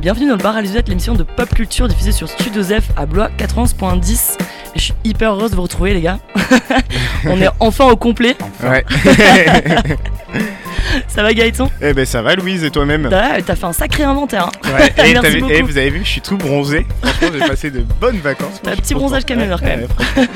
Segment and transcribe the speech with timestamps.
[0.00, 2.84] et bienvenue dans le bar à Lisette, l'émission de pop culture diffusée sur Studio Zef
[2.96, 4.36] à Blois 91.10.
[4.74, 6.18] Et je suis hyper heureuse de vous retrouver les gars.
[7.26, 8.36] On est enfin au complet.
[8.62, 8.84] Ouais.
[11.08, 11.70] Ça va Gaëtan?
[11.82, 13.08] Eh ben ça va Louise et toi-même?
[13.10, 14.48] T'as t'as fait un sacré inventaire.
[14.48, 14.70] hein.
[14.72, 14.92] Ouais.
[15.12, 15.66] Merci beaucoup.
[15.66, 16.86] vous avez vu, je suis tout bronzé.
[17.02, 18.60] Franchement, j'ai passé de bonnes vacances.
[18.62, 19.86] T'as un Moi, je petit bronzage camionneur quand même.
[20.16, 20.26] Ouais.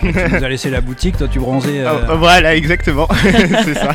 [0.00, 1.80] Tu nous as laissé la boutique, toi tu bronzais.
[1.80, 3.08] euh, Ah, voilà, exactement.
[3.64, 3.94] c'est ça.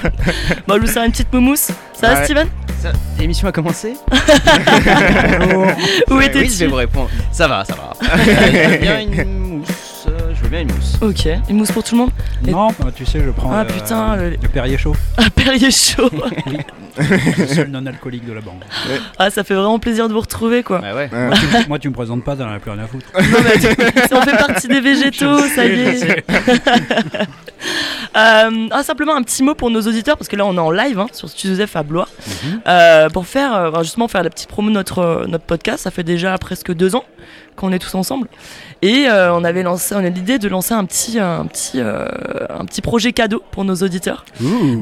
[0.67, 1.69] Bon, je vous sers une petite moumousse.
[1.93, 2.23] Ça va.
[2.25, 2.47] Steven?
[2.81, 3.93] Ça, L'émission a commencé.
[6.09, 7.09] Où Ouais, étais-tu Oui, je vais vous répondre.
[7.31, 7.91] Ça va, ça va.
[8.01, 10.07] Euh, je veux bien une mousse.
[10.07, 10.97] euh, Je veux bien une mousse.
[11.01, 12.11] Ok, une mousse pour tout le monde
[12.47, 15.71] Non, bah, tu sais, je prends Ah, le, putain, le- le Perrier chaud, Ah, Perrier
[15.71, 16.09] chaud
[16.97, 18.63] le seul non alcoolique de la bande.
[19.17, 20.79] Ah, ça fait vraiment plaisir de vous retrouver quoi.
[20.81, 21.09] Ouais, ouais.
[21.11, 21.27] Ouais.
[21.27, 23.05] Moi tu, me- moi, tu me présentes pas, t'en as plus rien à foutre.
[23.13, 26.23] Non, mais tu- on fait partie des végétaux, ça y est.
[28.17, 30.71] Euh, ah, simplement un petit mot pour nos auditeurs, parce que là on est en
[30.71, 32.61] live hein, sur Studio F à Blois, Mhm.
[32.67, 35.83] Euh, pour faire euh, justement faire la petite promo de notre, notre podcast.
[35.83, 37.05] Ça fait déjà presque deux ans
[37.59, 38.27] qu'on est tous ensemble.
[38.81, 42.07] Et euh, on avait lancé, on a l'idée de lancer un petit, un, petit, euh,
[42.49, 44.23] un petit projet cadeau pour nos auditeurs.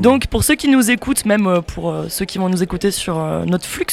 [0.01, 2.91] Donc pour ceux qui nous écoutent, même euh, pour euh, ceux qui vont nous écouter
[2.91, 3.87] sur euh, notre flux,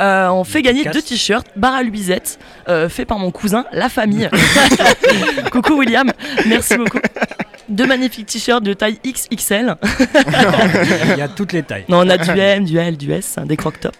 [0.00, 1.08] euh, on fait gagner podcast.
[1.08, 4.28] deux t-shirts, bar à Luisette, euh, fait par mon cousin, la famille.
[5.52, 6.10] Coucou William,
[6.46, 6.98] merci beaucoup.
[7.68, 9.76] Deux magnifiques t-shirts de taille XXL.
[11.12, 11.84] Il y a toutes les tailles.
[11.88, 13.94] Non, on a du M, du L, du S, hein, des croque top.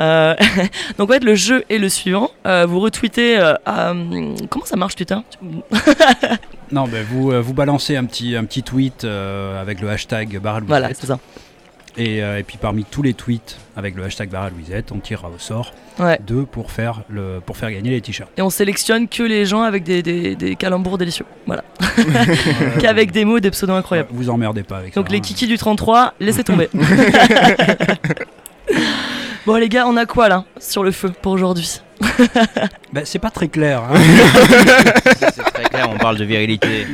[0.00, 0.34] Euh,
[0.98, 2.30] donc en fait, le jeu est le suivant.
[2.44, 5.16] Euh, vous retweetez euh, hum, comment ça marche Twitter
[6.72, 10.38] Non, bah, vous, euh, vous balancez un petit, un petit tweet euh, avec le hashtag
[10.40, 11.18] barre Voilà, c'est ça.
[11.96, 15.28] et, euh, et puis parmi tous les tweets avec le hashtag barre Louisette, on tirera
[15.28, 16.18] au sort Ouais.
[16.26, 18.28] deux pour faire, le, pour faire gagner les t-shirts.
[18.36, 21.24] Et on sélectionne que les gens avec des, des, des calembours délicieux.
[21.46, 21.62] Voilà.
[22.80, 24.08] Qu'avec des mots et des pseudos incroyables.
[24.10, 25.12] Vous emmerdez pas avec Donc ça.
[25.12, 25.20] les hein.
[25.20, 26.68] kikis du 33, laissez tomber.
[29.46, 31.80] bon les gars, on a quoi là sur le feu pour aujourd'hui?
[32.92, 33.82] Bah, c'est pas très clair.
[33.82, 33.94] hein.
[35.20, 36.86] C'est très clair, on parle de virilité.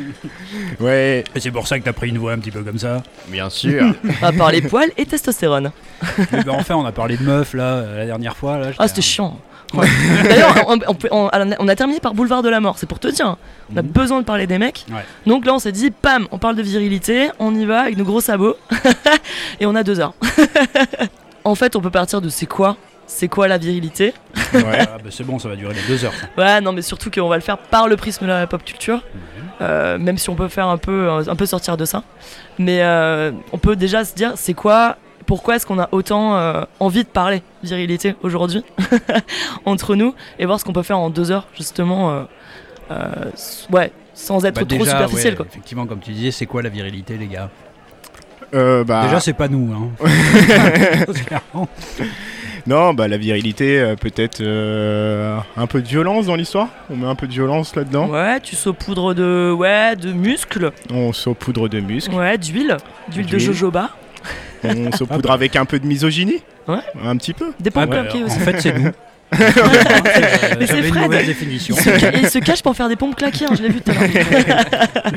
[0.79, 1.25] Ouais.
[1.35, 3.03] Et c'est pour ça que t'as pris une voix un petit peu comme ça.
[3.29, 3.93] Bien sûr.
[4.05, 5.73] On va parler poils et testostérone.
[6.33, 8.59] Mais bah, enfin, on a parlé de meufs là euh, la dernière fois.
[8.59, 9.39] Là, Ah c'était chiant.
[9.73, 9.87] Ouais.
[10.25, 12.99] D'ailleurs, on, on peut- on- on a terminé par Boulevard de la Mort, c'est pour
[12.99, 13.37] te dire.
[13.73, 13.89] On a Mhm.
[13.89, 14.85] besoin de parler des mecs.
[14.91, 15.05] Ouais.
[15.27, 18.03] Donc là, on s'est dit, pam, on parle de virilité, on y va avec nos
[18.05, 18.57] gros sabots.
[19.61, 20.13] et on a deux heures.
[21.45, 22.77] en fait, on peut partir de c'est quoi
[23.13, 24.15] C'est quoi la virilité
[24.55, 26.13] Ouais, ah, bah, c'est bon, ça va durer les deux heures.
[26.13, 26.29] ça.
[26.41, 28.97] Ouais, non, mais surtout qu'on va le faire par le prisme de la pop culture.
[28.97, 29.21] Mhm.
[29.63, 32.05] Euh, même si on peut faire un peu, un peu sortir de ça.
[32.59, 36.63] Mais euh, on peut déjà se dire, c'est quoi pourquoi est-ce qu'on a autant euh,
[36.79, 38.65] envie de parler virilité aujourd'hui
[39.65, 42.23] entre nous et voir ce qu'on peut faire en deux heures justement euh,
[42.91, 43.31] euh,
[43.71, 46.63] ouais sans être Bah, trop déjà, superficiel ouais, quoi Effectivement, comme tu disais, c'est quoi
[46.63, 47.51] la virilité, les gars?
[48.55, 49.73] Euh, bah, Déjà, c'est pas nous.
[49.73, 49.91] Hein.
[52.67, 56.69] Non, bah la virilité, euh, peut-être euh, un peu de violence dans l'histoire.
[56.91, 58.09] On met un peu de violence là-dedans.
[58.09, 62.15] ouais tu saupoudres de ouais de muscles On saupoudre de muscles.
[62.15, 62.77] ouais d'huile
[63.09, 63.91] d'huile de jojoba
[64.65, 66.43] On saupoudre avec un peu de misogynie.
[66.69, 66.79] Ouais.
[67.05, 67.53] Un petit peu.
[67.59, 68.91] des Ah, pompes bah, claquées en aussi fait, c'est nous.
[69.33, 71.03] Mais c'est J'avais une Fred.
[71.05, 71.75] mauvaise définition.
[71.79, 73.81] il se, ca- il se cache pour faire des pompes claquées hein, je l'ai vu
[73.81, 74.65] tout à l'heure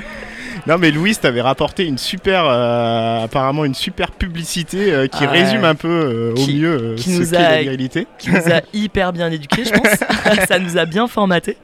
[0.66, 5.30] Non mais Louise t'avais rapporté une super, euh, apparemment une super publicité euh, qui Ah
[5.32, 8.08] résume un peu euh, au mieux qui ce nous qu'est a- la virilité.
[8.18, 11.58] qui nous a hyper bien éduqués je pense ça nous a bien formaté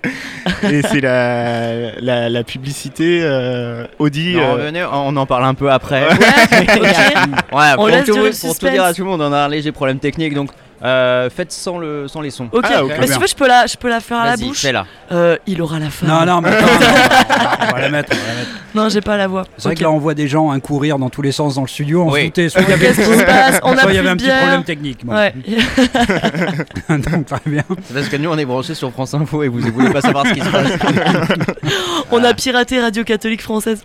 [0.64, 4.34] Et c'est la, la, la publicité euh, Audi.
[4.36, 6.02] Non, euh, venez, on en parle un peu après.
[6.02, 6.16] ouais
[6.76, 9.47] ok Ouais, pour, laisse tout, pour tout dire à tout le monde, on a un
[9.50, 10.50] léger problème technique, donc
[10.84, 12.47] euh, faites sans, le, sans les sons.
[12.52, 12.93] Ok, Ah, ok.
[12.99, 14.61] mais si tu veux, je peux la, je peux la faire à la Vas-y, bouche.
[14.61, 14.85] fais-la.
[15.11, 16.09] Euh, il aura la femme.
[16.09, 16.72] Non, non, mais attends, non,
[17.70, 18.11] on va la mettre.
[18.14, 18.49] on va la mettre.
[18.76, 19.43] Non, j'ai pas la voix.
[19.58, 19.78] C'est vrai Ok.
[19.79, 22.03] que là, on voit des gens hein, courir dans tous les sens dans le studio.
[22.03, 22.20] On Oui.
[22.22, 23.97] se doutait, soit il y avait, Qu'est-ce qui se passe On a soit il y
[23.99, 24.40] avait un petit bière.
[24.40, 25.03] problème technique.
[25.03, 25.16] moi.
[25.16, 25.34] Ouais.
[26.90, 27.64] Donc, très bien.
[27.84, 30.02] C'est parce que nous, on est branchés sur France Info et vous ne voulez pas
[30.02, 30.72] savoir ce qui se passe.
[32.11, 33.84] On a piraté Radio Catholique Française.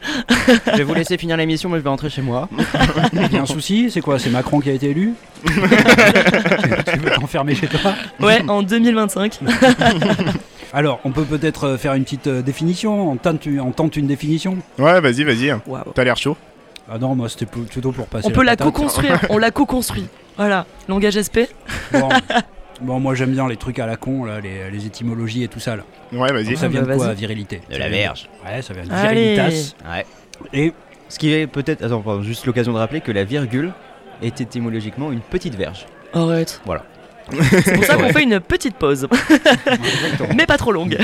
[0.66, 2.48] Je vais vous laisser finir l'émission, mais je vais rentrer chez moi.
[3.12, 4.18] Il y a un souci, c'est quoi?
[4.18, 5.14] C'est Macron qui a été élu?
[6.92, 9.40] Tu veux t'enfermer chez toi Ouais, en 2025.
[10.72, 13.10] Alors, on peut peut-être euh, faire une petite euh, définition.
[13.12, 15.54] On tente, on tente une définition Ouais, vas-y, vas-y.
[15.94, 16.36] T'as l'air chaud.
[16.90, 18.26] Ah non, moi c'était pl- plutôt pour passer.
[18.26, 19.20] On peut la co-construire.
[19.30, 20.06] On la co-construit.
[20.36, 20.66] Voilà.
[20.88, 21.48] Langage SP.
[21.92, 22.08] Bon,
[22.80, 25.60] Bon, moi j'aime bien les trucs à la con, là, les, les étymologies et tout
[25.60, 25.76] ça.
[25.76, 25.84] Là.
[26.12, 26.56] Ouais, vas-y.
[26.56, 27.16] Ça vient bah, de quoi, vas-y.
[27.16, 28.28] virilité De la verge.
[28.44, 29.74] Ouais, ça vient de virilitas.
[29.90, 30.04] Ouais.
[30.52, 30.72] Et
[31.08, 31.82] Ce qui est peut-être.
[31.84, 33.72] Attends, pardon, juste l'occasion de rappeler que la virgule
[34.22, 35.86] est étymologiquement une petite verge.
[36.12, 36.60] Arrête.
[36.64, 36.84] Voilà.
[37.64, 39.08] C'est pour ça qu'on fait une petite pause.
[40.36, 40.98] Mais pas trop longue.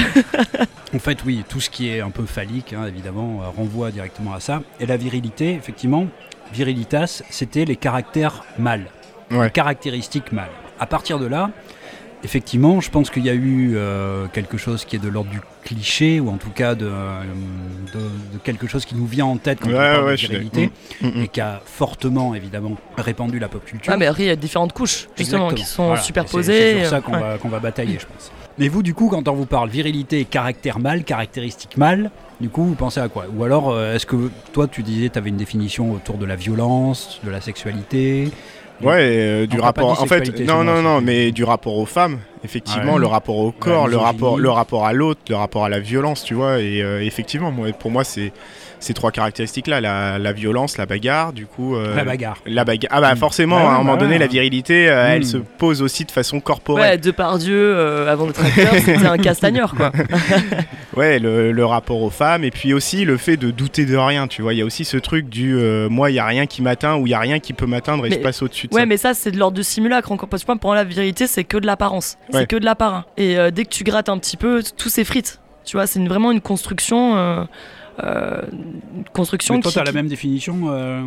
[0.94, 4.34] en fait, oui, tout ce qui est un peu phallique, hein, évidemment, euh, renvoie directement
[4.34, 4.60] à ça.
[4.80, 6.06] Et la virilité, effectivement,
[6.52, 8.86] virilitas, c'était les caractères mâles,
[9.30, 9.46] Ouais.
[9.46, 10.50] les caractéristiques mâles.
[10.78, 11.50] À partir de là,
[12.24, 15.40] effectivement, je pense qu'il y a eu euh, quelque chose qui est de l'ordre du
[15.64, 17.22] cliché, ou en tout cas de, euh,
[17.94, 20.16] de- de quelque chose qui nous vient en tête quand Ouais, on parle ouais, de
[20.16, 20.70] suis viralité,
[21.00, 21.22] Mm, mm.
[21.22, 23.92] et qui a fortement, évidemment, répandu la pop culture.
[23.92, 26.00] Ah, mais après, il y a différentes couches, justement, qui sont Voilà.
[26.02, 26.72] superposées.
[26.74, 27.50] C'est sur ça euh, qu'on ouais.
[27.50, 28.30] va, batailler, je pense.
[28.58, 32.64] Mais vous, du coup, quand on vous parle virilité, caractère mâle, caractéristique mâle, du coup,
[32.64, 33.26] vous pensez à quoi?
[33.34, 37.20] Ou alors, est-ce que toi, tu disais, tu avais une définition autour de la violence,
[37.24, 38.30] de la sexualité?
[38.82, 40.00] Ouais, euh, du rapport.
[40.02, 43.00] En fait, non, non, non, mais du rapport aux femmes, effectivement, Ouais.
[43.00, 46.24] le rapport au corps, le rapport, le rapport à l'autre, le rapport à la violence,
[46.24, 46.60] tu vois.
[46.60, 48.32] Et euh, effectivement, moi, pour moi, c'est
[48.80, 51.76] ces trois caractéristiques-là la, la violence, la bagarre, du coup.
[51.76, 52.38] euh, La bagarre.
[52.46, 52.90] La bagarre.
[52.92, 54.18] Ah bah forcément, Bah ouais, à un moment bah donné, ouais.
[54.18, 55.24] la virilité, euh, elle Mm.
[55.24, 57.00] se pose aussi de façon Ouais, corporelle.
[57.00, 59.92] Depardieu, euh, avant d'être acteur, c'était un castagneur, quoi.
[60.96, 64.26] Ouais, le, le rapport aux femmes, et puis aussi le fait de douter de rien,
[64.26, 64.54] tu vois.
[64.54, 66.96] Il y a aussi ce truc du euh, moi, il y a rien qui m'atteint
[66.96, 68.80] ou il y a rien qui peut m'atteindre et Mais- je passe au-dessus de Ouais,
[68.82, 68.86] ça.
[68.86, 70.28] mais ça, c'est de l'ordre de simulacre encore.
[70.28, 72.16] Parce que pour moi, la vérité, c'est que de l'apparence.
[72.32, 72.40] Ouais.
[72.40, 73.06] C'est que de l'apparat.
[73.16, 75.40] Et euh, dès que tu grattes un petit peu, tout s'effrite.
[75.64, 77.16] Tu vois, c'est vraiment une construction.
[78.02, 78.40] Euh,
[79.12, 81.02] construction Mais toi, tu as la même définition euh,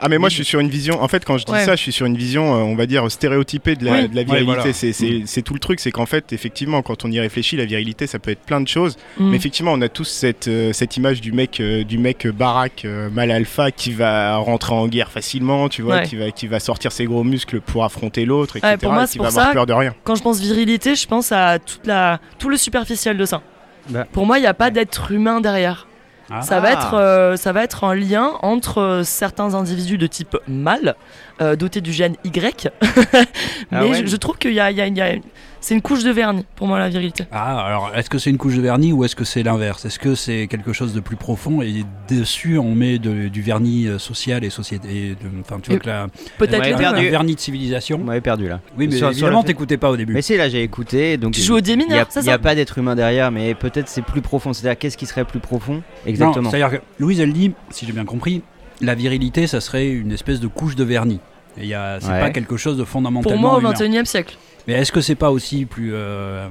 [0.00, 0.30] Ah mais moi oui.
[0.30, 1.64] je suis sur une vision, en fait quand je dis Ouais.
[1.64, 4.08] ça je suis sur une vision euh, on va dire stéréotypée de la, Oui.
[4.08, 5.26] de la Ouais, virilité, voilà.
[5.26, 8.18] c'est, tout le truc, c'est qu'en fait effectivement quand on y réfléchit la virilité ça
[8.18, 9.30] peut être plein de choses, Mm.
[9.30, 12.84] mais effectivement on a tous cette, euh, cette image du mec, euh, du mec baraque,
[12.84, 16.04] euh, mal alpha qui va rentrer en guerre facilement, tu vois, Ouais.
[16.06, 18.72] qui, va, qui va sortir ses gros muscles pour affronter l'autre, etc.
[18.72, 19.94] Ouais, pour moi, et qui pour va avoir peur de rien.
[20.04, 23.40] Quand je pense virilité, je pense à toute la, tout le superficiel de ça.
[23.88, 24.04] Bah.
[24.12, 25.86] Pour moi, il n'y a pas d'être humain derrière.
[26.30, 26.42] Ah.
[26.42, 30.36] Ça, va être, euh, ça va être un lien entre euh, certains individus de type
[30.48, 30.96] mâle,
[31.40, 32.68] euh, dotés du gène Y.
[33.12, 33.26] Mais
[33.72, 34.00] Ah ouais.
[34.02, 35.14] je, je trouve qu'il y a, y a- y a-
[35.60, 37.24] c'est une couche de vernis pour moi la virilité.
[37.32, 39.84] Ah, alors est-ce que c'est une couche de vernis ou est-ce que c'est l'inverse?
[39.84, 43.88] Est-ce que c'est quelque chose de plus profond et dessus on met de- du vernis
[43.88, 46.06] euh, social et société Enfin, tu vois Et- que la,
[46.38, 47.06] Peut-être Ouais, un perdu.
[47.06, 47.10] hein.
[47.10, 47.98] vernis de civilisation.
[47.98, 48.60] Vous m'avez perdu là.
[48.78, 50.12] Oui, mais Sur- évidemment, t'écoutais pas au début.
[50.12, 51.16] Mais si, là j'ai écouté.
[51.16, 52.78] Donc Tu joues au dé Il n'y a, mineur, il y a ça pas d'être
[52.78, 54.52] humain derrière, mais peut-être c'est plus profond.
[54.52, 55.82] C'est-à-dire, qu'est-ce qui serait plus profond?
[56.06, 56.50] Exactement.
[56.50, 58.42] C'est-à-dire que Louise, elle dit, si j'ai bien compris,
[58.80, 61.20] la virilité, ça serait une espèce de couche de vernis.
[61.58, 62.20] Et il y a- C'est Ouais.
[62.20, 63.70] pas quelque chose de Pour fondamentalement moi, au humain.
[63.70, 64.36] 21 e siècle.
[64.68, 66.48] Mais est-ce que c'est pas aussi plus euh,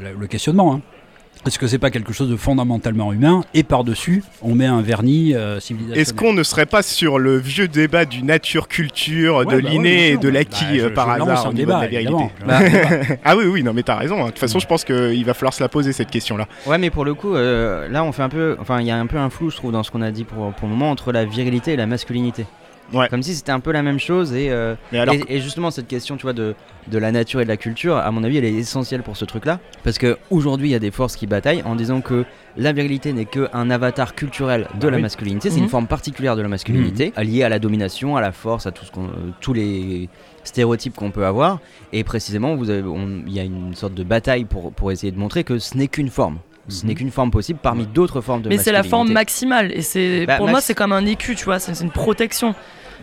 [0.00, 0.80] le- le questionnement hein?
[1.46, 5.34] Est-ce que c'est pas quelque chose de fondamentalement humain et par-dessus on met un vernis
[5.34, 9.50] euh, civilisationnel Est-ce qu'on ne serait pas sur le vieux débat du nature-culture, Ouais, de
[9.50, 11.54] bah ouais, l'inné et de Bah, l'acquis je- euh, par je lance hasard au niveau
[11.54, 13.18] de débat, la virilité un débat.
[13.24, 14.20] Ah oui, oui, non mais t'as raison.
[14.22, 14.26] hein.
[14.26, 16.46] De toute façon, je pense qu'il va falloir se la poser cette question-là.
[16.66, 18.56] Ouais, mais pour le coup, euh, là on fait un peu.
[18.60, 20.24] Enfin, il y a un peu un flou, je trouve, dans ce qu'on a dit
[20.24, 22.46] pour, pour le moment entre la virilité et la masculinité.
[22.94, 23.08] Ouais.
[23.08, 25.70] Comme si c'était un peu la même chose et, euh, Mais alors, et, et justement
[25.72, 26.54] cette question tu vois de,
[26.86, 29.24] de la nature et de la culture à mon avis elle est essentielle pour ce
[29.24, 32.24] truc là parce que aujourd'hui il y a des forces qui bataillent en disant que
[32.56, 35.02] la virilité n'est qu'un avatar culturel de Ah la oui.
[35.02, 35.64] masculinité c'est Mhm.
[35.64, 38.84] une forme particulière de la masculinité liée à la domination à la force à tout
[38.84, 40.08] ce qu'on euh, tous les
[40.44, 41.58] stéréotypes qu'on peut avoir
[41.92, 45.10] et précisément vous avez on- il y a une sorte de bataille pour, pour essayer
[45.10, 46.88] de montrer que ce n'est qu'une forme ce Mhm.
[46.88, 49.70] n'est qu'une forme possible parmi d'autres formes de Mais c'est la forme maximale.
[49.72, 51.58] Et c'est Bah, pour moi, c'est comme un écu, tu vois.
[51.58, 52.54] C'est c'est une protection.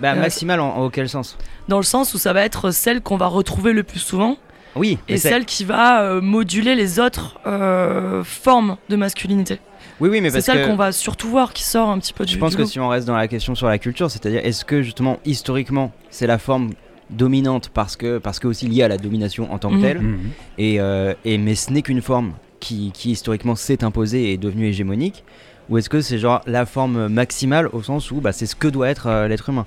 [0.02, 3.18] Bah, maximale en, en auquel sens Dans le sens où ça va être celle qu'on
[3.18, 4.38] va retrouver le plus souvent.
[4.76, 9.60] oui Et celle qui va euh, moduler les autres euh, formes de masculinité.
[10.00, 12.34] oui oui mais C'est celle qu'on va surtout voir qui sort un petit peu du
[12.34, 14.66] Je pense du que si on reste dans la question sur la culture, c'est-à-dire est-ce
[14.66, 16.72] que justement historiquement c'est la forme
[17.10, 19.82] dominante parce que parce que aussi liée à la domination en tant que Mhm.
[19.82, 20.20] telle Mhm.
[20.58, 24.38] et, euh, et mais ce n'est qu'une forme qui, qui historiquement s'est imposée et est
[24.38, 25.24] devenue hégémonique
[25.70, 28.68] ou est-ce que c'est genre la forme maximale au sens où bah, c'est ce que
[28.70, 29.66] doit être euh, l'être humain?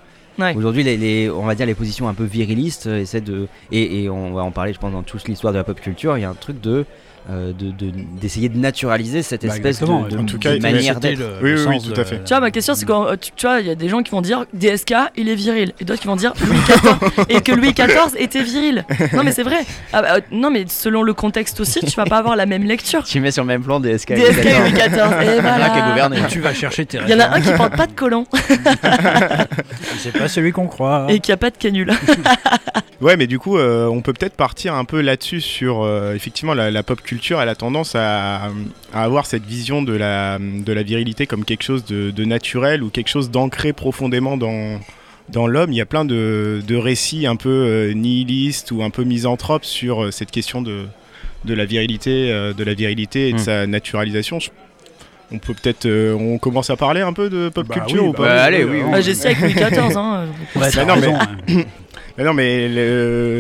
[0.57, 4.03] Aujourd'hui, les, les- on va dire les positions un peu virilistes euh, essaient de et,
[4.05, 6.19] et on va en parler, je pense, dans toute l'histoire de la pop culture.
[6.19, 6.85] Il y a un truc de
[7.31, 11.01] euh, de- de- d'essayer de, naturaliser cette Bah, espèce de, de- en tout de manière
[11.01, 11.19] d'être.
[11.19, 12.23] le- Oui, oui, tout à fait.
[12.23, 14.03] Tu vois, ma question, c'est quand euh, tu, tu vois, il y a des gens
[14.03, 17.41] qui vont dire DSK, il est viril, et d'autres qui vont dire Louis XIV, et
[17.41, 18.85] que Louis XIV était viril.
[19.15, 19.59] Non, mais c'est vrai.
[19.93, 22.65] Ah bah, euh, non, mais selon le contexte aussi, tu vas pas avoir la même
[22.65, 23.05] lecture.
[23.05, 23.81] Tu mets sur le même plan.
[23.81, 24.85] DSK et Louis XIV.
[25.23, 25.89] Et voilà.
[25.91, 26.19] gouverné.
[26.29, 28.27] Tu vas chercher tes Il y en a un qui porte pas de collant
[29.99, 31.07] C'est pas celui qu'on croit.
[31.09, 31.93] et qui a pas de canule.
[33.01, 36.55] Ouais, mais du coup, euh, on peut peut-être partir un peu là-dessus sur euh, effectivement
[36.55, 37.14] la, la pop culture.
[37.41, 38.51] Elle a tendance à,
[38.93, 42.83] à avoir cette vision de la, de la virilité comme quelque chose de, de naturel
[42.83, 44.79] ou quelque chose d'ancré profondément dans,
[45.29, 45.73] dans l'homme.
[45.73, 49.65] Il y a plein de, de récits un peu euh, nihilistes ou un peu misanthropes
[49.65, 50.85] sur euh, cette question de,
[51.45, 53.41] de la virilité, euh, de la virilité et de Mm.
[53.41, 54.39] sa naturalisation.
[54.41, 54.51] Je-
[55.33, 58.09] on peut peut-être, euh, on commence à parler un peu de pop Bah culture oui,
[58.11, 58.91] ou bah pas Ouais, allez, oui, oui.
[58.93, 59.97] Bah, J'ai avec Louis XIV.
[59.97, 60.27] Hein.
[60.55, 61.63] Ouais, Bah mais- hein.
[62.17, 62.69] Mais non, mais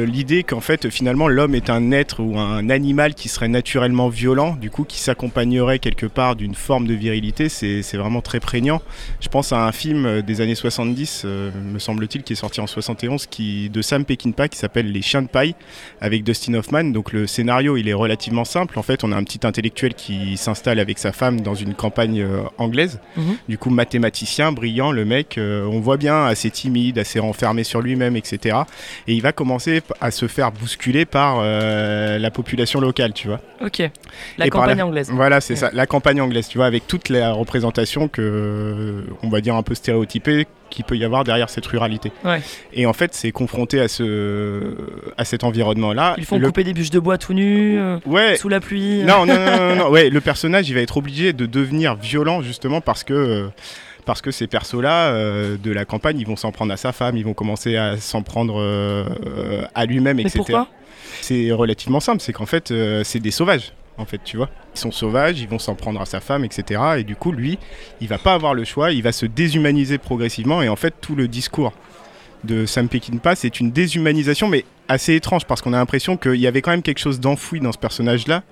[0.06, 4.56] l'idée qu'en fait, finalement, l'homme est un être ou un animal qui serait naturellement violent,
[4.60, 8.82] du coup, qui s'accompagnerait quelque part d'une forme de virilité, c'est vraiment très prégnant.
[9.20, 12.60] Je pense à un film euh, des années 70, euh, me semble-t-il, qui est sorti
[12.60, 15.54] en 71, qui, de Sam Peckinpah, qui s'appelle Les Chiens de paille,
[16.00, 16.84] avec Dustin Hoffman.
[16.84, 18.78] Donc le scénario, il est relativement simple.
[18.78, 22.22] En fait, on a un petit intellectuel qui s'installe avec sa femme dans une campagne
[22.22, 23.00] euh, anglaise.
[23.16, 23.36] Mhm.
[23.48, 27.80] Du coup, mathématicien, brillant, le mec, euh, on voit bien, assez timide, assez renfermé sur
[27.80, 28.56] lui-même, etc.
[29.08, 33.40] Et il va commencer à se faire bousculer par euh, la population locale, tu vois.
[33.64, 33.82] Ok.
[34.38, 35.10] La Et campagne la- anglaise.
[35.12, 35.60] Voilà, c'est Ouais.
[35.60, 39.62] ça, la campagne anglaise, tu vois, avec toute la représentation que, on va dire un
[39.62, 42.10] peu stéréotypée, qu'il peut y avoir derrière cette ruralité.
[42.24, 42.40] Ouais.
[42.72, 44.74] Et en fait, c'est confronté à, ce,
[45.16, 46.14] à cet environnement-là.
[46.18, 49.02] Ils font Le- couper des bûches de bois tout nus, euh, Ouais, sous la pluie.
[49.04, 52.42] non, non, non, non, non, ouais, le personnage, il va être obligé de devenir violent
[52.42, 53.12] justement parce que.
[53.14, 53.48] euh,
[54.04, 57.16] parce que ces persos-là euh, de la campagne, ils vont s'en prendre à sa femme,
[57.16, 60.36] ils vont commencer à s'en prendre euh, à lui-même, etc.
[60.36, 60.68] pourquoi?
[61.20, 64.50] C'est relativement simple, c'est qu'en fait, euh, c'est des sauvages, en fait, tu vois.
[64.74, 66.80] Ils sont sauvages, ils vont s'en prendre à sa femme, etc.
[66.98, 67.58] Et du coup, lui,
[68.00, 70.62] il va pas avoir le choix, il va se déshumaniser progressivement.
[70.62, 71.72] Et en fait, tout le discours
[72.42, 76.46] de Sam Peckinpah, c'est une déshumanisation, mais assez étrange, parce qu'on a l'impression qu'il y
[76.46, 78.42] avait quand même quelque chose d'enfoui dans ce personnage-là,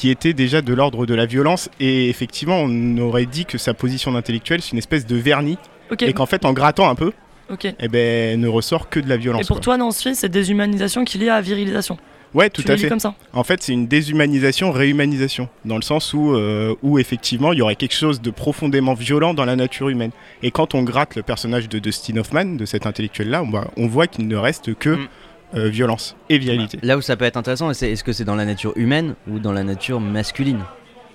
[0.00, 1.68] qui était déjà de l'ordre de la violence.
[1.78, 5.58] Et effectivement, on aurait dit que sa position d'intellectuel, c'est une espèce de vernis,
[5.92, 6.02] Ok.
[6.04, 7.12] et qu'en fait, en grattant un peu,
[7.50, 7.66] ok.
[7.78, 9.42] eh ben, ne ressort que de la violence.
[9.42, 9.62] Et pour quoi.
[9.64, 11.98] toi, dans ce film, c'est déshumanisation qui est liée à virilisation.
[12.32, 12.88] Ouais, tout tu à fait.
[12.88, 13.12] comme ça.
[13.34, 17.62] En fait, c'est une déshumanisation, réhumanisation, dans le sens où, euh, où effectivement, il y
[17.62, 20.12] aurait quelque chose de profondément violent dans la nature humaine.
[20.42, 23.86] Et quand on gratte le personnage de Dustin Hoffman, de cet intellectuel-là, on, voit- on
[23.86, 25.08] voit qu'il ne reste que Mm.
[25.54, 26.78] Euh, violence et virilité.
[26.82, 29.38] Là où ça peut être intéressant, c'est est-ce que c'est dans la nature humaine ou
[29.38, 30.60] dans la nature masculine?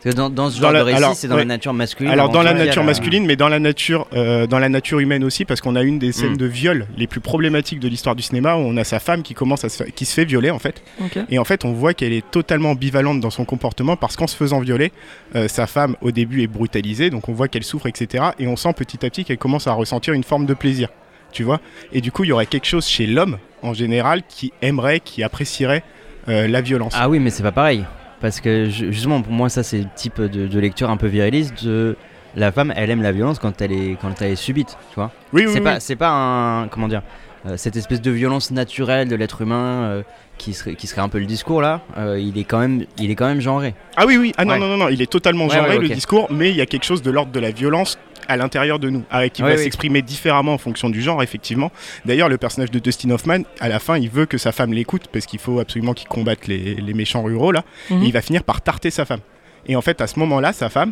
[0.04, 1.42] Parce que dans, dans ce Dans genre la- de récit, alors, c'est dans ouais.
[1.42, 2.12] la nature masculine.
[2.12, 5.46] Alors dans la nature masculine, mais dans la nature, euh, dans la nature humaine aussi,
[5.46, 6.38] parce qu'on a une des scènes Mm.
[6.38, 9.34] de viol les plus problématiques de l'histoire du cinéma, où on a sa femme qui
[9.34, 10.84] commence à se qui se fait violer en fait.
[11.30, 14.36] Et en fait, on voit qu'elle est totalement ambivalente dans son comportement parce qu'en se
[14.36, 14.92] faisant violer,
[15.36, 18.26] euh, sa femme au début est brutalisée, donc on voit qu'elle souffre, etc.
[18.38, 20.90] Et on sent petit à petit qu'elle commence à ressentir une forme de plaisir,
[21.36, 21.60] tu vois.
[21.94, 25.22] Et du coup, il y aurait quelque chose chez l'homme en général qui aimerait, qui
[25.22, 25.84] apprécierait
[26.30, 26.94] euh, la violence.
[26.98, 27.86] Ah oui, mais c'est pas pareil.
[28.22, 31.08] Parce que ju- justement, pour moi, ça, c'est le type de, de lecture un peu
[31.08, 31.64] viriliste.
[31.66, 31.96] De...
[32.38, 35.12] La femme, elle aime la violence quand elle est, quand elle est subite, tu vois.
[35.34, 35.64] oui, oui, c'est oui.
[35.64, 37.02] pas, c'est pas un, comment dire,
[37.46, 40.04] euh, cette espèce de violence naturelle de l'être humain euh,
[40.38, 41.82] qui serait, qui serait un peu le discours là.
[41.98, 43.74] euh, il est quand même, il est quand même genré.
[43.96, 44.34] Ah oui, oui.
[44.38, 44.60] Ah non, Ouais.
[44.60, 46.66] non, non, non, il est totalement Ouais, genré ouais, le discours, mais il y a
[46.66, 49.58] quelque chose de l'ordre de la violence à l'intérieur de nous, avec qui va oui.
[49.58, 51.72] s'exprimer différemment en fonction du genre, effectivement.
[52.06, 55.08] D'ailleurs, le personnage de Dustin Hoffman, à la fin, il veut que sa femme l'écoute
[55.12, 57.64] parce qu'il faut absolument qu'il combatte les, les méchants ruraux là.
[57.90, 58.04] Mhm.
[58.04, 59.22] Et il va finir par tarter sa femme.
[59.68, 60.92] Et en fait, à ce moment-là, sa femme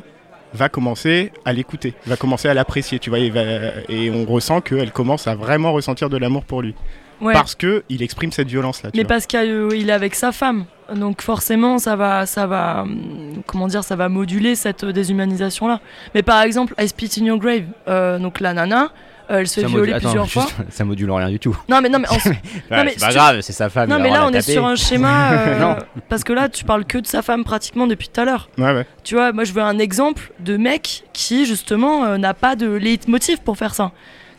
[0.56, 4.62] va commencer à l'écouter, va commencer à l'apprécier, tu vois, et, va- et on ressent
[4.62, 6.76] qu'elle commence à vraiment ressentir de l'amour pour lui,
[7.24, 7.34] Ouais.
[7.34, 8.90] parce que il exprime cette violence là.
[8.96, 10.66] Mais parce qu'il est avec sa femme.
[10.94, 15.80] Donc forcément, ça va, ça va, hum, comment dire, ça va moduler cette déshumanisation là.
[16.14, 18.90] Mais par exemple, I Spit in Your Grave, euh, donc la nana,
[19.32, 20.42] euh, elle se fait Ça violer module- attends, plusieurs fois.
[20.44, 21.58] juste, ça module rien du tout.
[21.70, 22.16] Non mais non mais en-
[22.76, 23.90] Non, mais c'est pas tu- grave, c'est sa femme.
[23.90, 25.76] non mais là on est sur un schéma euh, Non.
[26.10, 28.50] parce que là tu parles que de sa femme pratiquement depuis tout à l'heure.
[28.58, 28.86] Ouais, ouais.
[29.06, 32.68] Tu vois, moi je veux un exemple de mec qui justement euh, n'a pas de
[32.70, 33.92] leitmotiv pour faire ça.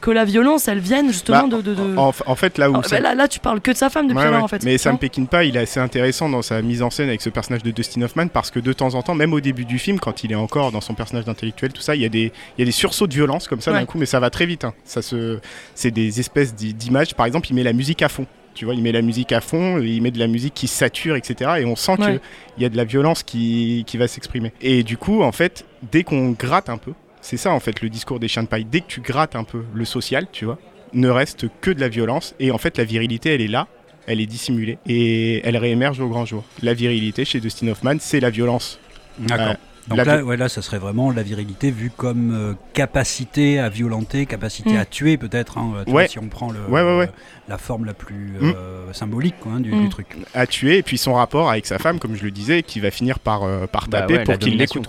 [0.04, 1.62] Que la violence elle vienne justement Bah, de.
[1.62, 3.70] de, de- En, en fait, là où Ah, ça- bah là, là tu parles que
[3.70, 4.36] de sa femme depuis Ouais, ouais.
[4.36, 4.62] en fait.
[4.62, 7.62] Mais Sam Peckinpah, il est assez intéressant dans sa mise en scène avec ce personnage
[7.62, 10.22] de Dustin Hoffman parce que de temps en temps, même au début du film, quand
[10.22, 12.62] il est encore dans son personnage d'intellectuel, tout ça, il y, a des, il y
[12.62, 13.86] a des sursauts de violence comme ça d'un Ouais.
[13.86, 14.64] coup, mais ça va très vite.
[14.64, 14.74] hein.
[14.84, 15.38] Ça se,
[15.74, 17.14] c'est des espèces d'i- d'images.
[17.14, 18.26] Par exemple, il met la musique à fond.
[18.54, 21.16] Tu vois, il met la musique à fond, il met de la musique qui sature,
[21.16, 21.52] etc.
[21.60, 22.20] Et on sent Ouais.
[22.54, 24.52] qu'il y a de la violence qui, qui va s'exprimer.
[24.60, 26.92] Et du coup, en fait, dès qu'on gratte un peu,
[27.24, 28.66] c'est ça en fait le discours des chiens de paille.
[28.66, 30.58] Dès que tu grattes un peu le social, tu vois,
[30.92, 32.34] ne reste que de la violence.
[32.38, 33.66] Et en fait, la virilité, elle est là,
[34.06, 36.44] elle est dissimulée et elle réémerge au grand jour.
[36.62, 38.78] La virilité chez Dustin Hoffman, c'est la violence.
[39.18, 39.48] D'accord.
[39.48, 39.54] Euh,
[39.88, 43.68] Donc la- là, ouais, là, ça serait vraiment la virilité vue comme euh, capacité à
[43.68, 44.76] violenter, capacité Mm.
[44.78, 45.58] à tuer peut-être.
[45.58, 46.08] hein, Ouais.
[46.08, 47.10] si on prend le, Ouais, ouais, ouais.
[47.48, 48.52] la forme la plus Mm.
[48.56, 49.82] euh, symbolique quoi, hein, du, Mm.
[49.82, 50.06] du truc.
[50.34, 52.90] à tuer et puis son rapport avec sa femme, comme je le disais, qui va
[52.90, 54.88] finir par, euh, par Bah taper pour qu'il l'écoute.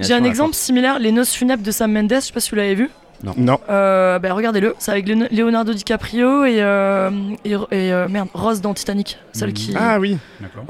[0.00, 2.56] J'ai un exemple similaire, les noces funèbres de Sam Mendes, je sais pas si vous
[2.56, 2.90] l'avez vu.
[3.24, 7.10] Non, Euh, bah, regardez-le, c'est avec Leonardo DiCaprio et, euh,
[7.44, 7.56] et, et,
[7.92, 9.54] euh, merde, Rose dans Titanic, celle Mhm.
[9.54, 9.74] qui.
[9.76, 10.64] ah oui, D'accord.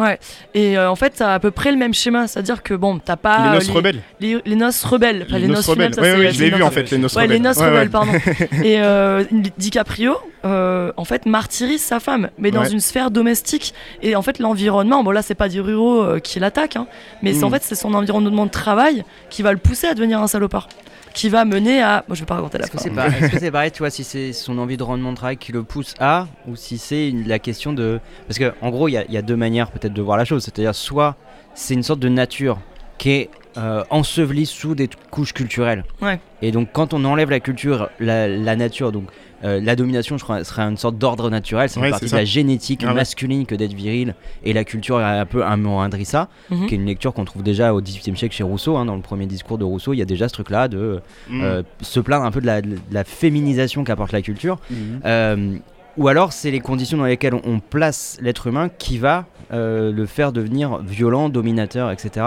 [0.54, 3.16] Et euh, en fait, t'as à peu près le même schéma, c'est-à-dire que bon, t'as
[3.16, 3.38] pas.
[3.42, 4.00] les euh, noces rebelles.
[4.20, 5.94] les, les noces rebelles, pas les, noces rebelles.
[5.94, 7.36] ça, Ouais, ouais, c'est je l'ai vu en fait, les noces Ouais, rebelles.
[7.36, 7.70] les noces Ouais, ouais.
[7.70, 8.12] rebelles, pardon.
[8.64, 9.24] et euh,
[9.58, 12.70] DiCaprio, euh, en fait, martyrise sa femme, mais dans Ouais.
[12.70, 13.74] une sphère domestique.
[14.02, 16.86] Et en fait, l'environnement, bon là, c'est pas des ruraux euh, qui l'attaquent, hein,
[17.22, 17.44] mais c'est Mm.
[17.44, 20.68] en fait, c'est son environnement de travail qui va le pousser à devenir un salopard.
[21.16, 22.04] Qui va mener à.
[22.06, 22.85] Moi, je vais pas raconter la Est-ce que fin.
[22.85, 25.16] c'est pas- est-ce que c'est pareil, tu vois, si c'est son envie de rendement de
[25.16, 27.99] travail qui le pousse à, ou si c'est la question de.
[28.28, 30.44] Parce que, en gros, il y, y a deux manières peut-être de voir la chose.
[30.44, 31.16] C'est-à-dire, soit
[31.54, 32.58] c'est une sorte de nature
[32.99, 35.84] qui est euh, ensevelie sous des couches culturelles.
[36.02, 36.20] Ouais.
[36.42, 39.04] Et donc, quand on enlève la culture, la, la nature, donc
[39.44, 41.68] euh, la domination, je crois, serait une sorte d'ordre naturel.
[41.68, 42.94] C'est une Ouais, partie de la génétique Ah ouais.
[42.94, 44.14] masculine que d'être viril.
[44.44, 46.66] Et la culture a un peu amoindri ça, Mhm.
[46.66, 48.76] qui est une lecture qu'on trouve déjà au XVIIIe siècle chez Rousseau.
[48.76, 51.40] hein, dans le premier discours de Rousseau, il y a déjà ce truc-là de Mm.
[51.42, 54.58] euh, se plaindre un peu de la, de la féminisation qu'apporte la culture.
[54.70, 55.00] Mhm.
[55.04, 55.56] Euh,
[55.98, 60.06] ou alors c'est les conditions dans lesquelles on, place l'être humain qui va euh, le
[60.06, 62.26] faire devenir violent, dominateur, etc.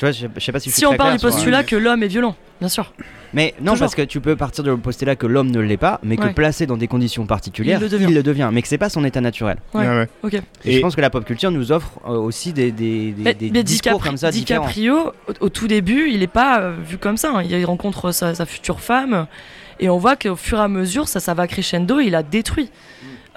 [0.00, 1.28] Tu vois, je, je sais pas si je suis Si on très parle du sur-
[1.28, 2.94] postulat que l'homme est violent, bien sûr.
[3.34, 3.80] Mais non, Toujours.
[3.84, 6.22] parce que tu peux partir de le postulat que l'homme ne l'est pas, mais que
[6.22, 6.32] Ouais.
[6.32, 8.48] placé dans des conditions particulières, Il le devient.
[8.50, 9.58] mais que c'est pas son état naturel.
[9.74, 9.86] Ouais.
[9.86, 10.08] Ouais, ouais.
[10.22, 10.34] Ok.
[10.34, 13.22] Et, Et- je pense que la pop culture nous offre euh, aussi des, des, des-
[13.22, 14.62] Mais, des mais discours DiCapri- comme ça différents.
[14.68, 17.32] DiCaprio, au, au tout début, il est pas euh, vu comme ça.
[17.36, 17.42] hein.
[17.42, 19.26] Il rencontre sa, sa future femme
[19.78, 22.00] et on voit qu'au fur et à mesure, ça, ça va crescendo.
[22.00, 22.70] Il la détruit.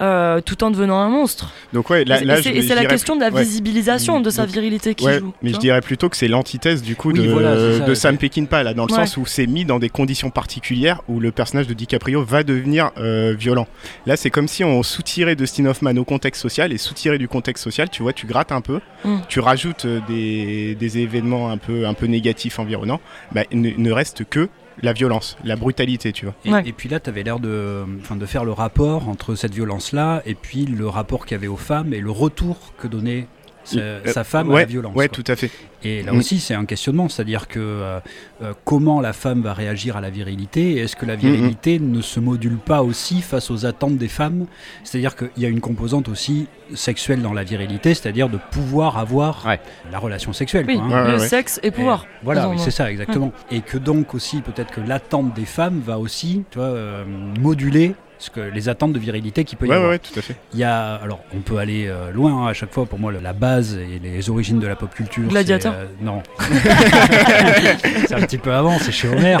[0.00, 1.52] Euh, tout en devenant un monstre.
[1.72, 3.42] Donc ouais, là, c'est la question de la ouais.
[3.42, 5.32] visibilisation de sa Donc, virilité qui Ouais, joue.
[5.42, 8.18] mais je dirais plutôt que c'est l'antithèse du coup Oui, de, voilà, ça, de Sam
[8.18, 8.98] Peckinpah là, dans le Ouais.
[9.06, 12.90] sens où c'est mis dans des conditions particulières où le personnage de DiCaprio va devenir
[12.98, 13.66] euh, violent.
[14.06, 17.62] Là, c'est comme si on soutirait Dustin Hoffman au contexte social et soutiré du contexte
[17.64, 19.18] social, tu vois, tu grattes un peu, Mm.
[19.28, 23.00] tu rajoutes euh, des, des événements un peu un peu négatifs environnants,
[23.32, 24.48] bah, ne reste que
[24.82, 26.34] la violence, la brutalité, tu vois.
[26.44, 26.62] Et, Ouais.
[26.66, 30.22] et puis là, tu avais l'air de, enfin, de faire le rapport entre cette violence-là
[30.26, 33.26] et puis le rapport qu'il y avait aux femmes et le retour que donnait
[33.64, 34.94] sa, Euh, sa femme à ouais, la violence.
[34.94, 35.22] Ouais, quoi.
[35.22, 35.50] tout à fait.
[35.82, 36.18] Et là Mm.
[36.18, 38.00] aussi, c'est un questionnement, c'est-à-dire que euh,
[38.42, 42.20] euh, comment la femme va réagir à la virilité Est-ce que la virilité ne se
[42.20, 44.46] module pas aussi face aux attentes des femmes?
[44.82, 49.44] C'est-à-dire qu'il y a une composante aussi sexuelle dans la virilité, c'est-à-dire de pouvoir avoir
[49.46, 49.60] Ouais.
[49.92, 50.64] la relation sexuelle.
[50.66, 51.04] Oui, quoi, hein.
[51.06, 51.28] Ouais, le ouais.
[51.28, 52.06] sexe et pouvoir.
[52.22, 53.32] Voilà, oui, c'est ça, exactement.
[53.50, 57.04] Et que donc aussi, peut-être que l'attente des femmes va aussi, tu vois, euh,
[57.40, 59.90] moduler ce que les attentes de virilité qui peut y Ouais, avoir.
[59.90, 60.34] ouais, tout à fait.
[60.54, 62.86] Il y a, alors, on peut aller euh, loin hein, à chaque fois.
[62.86, 65.28] Pour moi, la base et les origines de la pop culture.
[65.28, 66.22] Gladiateur c'est, euh, Non.
[68.06, 69.36] c'est un petit peu avant, c'est chez Homer.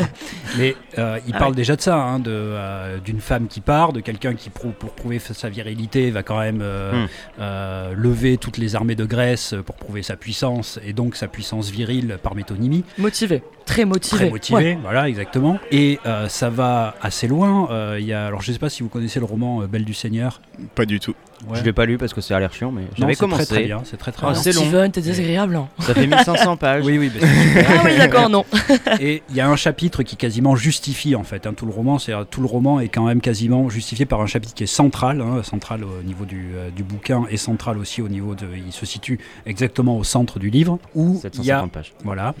[0.58, 1.56] Mais euh, il Ah parle ouais.
[1.56, 4.90] déjà de ça, hein, de, euh, d'une femme qui part, de quelqu'un qui, prou- pour
[4.92, 7.06] prouver sa virilité, va quand même euh, Hmm.
[7.40, 11.70] euh, lever toutes les armées de Grèce pour prouver sa puissance et donc sa puissance
[11.70, 12.84] virile par métonymie.
[12.98, 14.16] Motivé, très motivé.
[14.16, 14.78] Très motivé, Ouais.
[14.82, 15.58] voilà, exactement.
[15.70, 17.68] Et euh, ça va assez loin.
[17.70, 19.94] Euh, y a, alors, je sais pas si vous connaissez le roman euh, Belle du
[19.94, 20.40] Seigneur.
[20.74, 21.14] Pas du tout.
[21.48, 21.58] Ouais.
[21.58, 23.44] Je l'ai pas lu parce que c'est à l'air chiant, mais j'avais c'est commencé.
[23.44, 24.40] Très, très bien, c'est très très Ah, bien.
[24.40, 24.62] c'est long.
[24.62, 25.56] Steven, t'es désagréable.
[25.56, 25.68] hein.
[25.80, 26.84] Ça fait 1500 pages.
[26.86, 27.10] Oui, oui.
[27.66, 28.44] Ah oui, d'accord, non.
[29.00, 31.98] Et il y a un chapitre qui quasiment justifie en fait hein, tout le roman.
[31.98, 35.20] C'est tout le roman est quand même quasiment justifié par un chapitre qui est central,
[35.20, 38.46] hein, central au niveau du, euh, du bouquin et central aussi au niveau de.
[38.66, 41.92] Il se situe exactement au centre du livre où il y a 750 pages.
[42.04, 42.34] voilà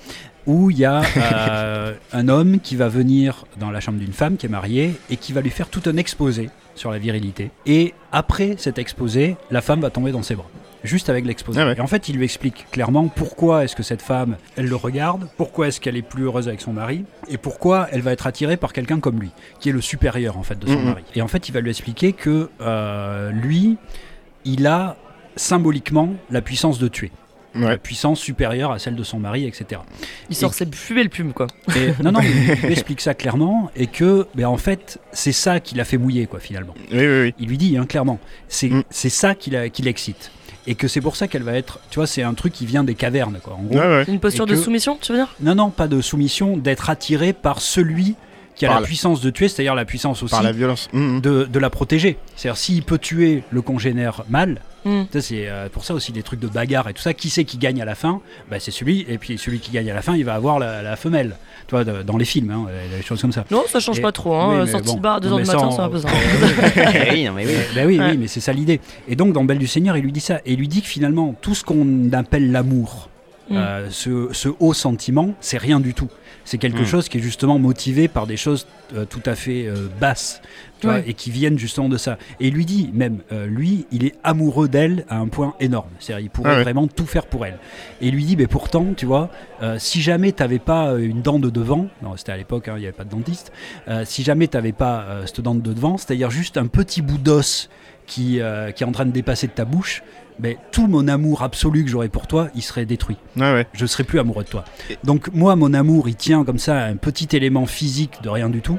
[0.46, 4.36] où il y a euh, un homme qui va venir dans la chambre d'une femme
[4.36, 7.50] qui est mariée et qui va lui faire tout un exposé sur la virilité.
[7.66, 10.46] Et après cet exposé, la femme va tomber dans ses bras.
[10.82, 11.58] Juste avec l'exposé.
[11.62, 11.74] Ah ouais.
[11.78, 15.28] Et en fait, il lui explique clairement pourquoi est-ce que cette femme, elle le regarde,
[15.38, 18.58] pourquoi est-ce qu'elle est plus heureuse avec son mari, et pourquoi elle va être attirée
[18.58, 19.30] par quelqu'un comme lui,
[19.60, 20.84] qui est le supérieur en fait de son Mhm.
[20.84, 21.04] mari.
[21.14, 23.78] Et en fait, il va lui expliquer que euh, lui,
[24.44, 24.96] il a
[25.36, 27.10] symboliquement la puissance de tuer.
[27.54, 27.76] La Ouais.
[27.78, 29.80] puissance supérieure à celle de son mari, etc.
[30.28, 31.46] Il sort ses plus belles plumes, quoi.
[31.76, 35.60] Et, non, non, mais il explique ça clairement et que, ben, en fait, c'est ça
[35.60, 36.74] qui l'a fait mouiller, quoi, finalement.
[36.92, 37.34] Oui, oui, oui.
[37.38, 38.82] Il lui dit, hein, clairement, c'est Mm.
[38.90, 40.32] c'est ça qui la- qui l'excite.
[40.66, 42.84] Et que c'est pour ça qu'elle va être, tu vois, c'est un truc qui vient
[42.84, 43.52] des cavernes, quoi.
[43.54, 44.02] En gros, Ouais, ouais.
[44.06, 45.34] C'est une posture Et de soumission, tu veux dire?
[45.40, 48.14] Non, non, pas de soumission, d'être attiré par celui
[48.54, 50.88] qui a Par la la- puissance de tuer, c'est-à-dire la puissance aussi Par la violence.
[50.92, 51.20] Mhm.
[51.20, 52.16] de, de la protéger.
[52.36, 54.60] C'est-à-dire, s'il peut tuer le congénère mâle,
[55.14, 57.14] ça, c'est euh, pour ça aussi des trucs de bagarre et tout ça.
[57.14, 58.20] Qui c'est qui gagne à la fin?
[58.50, 60.82] Bah, C'est celui, et puis celui qui gagne à la fin, il va avoir la,
[60.82, 61.36] la femelle.
[61.66, 63.46] Tu vois, de- dans les films, hein, des choses comme ça.
[63.50, 64.34] Non, ça change Et- pas trop.
[64.34, 64.48] Hein.
[64.50, 64.94] oui, mais Sortie bon.
[64.96, 65.90] de bar à 2h Non, du mais matin, ça.
[67.08, 67.52] Eh oui, non, mais oui.
[67.74, 68.10] Ben oui, Ouais.
[68.10, 68.80] oui, mais c'est ça l'idée.
[69.08, 70.40] Et donc, dans Belle du Seigneur, il lui dit ça.
[70.44, 73.08] Et il lui dit que finalement, tout ce qu'on appelle l'amour,
[73.50, 73.56] Mm.
[73.56, 76.08] euh, ce, ce haut sentiment, c'est rien du tout.
[76.46, 76.86] C'est quelque Mm.
[76.86, 80.40] chose qui est justement motivé par des choses euh, tout à fait euh, basses,
[80.80, 81.04] tu vois, Ouais.
[81.06, 82.18] et qui viennent justement de ça.
[82.40, 85.88] Et lui dit, même, lui, il est amoureux d'elle à un point énorme.
[85.98, 86.62] C'est-à-dire, il pourrait Ah ouais.
[86.62, 87.58] vraiment tout faire pour elle.
[88.02, 89.30] Et lui dit, mais pourtant, tu vois,
[89.78, 92.86] si jamais t'avais pas une dent de devant, non, c'était à l'époque, hein, il n'y
[92.86, 93.52] avait pas de dentiste,
[94.04, 97.70] si jamais t'avais pas cette dent de devant, c'est-à-dire juste un petit bout d'os
[98.06, 98.38] qui,
[98.74, 100.02] qui est en train de dépasser de ta bouche,
[100.38, 103.16] mais tout mon amour absolu que j'aurais pour toi, il serait détruit.
[103.36, 103.66] Ouais, ouais.
[103.72, 104.64] Je serais plus amoureux de toi.
[105.04, 108.48] Donc moi, mon amour, il tient comme ça à un petit élément physique de rien
[108.48, 108.78] du tout.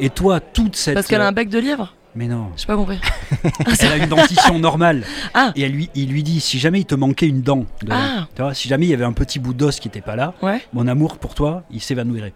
[0.00, 0.94] Et toi, toute cette...
[0.94, 2.50] Parce qu'elle a un bec de lièvre Mais non.
[2.56, 2.98] J'ai pas compris.
[3.80, 5.04] Elle a une dentition normale.
[5.34, 5.52] Ah.
[5.54, 8.26] Et elle lui, il lui dit si jamais il te manquait une dent, de- Ah.
[8.34, 10.32] tu vois, si jamais il y avait un petit bout d'os qui n'était pas là,
[10.42, 10.62] Ouais.
[10.72, 12.32] mon amour pour toi, il s'évanouirait.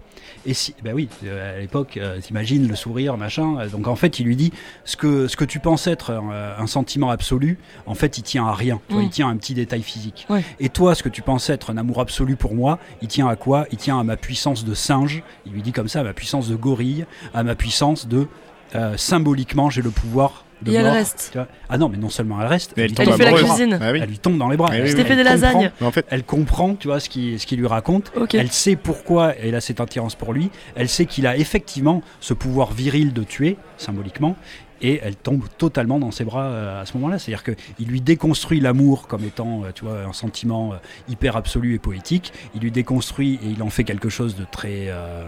[0.46, 3.58] Et si, ben oui, euh, à l'époque, euh, t'imagines le sourire, machin.
[3.58, 4.52] euh, Donc en fait, il lui dit
[4.84, 8.46] ce que, ce que tu penses être un, un sentiment absolu, en fait, il tient
[8.46, 8.80] à rien.
[8.90, 9.04] Vois, Mm.
[9.04, 10.26] Il tient à un petit détail physique.
[10.28, 10.44] Ouais.
[10.58, 13.36] Et toi, ce que tu penses être un amour absolu pour moi, il tient à
[13.36, 13.66] quoi?
[13.72, 15.22] Il tient à ma puissance de singe.
[15.46, 18.26] Il lui dit comme ça, à ma puissance de gorille, à ma puissance de
[18.74, 20.44] euh, symboliquement, j'ai le pouvoir.
[20.62, 20.92] De Et elle mort.
[20.92, 21.30] reste.
[21.32, 23.18] Tu vois ah non, mais non seulement elle reste, Mais elle lui tombe Elle tombe
[23.18, 23.58] fait la dans les amoureuse.
[23.58, 23.66] bras.
[23.66, 23.78] cuisine.
[23.88, 24.00] Ah oui.
[24.02, 24.68] Elle lui tombe dans les bras.
[24.74, 25.02] Elle- oui, Je oui.
[25.02, 25.72] t'ai fait des elle comprend- lasagnes.
[25.80, 28.12] En fait, Elle comprend, tu vois, ce qu'il ce qu'il lui raconte.
[28.34, 30.50] Elle sait pourquoi elle a cette attirance pour lui.
[30.74, 34.36] Elle sait qu'il a effectivement ce pouvoir viril de tuer, symboliquement.
[34.82, 37.18] Et elle tombe totalement dans ses bras euh, à ce moment-là.
[37.18, 40.76] C'est-à-dire qu'il lui déconstruit l'amour comme étant, euh, tu vois, un sentiment euh,
[41.08, 42.32] hyper absolu et poétique.
[42.54, 45.26] Il lui déconstruit et il en fait quelque chose de très, euh,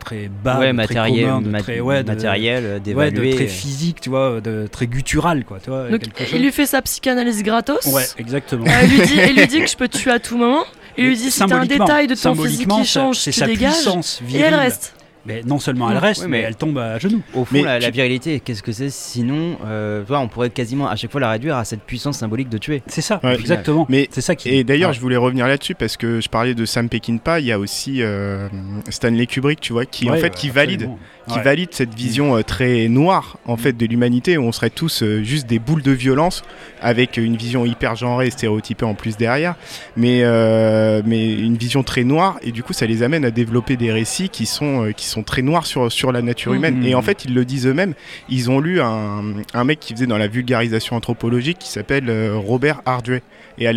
[0.00, 3.32] très bas, ouais, de très matériel, commun, de mat- très, ouais, de- matériel, ouais, de
[3.32, 5.58] très physique, tu vois, de très guttural, quoi.
[5.62, 6.02] Tu vois, Donc,
[6.32, 7.86] il lui fait sa psychanalyse gratos.
[7.86, 8.66] Ouais, exactement.
[8.66, 10.64] Euh, il, lui dit, il lui dit que je peux te tuer à tout moment.
[10.96, 13.72] Il lui dit t'as un détail de ton physique qui change, c'est tu sa dégages.
[13.72, 14.94] puissance Et elle reste.
[15.28, 17.22] Mais non seulement elle reste, mais mais- elle tombe à genoux.
[17.34, 20.88] Au fond, Mais la, virilité, qu'est-ce que c'est Sinon, euh, tu vois, on pourrait quasiment
[20.88, 22.82] à chaque fois la réduire à cette puissance symbolique de tuer.
[22.86, 23.34] C'est ça, Ouais.
[23.34, 23.86] exactement.
[23.88, 24.48] Mais- c'est ça qui.
[24.48, 24.94] Et d'ailleurs, Ouais.
[24.96, 27.40] je voulais revenir là-dessus parce que je parlais de Sam Peckinpah.
[27.40, 28.48] Il y a aussi euh,
[28.88, 30.98] Stanley Kubrick, tu vois, qui en fait qui valide, absolument.
[31.28, 31.42] Qui Ouais.
[31.44, 35.22] valide cette vision euh, très noire en fait de l'humanité où on serait tous euh,
[35.22, 36.42] juste des boules de violence
[36.80, 39.54] avec une vision hyper genrée et stéréotypée en plus derrière,
[39.96, 43.76] mais euh, mais une vision très noire et du coup ça les amène à développer
[43.76, 46.84] des récits qui sont qui sont très noirs sur sur la nature humaine.
[46.84, 47.94] Et en fait, ils le disent eux-mêmes.
[48.28, 49.22] Ils ont lu un,
[49.54, 53.22] un mec qui faisait dans la vulgarisation anthropologique qui s'appelle Robert Ardrey.
[53.60, 53.72] Et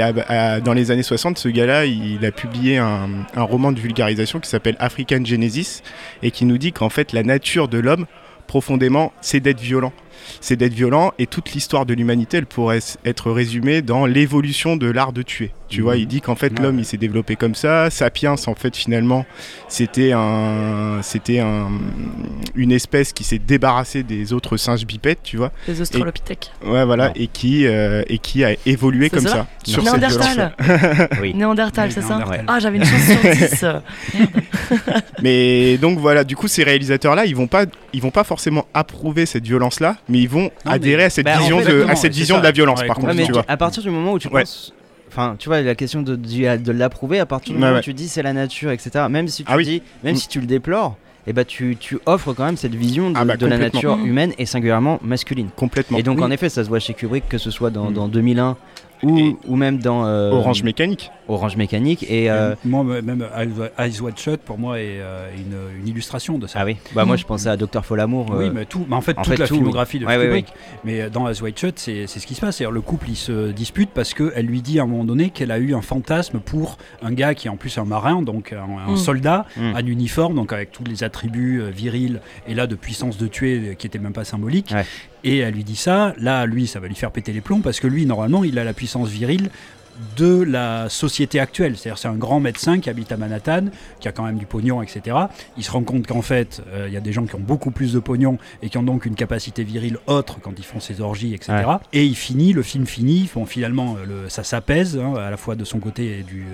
[0.64, 4.76] dans les années 60, ce gars-là, il, a publié un roman de vulgarisation qui s'appelle
[4.80, 5.82] African Genesis
[6.22, 8.06] et qui nous dit qu'en fait, la nature de l'homme,
[8.48, 9.94] profondément, c'est d'être violent.
[10.40, 14.90] C'est d'être violent et toute l'histoire de l'humanité, elle pourrait être résumée dans l'évolution de
[14.90, 15.52] l'art de tuer.
[15.70, 16.64] Tu vois, il dit qu'en fait, Ouais.
[16.64, 17.90] l'homme, il s'est développé comme ça.
[17.90, 19.26] Sapiens, en fait, finalement,
[19.70, 21.70] c'était un, c'était un,
[22.56, 25.52] une espèce qui s'est débarrassée des autres singes bipèdes, tu vois.
[25.70, 26.52] Les australopithèques.
[26.66, 29.48] Ouais, voilà, et qui, euh, et qui a évolué comme ça ça.
[29.64, 30.54] sur cette Néandertal.
[30.60, 31.10] violence.
[31.22, 31.34] Oui.
[31.36, 32.46] Néandertal, c'est ça Néandertal.
[32.50, 33.66] Ah, j'avais une chance sur 10.
[35.22, 39.26] Mais donc voilà, du coup, ces réalisateurs-là, ils vont pas, ils vont pas forcément approuver
[39.26, 41.96] cette violence-là, mais ils vont mais- adhérer à cette Bah, en vision, fait, de, à
[41.96, 42.42] cette vision ça.
[42.42, 43.46] de la violence, Ouais, par contre, tu vois.
[43.48, 44.42] à partir du moment où tu Ouais.
[44.42, 44.74] penses.
[45.10, 47.80] Enfin, tu vois, la question de, de l'approuver, à partir du moment ouais.
[47.80, 49.66] où tu dis c'est la nature, etc., même si tu Ah oui.
[49.66, 50.96] dis, même si tu le déplores,
[51.28, 53.98] et bah tu, tu offres quand même cette vision de, Ah bah, de la nature
[54.04, 55.50] humaine et singulièrement masculine.
[55.56, 55.98] Complètement.
[55.98, 56.24] Et donc, Oui.
[56.24, 57.94] en effet, ça se voit chez Kubrick, que ce soit dans, Mm.
[57.94, 58.56] dans 2001
[59.04, 61.12] ou, Et- ou même dans euh, Orange Mécanique.
[61.28, 62.04] Orange Mécanique.
[62.10, 63.26] Et, euh, Moi, même
[63.78, 66.60] Eyes- Wide Shut, pour moi, est euh, une, une illustration de ça.
[66.62, 68.28] ah oui, bah moi je pensais à Docteur Folamour.
[68.38, 70.26] Oui, mais tout, mais en fait, en toute fait, la tout, filmographie de Ouais, ouais,
[70.26, 70.48] Kubrick.
[70.84, 72.58] Mais dans Eyes Wide Shut, c'est c'est ce qui se passe.
[72.58, 75.52] C'est-à-dire, le couple, il se dispute parce qu'elle lui dit à un moment donné qu'elle
[75.52, 78.90] a eu un fantasme pour un gars qui est en plus un marin, donc un,
[78.90, 78.98] un Mm.
[78.98, 79.76] soldat, Mm.
[79.76, 83.88] en uniforme, donc avec tous les attributs virils et là de puissance de tuer qui
[83.88, 84.72] était même pas symbolique.
[84.74, 84.86] Ouais.
[85.24, 86.14] Et elle lui dit ça.
[86.18, 88.64] Là, lui, ça va lui faire péter les plombs parce que lui, normalement, il a
[88.64, 89.50] la puissance virile
[90.18, 91.78] de la société actuelle.
[91.78, 93.66] C'est-à-dire c'est un grand médecin qui habite à Manhattan,
[94.00, 95.16] qui a quand même du pognon, etc.
[95.58, 97.72] Il se rend compte qu'en fait, euh, il y a des gens qui ont beaucoup
[97.72, 101.02] plus de pognon et qui ont donc une capacité virile autre quand ils font ces
[101.02, 101.54] orgies, etc.
[101.68, 101.76] Ouais.
[101.94, 105.38] Et il finit, le film finit, bon, finalement, euh, le, ça s'apaise, hein, à la
[105.38, 106.46] fois de son côté et du,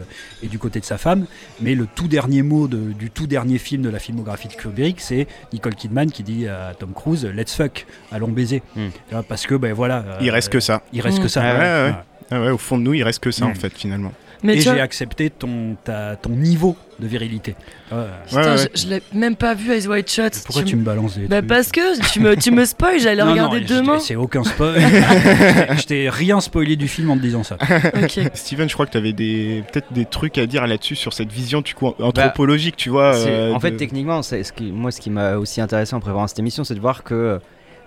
[0.44, 1.26] et du côté de sa femme.
[1.62, 5.00] Mais le tout dernier mot de- du tout dernier film de la filmographie de Kubrick,
[5.02, 8.62] c'est Nicole Kidman qui dit à Tom Cruise Let's fuck, allons baiser.
[8.76, 8.88] Mm.
[9.12, 10.04] Vois, Parce que, ben voilà.
[10.22, 10.82] Il euh, reste que ça.
[10.94, 11.24] Il reste Mm.
[11.24, 11.42] que ça.
[11.42, 11.96] Ouais, ouais, ouais.
[12.32, 14.12] Ah ouais, au fond de nous, il reste que ça, en fait, finalement.
[14.44, 17.56] Mais et j'ai accepté ton, ta, ton niveau de virilité.
[17.92, 17.98] Ouais.
[18.28, 20.44] putain, Ouais, ouais, je, je l'ai même pas vu Eyes Wide Shut.
[20.46, 23.00] Pourquoi tu, me- me balances des Bah trucs parce que tu me, tu me spoil,
[23.00, 24.00] j'allais Non, regarder non, demain.
[24.00, 24.80] C'est aucun spoil.
[24.80, 27.58] je t'ai- rien spoilé du film en te disant ça.
[28.36, 31.32] Steven, je crois que tu avais des, peut-être des trucs à dire là-dessus sur cette
[31.32, 33.16] vision du coup, anthropologique, tu vois.
[33.16, 36.00] Euh, en fait, de- techniquement, c'est ce qui, moi, ce qui m'a aussi intéressé en
[36.00, 37.40] préparant cette émission, c'est de voir que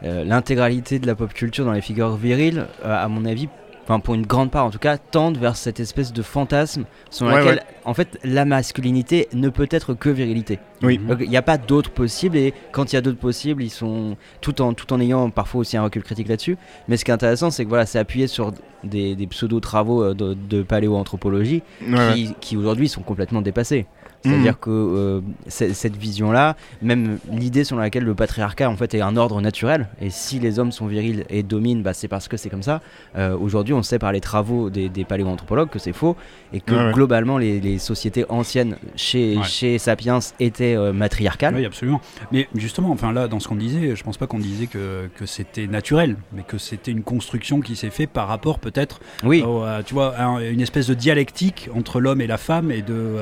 [0.02, 3.48] euh, l'intégralité de la pop culture dans les figures viriles, euh, à mon avis,
[3.84, 7.26] enfin pour une grande part en tout cas, tendent vers cette espèce de fantasme sur
[7.26, 7.62] Ouais, laquelle, ouais.
[7.84, 10.58] en fait, la masculinité ne peut être que virilité.
[10.82, 10.98] Oui.
[11.20, 14.16] Il n'y a pas d'autres possibles et quand il y a d'autres possibles, ils sont
[14.40, 16.56] tout en tout en ayant parfois aussi un recul critique là-dessus.
[16.88, 18.52] Mais ce qui est intéressant, c'est que voilà, c'est appuyé sur
[18.84, 22.14] des, des pseudo travaux de, de paléoanthropologie ouais.
[22.14, 23.86] qui, qui aujourd'hui sont complètement dépassés.
[24.24, 24.58] C'est-à-dire Mhm.
[24.60, 29.40] que euh, cette vision-là, même l'idée selon laquelle le patriarcat en fait est un ordre
[29.40, 32.62] naturel, et si les hommes sont virils et dominent, bah, c'est parce que c'est comme
[32.62, 32.80] ça.
[33.16, 36.16] Euh, Aujourd'hui, on sait par les travaux des, des paléoanthropologues que c'est faux,
[36.52, 36.92] et que ouais.
[36.92, 39.44] globalement, les, les sociétés anciennes chez, Ouais.
[39.44, 41.54] chez Sapiens étaient euh, matriarcales.
[41.54, 42.00] Oui, absolument.
[42.32, 45.24] Mais justement, enfin là, dans ce qu'on disait, je pense pas qu'on disait que, que
[45.26, 49.64] c'était naturel, mais que c'était une construction qui s'est faite par rapport peut-être, Oui, au,
[49.86, 53.16] tu vois, à une espèce de dialectique entre l'homme et la femme et de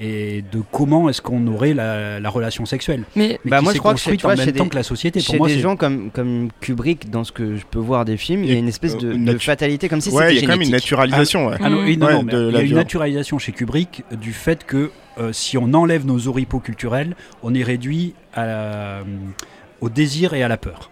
[0.00, 3.04] et de comment est-ce qu'on aurait la, la relation sexuelle.
[3.14, 4.70] Mais Mais Bah, qui moi, je crois que chez- vois, en même chez temps des-
[4.70, 5.20] que la société.
[5.20, 8.04] chez Pour moi, des c'est- gens comme, comme Kubrick, dans ce que je peux voir
[8.04, 10.36] des films, il y a une espèce de, Euh, de fatalité, comme si Ouais, il
[10.36, 11.46] y c'était a quand même une naturalisation.
[11.46, 11.56] ouais.
[11.60, 14.02] Ah non, oui, non, Ouais, non, mais de il y a une naturalisation chez Kubrick
[14.20, 19.04] du fait que euh, si on enlève nos oripeaux culturels, on est réduit à la-
[19.80, 20.90] au désir et à la peur.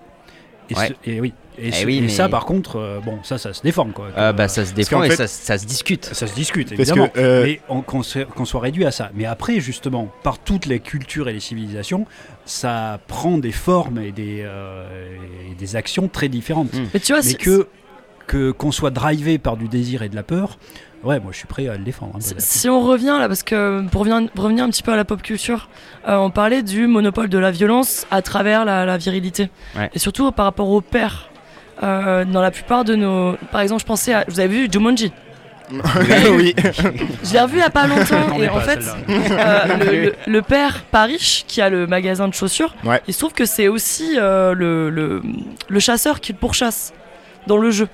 [0.72, 0.88] Et, Ouais.
[1.04, 1.32] ce- et oui.
[1.58, 3.92] Et, Eh ce- oui, et mais- ça, par contre, euh, bon, ça, ça se déforme
[3.92, 4.08] quoi.
[4.16, 6.06] Euh, bah, ça se qu'en et fait- ça, ça se discute.
[6.06, 7.08] ça se discute, évidemment.
[7.08, 9.10] que, euh, Mais on- qu'on soit réduit à ça.
[9.14, 12.06] Mais après, justement, par toutes les cultures et les civilisations,
[12.46, 14.86] ça prend des formes et des, euh,
[15.50, 16.72] et des actions très différentes.
[16.72, 16.86] Mm.
[16.94, 17.68] Mais tu vois, Mais si- que
[18.28, 20.58] que qu'on soit drivé par du désir et de la peur,
[21.04, 22.12] ouais, moi je suis prêt à le défendre.
[22.16, 25.04] hein, Si, on revient là, parce que pour revenir, revenir un petit peu à la
[25.04, 25.68] pop culture,
[26.08, 29.50] euh, on parlait du monopole de la violence à travers la, la virilité.
[29.76, 29.90] Ouais.
[29.94, 31.28] Et surtout par rapport au père.
[31.82, 33.34] Euh, dans la plupart de nos.
[33.50, 34.24] Par exemple, je pensais à.
[34.28, 35.10] Vous avez vu Jumanji?
[35.72, 36.54] Oui.
[37.24, 38.16] Je l'ai revu il y a pas longtemps.
[38.34, 42.34] On et en fait, euh, le, le- le père Parish, qui a le magasin de
[42.34, 43.00] chaussures, Ouais.
[43.08, 45.22] il se trouve que c'est aussi euh, le, le,
[45.68, 46.92] le chasseur qui le pourchasse
[47.46, 47.88] dans le jeu.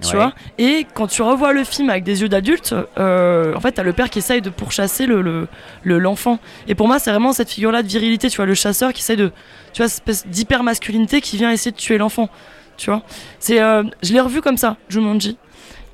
[0.00, 0.14] Tu Ouais.
[0.16, 3.82] vois Et quand tu revois le film avec des yeux d'adulte, euh, en fait, t'as
[3.82, 5.48] le père qui essaye de pourchasser le, le-
[5.82, 6.38] le- l'enfant.
[6.68, 9.16] Et pour moi, c'est vraiment cette figure-là de virilité, tu vois, le chasseur qui essaye
[9.16, 9.32] de.
[9.72, 12.28] Tu vois, cette espèce d'hyper masculinité qui vient essayer de tuer l'enfant.
[12.76, 13.02] Tu vois
[13.40, 15.36] C'est, euh, Je l'ai revu comme ça, Jumanji.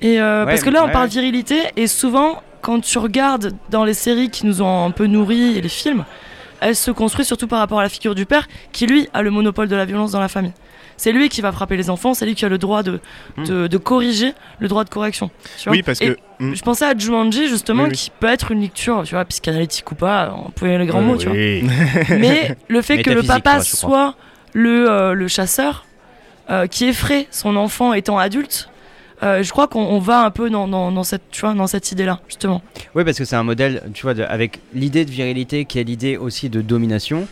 [0.02, 1.10] Et euh, Ouais, parce que là, on ouais, parle ouais.
[1.10, 5.56] virilité, et souvent, quand tu regardes dans les séries qui nous ont un peu nourris
[5.56, 6.04] et les films,
[6.60, 9.30] elle se construit surtout par rapport à la figure du père, qui lui a le
[9.30, 10.52] monopole de la violence dans la famille.
[10.96, 13.00] C'est lui qui va frapper les enfants, c'est lui qui a le droit de,
[13.36, 13.44] Hmm.
[13.44, 15.30] de, de corriger, le droit de correction.
[15.58, 15.72] tu vois.
[15.72, 16.18] Oui, parce Et que.
[16.40, 16.54] Hmm.
[16.54, 17.96] Je pensais à Jumanji justement, Oui, oui.
[17.96, 20.86] qui peut être une lecture, tu vois, psychanalytique ou pas, on peut y aller les
[20.86, 21.34] grands mots, tu vois.
[22.18, 24.14] Mais le fait que le papa soit
[24.52, 25.84] le, euh, le chasseur
[26.50, 28.68] euh, qui effraie son enfant étant adulte,
[29.22, 31.66] euh, je crois qu'on on va un peu dans, dans, dans cette, tu vois, dans
[31.66, 32.62] cette idée-là, justement.
[32.94, 35.84] Oui, parce que c'est un modèle, tu vois, de- avec l'idée de virilité qui est
[35.84, 37.26] l'idée aussi de domination,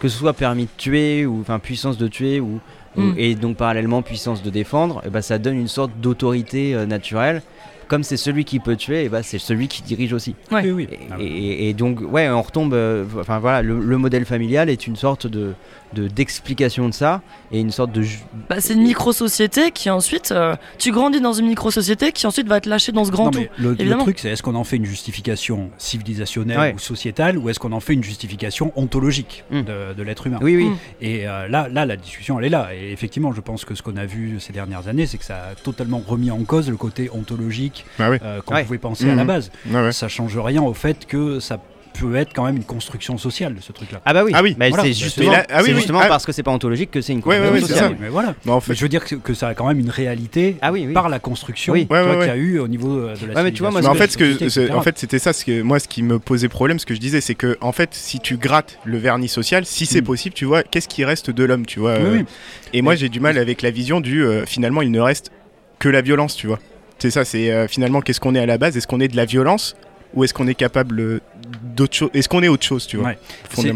[0.00, 2.60] que ce soit permis de tuer ou enfin puissance de tuer ou-
[2.98, 3.14] Mm.
[3.16, 7.42] et donc parallèlement puissance de défendre, et bah, ça donne une sorte d'autorité euh, naturelle.
[7.88, 10.34] Comme c'est celui qui peut tuer, et bah, c'est celui qui dirige aussi.
[10.52, 10.60] Ouais.
[10.64, 10.88] Oui, oui.
[10.92, 12.74] Et, Ah et- et donc, ouais, on retombe.
[12.74, 15.54] euh, Enfin voilà, le, le modèle familial est une sorte de-
[15.94, 17.22] d'explication de, ça
[17.52, 18.04] et une sorte de.
[18.48, 22.60] Bah, c'est une micro-société qui ensuite, euh, tu grandis dans une micro-société qui ensuite va
[22.60, 23.38] te lâcher dans ce grand Non, tout.
[23.58, 26.74] mais le, truc, c'est est-ce qu'on en fait une justification civilisationnelle Ouais.
[26.74, 29.62] ou sociétale, ou est-ce qu'on en fait une justification ontologique Mm.
[29.62, 30.64] de, de l'être humain Oui, oui.
[30.66, 30.76] Mm.
[31.00, 32.68] Et euh, là, là, la discussion, elle est là.
[32.74, 35.36] Et effectivement, je pense que ce qu'on a vu ces dernières années, c'est que ça
[35.52, 38.18] a totalement remis en cause le côté ontologique Ah oui.
[38.22, 38.64] euh, qu'on Ouais.
[38.64, 39.26] pouvait penser à la Mhm.
[39.28, 39.50] base.
[39.70, 39.92] Ouais.
[39.92, 41.58] Ça change rien au fait que ça
[41.92, 44.00] peut être quand même une construction sociale, ce truc-là.
[44.04, 44.32] Ah bah oui.
[44.34, 44.82] Ah oui, voilà.
[44.82, 45.76] c'est justement, là- ah oui, c'est oui.
[45.76, 46.08] justement Ah.
[46.08, 47.96] parce que c'est pas ontologique que c'est une construction sociale.
[48.00, 48.34] Mais voilà.
[48.44, 50.56] Bah, en Mais fait, je veux dire que, que ça a quand même une réalité
[50.62, 50.92] Ah oui, oui.
[50.92, 51.86] par la construction Oui.
[51.86, 53.60] tu Ouais, vois, ouais, qu'il y a eu au niveau de la Ouais, mais tu
[53.62, 54.74] vois, moi, Mais en civilisation, fait, de ce la que, société, c'est- etc.
[54.78, 55.32] en fait, c'était ça.
[55.32, 57.72] Ce que, moi, ce qui me posait problème, ce que je disais, c'est que, en
[57.72, 60.04] fait, si tu grattes le vernis social, si c'est Mm.
[60.04, 62.24] possible, tu vois, qu'est-ce qui reste de l'homme, tu vois Oui, euh, oui.
[62.72, 65.30] Et moi, j'ai du mal avec la vision du, euh, finalement, il ne reste
[65.78, 66.58] que la violence, tu vois.
[66.98, 67.24] C'est ça.
[67.24, 68.76] C'est euh, finalement, qu'est-ce qu'on est à la base?
[68.76, 69.76] Est-ce qu'on est de la violence
[70.14, 71.20] ou est-ce qu'on est capable
[71.62, 73.18] d'autre chose Est-ce qu'on est autre chose, tu vois Ouais.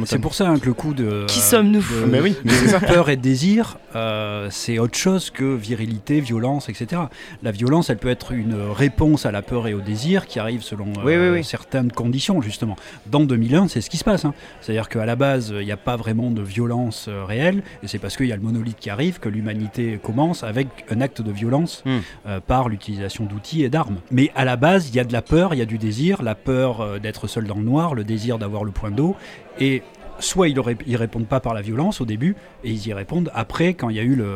[0.06, 1.26] C'est- pour ça hein, que le coup de.
[1.28, 2.80] Qui euh, sommes-nous de- Mais oui, mais ça.
[2.80, 7.02] Peur et désir, euh, c'est autre chose que virilité, violence, etc.
[7.42, 10.62] La violence, elle peut être une réponse à la peur et au désir qui arrive
[10.62, 11.44] selon euh, Oui, oui, oui.
[11.44, 12.76] certaines conditions, justement.
[13.06, 14.24] Dans 2001, c'est ce qui se passe.
[14.24, 14.34] hein.
[14.60, 17.98] C'est-à-dire qu'à la base, il n'y a pas vraiment de violence euh, réelle, et c'est
[17.98, 21.30] parce qu'il y a le monolithe qui arrive que l'humanité commence avec un acte de
[21.32, 21.98] violence Hmm.
[22.26, 23.96] euh, par l'utilisation d'outils et d'armes.
[24.10, 26.22] Mais à la base, il y a de la peur, il y a du désir,
[26.22, 29.16] la peur euh, d'être seul dans le noir, le désir d'avoir le point d'eau,
[29.58, 29.82] et
[30.18, 33.74] soit ils ne répondent pas par la violence au début, et ils y répondent après
[33.74, 34.26] quand il y a eu le,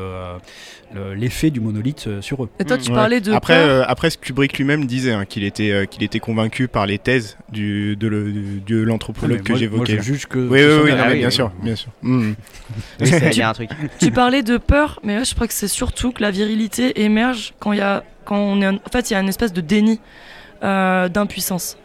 [0.94, 2.48] le- l'effet du monolithe euh, sur eux.
[2.58, 2.80] Et toi, Mm.
[2.80, 2.96] tu Ouais.
[2.96, 6.18] parlais de après, euh, après, ce Kubrick lui-même disait hein, qu'il était, euh, qu'il était
[6.18, 8.08] convaincu par les thèses du, de,
[8.82, 9.92] l'anthropologue Mais que j'évoquais.
[9.94, 10.38] Moi, je juge que.
[10.40, 11.90] Oui, oui, oui, sont- non, Ah mais oui, bien oui, sûr, bien sûr.
[12.02, 12.32] Mm.
[13.00, 13.70] Oui, un truc.
[14.00, 17.54] Tu parlais de peur, mais là, je crois que c'est surtout que la virilité émerge
[17.60, 19.52] quand il y a, quand on est, en en fait, il y a une espèce
[19.52, 20.00] de déni
[20.64, 21.76] euh, d'impuissance.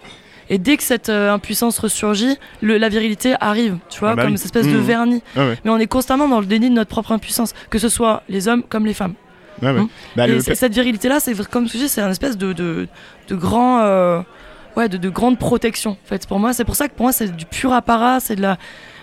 [0.54, 4.24] Et dès que cette euh, impuissance ressurgit, le- la virilité arrive, tu vois, Ah bah
[4.24, 4.38] comme oui.
[4.38, 4.84] cette espèce de Mhm.
[4.84, 5.24] vernis.
[5.36, 7.88] Ah ouais, Mais on est constamment dans le déni de notre propre impuissance, que ce
[7.90, 9.14] soit les hommes comme les femmes.
[9.62, 9.82] ouais, ouais.
[9.82, 9.88] Mm.
[10.18, 12.88] Bah, et le- cette virilité-là, c'est comme je dis, c'est un espèce de, de,
[13.30, 14.22] de grand, euh,
[14.76, 15.92] ouais, de, de grande protection.
[15.92, 18.36] En fait, pour moi, c'est pour ça que pour moi, c'est du pur apparat, c'est
[18.36, 18.58] de la.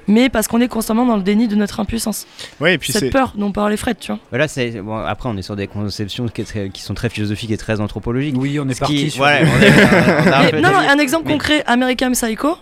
[0.09, 2.27] Mais parce qu'on est constamment dans le déni de notre impuissance.
[2.61, 2.99] Ouais, et puis c'est.
[3.01, 4.19] Cette peur dont parlait Fred, tu vois.
[4.31, 7.09] Voilà, c'est bon, après on est sur des conceptions qui, est très- qui sont très
[7.11, 8.35] philosophiques et très anthropologiques.
[8.39, 9.23] Oui, on est parti qui- sur.
[9.25, 12.11] ouais, on est- on a un Mais- peu non, non, un exemple Mais- concret American
[12.13, 12.57] Psycho,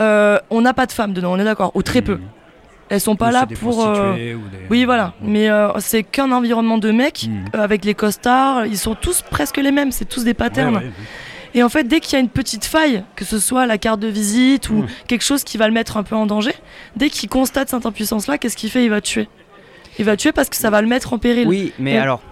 [0.00, 2.16] euh, on n'a pas de femmes dedans, on est d'accord, ou très peu.
[2.16, 2.20] Mmh.
[2.88, 3.86] Elles sont pas Ou là pour.
[3.86, 5.14] euh, prostituées ou des- Oui, voilà.
[5.22, 7.44] Mais euh, c'est qu'un environnement de mecs Mmh.
[7.56, 8.66] euh, avec les costards.
[8.66, 9.92] Ils sont tous presque les mêmes.
[9.92, 10.74] C'est tous des patterns.
[10.74, 10.92] Ouais, ouais, ouais.
[11.54, 14.00] Et en fait, dès qu'il y a une petite faille, que ce soit la carte
[14.00, 16.54] de visite ou quelque chose qui va le mettre un peu en danger,
[16.96, 18.84] dès qu'il constate cette impuissance-là, qu'est-ce qu'il fait?
[18.84, 19.28] Il va tuer.
[19.98, 21.46] Il va tuer parce que ça va le mettre en péril.
[21.46, 22.22] Oui, mais alors,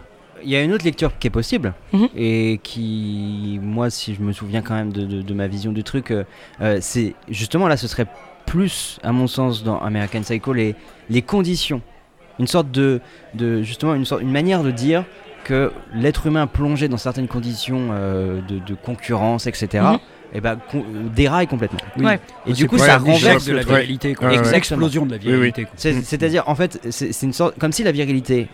[0.42, 2.08] il y a une autre lecture qui est possible Mhm.
[2.16, 5.84] et qui, moi, si je me souviens quand même de, de- de ma vision du
[5.84, 6.24] truc, euh,
[6.62, 8.06] euh, c'est justement là, ce serait
[8.46, 10.74] plus, à mon sens, dans American Psycho, les,
[11.10, 11.82] les conditions.
[12.38, 13.00] Une sorte de,
[13.34, 15.04] de justement, une, sorte, une manière de dire
[15.44, 19.98] que l'être humain plongé dans certaines conditions euh, de, de concurrence, etc., Mhm.
[20.34, 21.80] eh ben, con- euh, déraille complètement.
[21.96, 22.04] Oui.
[22.04, 22.20] Ouais.
[22.46, 24.30] Et du coup, ça renverse de la virilité, quoi.
[24.30, 25.32] L'explosion de la Oui, oui.
[25.32, 25.66] virilité.
[25.76, 26.02] C'est- Mm.
[26.04, 28.48] C'est-à-dire, en fait, c'est une sorte, comme si la virilité,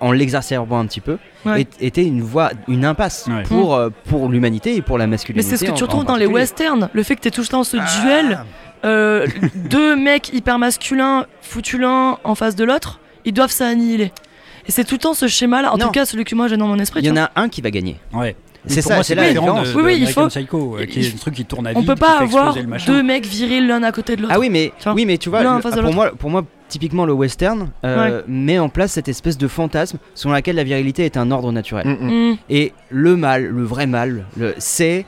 [0.00, 1.60] en l'exacerbant un petit peu, Ouais.
[1.62, 3.42] est- était une voie, une impasse Ouais.
[3.44, 5.48] pour, euh, pour l'humanité et pour la Mais masculinité.
[5.56, 6.88] c'est ce que tu retrouves dans les westerns.
[6.94, 7.86] Le fait que t'es tout le temps ce Ah.
[8.02, 8.38] duel.
[8.86, 14.10] euh, deux mecs hyper masculins foutus l'un en face de l'autre, ils doivent s'annihiler.
[14.70, 15.72] Et c'est tout le temps ce schéma-là.
[15.74, 15.86] En Non.
[15.86, 17.00] tout cas, celui que moi j'ai dans mon esprit.
[17.00, 17.96] Il y en a un qui va gagner.
[18.12, 18.36] Ouais.
[18.66, 19.74] C'est ça, moi, c'est la différence.
[19.74, 21.88] Oui, oui, il faut- Psycho, euh, qui est un truc qui tourne à On vide,
[21.88, 22.92] peut pas avoir exploser le machin.
[22.92, 24.32] deux mecs virils l'un à côté de l'autre.
[24.36, 27.04] Ah oui, mais, Tu vois oui, mais tu vois, le- pour, moi, pour moi, typiquement,
[27.04, 31.16] le western euh, met en place cette espèce de fantasme selon laquelle la virilité est
[31.16, 31.84] un ordre naturel.
[31.88, 32.30] Mm, mm.
[32.32, 32.36] Mm.
[32.48, 35.04] Et le mal, le vrai mal, le- c'est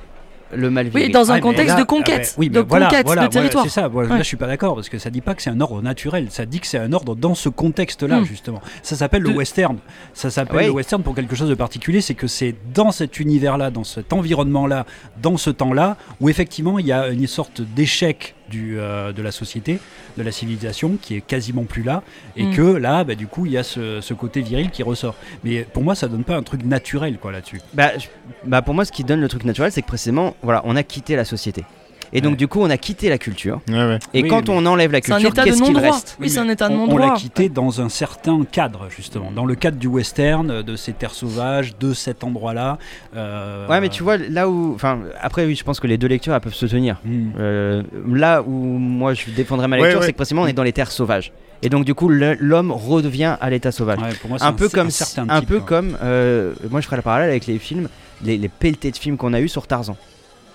[0.54, 0.90] le mal.
[0.94, 2.34] Oui, dans un Ah, contexte là- de ah, conquête.
[2.38, 3.64] oui, de voilà, conquête voilà, de voilà, territoire.
[3.64, 3.88] c'est ça.
[3.88, 4.16] Voilà, Ouais.
[4.16, 6.26] Là, je suis pas d'accord parce que ça dit pas que c'est un ordre naturel.
[6.30, 8.24] Ça dit que c'est un ordre dans ce contexte-là, Mm.
[8.24, 8.60] justement.
[8.82, 9.78] Ça s'appelle le western.
[10.14, 10.66] Ça s'appelle Ouais.
[10.66, 12.00] le western pour quelque chose de particulier.
[12.00, 14.86] C'est que c'est dans cet univers-là, dans cet environnement-là,
[15.20, 19.32] dans ce temps-là, où effectivement il y a une sorte d'échec du, euh, de la
[19.32, 19.78] société,
[20.18, 22.02] de la civilisation, qui est quasiment plus là,
[22.36, 22.54] et Mm.
[22.54, 25.16] que là, bah, du coup, il y a ce, ce côté viril qui ressort.
[25.42, 27.60] Mais pour moi, ça donne pas un truc naturel, quoi, là-dessus.
[27.72, 28.06] Bah, je-
[28.44, 30.82] bah, pour moi, ce qui donne le truc naturel, c'est que précisément, voilà, on a
[30.82, 31.64] quitté la société.
[32.14, 32.36] Et donc, Ouais.
[32.36, 33.60] du coup, on a quitté la culture.
[33.68, 33.98] Ouais, ouais.
[34.12, 36.28] Et Oui, quand on enlève la C'est un culture, état de qu'est-ce qu'il reste Oui,
[36.28, 39.30] c'est un état de on, on l'a quitté dans un certain cadre, justement.
[39.34, 42.78] Dans le cadre du western, de ces terres sauvages, de cet endroit-là.
[43.16, 44.72] euh, Ouais, mais tu vois, là où.
[44.74, 46.96] Enfin, après, oui, je pense que les deux lectures, elles peuvent se tenir.
[47.04, 47.30] hmm.
[47.38, 50.06] Euh, là où moi je défendrais ma lecture, ouais.
[50.06, 51.32] c'est que précisément on est dans les terres sauvages.
[51.62, 53.98] Et donc du coup l'homme redevient à l'état sauvage.
[54.00, 55.66] Ouais, pour moi, c'est un peu comme certain un type, peu quoi.
[55.68, 57.88] comme euh, moi je ferais le parallèle avec les films,
[58.22, 59.96] les, les pelletés de films qu'on a eu sur Tarzan.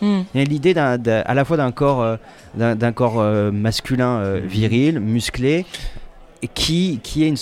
[0.02, 0.20] Mm.
[0.34, 2.18] Il y a l'idée à la fois d'un corps euh,
[2.56, 5.66] d'un corps euh, masculin euh, viril, musclé,
[6.54, 7.34] qui qui,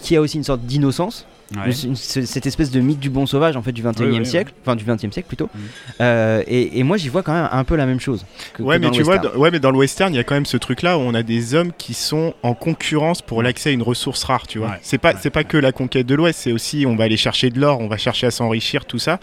[0.00, 1.26] qui a aussi une sorte d'innocence.
[1.56, 1.72] Ouais.
[1.84, 4.52] Une- cette espèce de mythe du bon sauvage en fait du 21e Ouais, ouais, siècle,
[4.62, 5.48] enfin du 20e siècle plutôt.
[5.54, 5.60] Mhm.
[6.00, 8.24] Euh, et, et moi j'y vois quand même un peu la même chose.
[8.54, 10.20] Que, Ouais, que mais dans tu le vois, ouais, mais dans le western, il y
[10.20, 13.42] a quand même ce truc-là où on a des hommes qui sont en concurrence pour
[13.42, 14.68] l'accès à une ressource rare, tu vois.
[14.68, 17.04] Ouais, C'est pas, ouais, c'est pas que la conquête de l'Ouest, c'est aussi on va
[17.04, 19.18] aller chercher de l'or, on va chercher à s'enrichir, tout ça.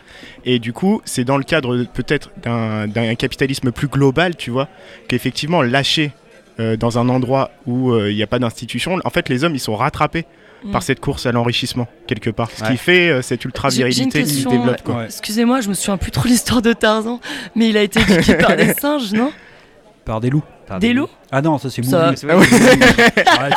[0.45, 4.67] Et du coup, c'est dans le cadre peut-être d'un, d'un capitalisme plus global, tu vois,
[5.07, 6.11] qu'effectivement lâcher
[6.59, 9.55] euh, dans un endroit où euh, il n'y a pas d'institution, en fait, les hommes
[9.55, 10.25] ils sont rattrapés
[10.63, 10.71] Mm.
[10.71, 12.49] par cette course à l'enrichissement quelque part.
[12.51, 12.71] Ce Ouais.
[12.71, 14.95] qui fait euh, cette ultra J'ai- j'ai une virilité qui se développe, quoi.
[14.97, 15.05] Ouais.
[15.05, 17.21] Excusez-moi, je me souviens plus trop de l'histoire de Tarzan,
[17.55, 19.31] mais il a été éduqué par des singes, non?
[20.05, 20.43] Par des loups.
[20.79, 23.49] Des loups Ah non, ça c'est Ça- vrai que- Ah,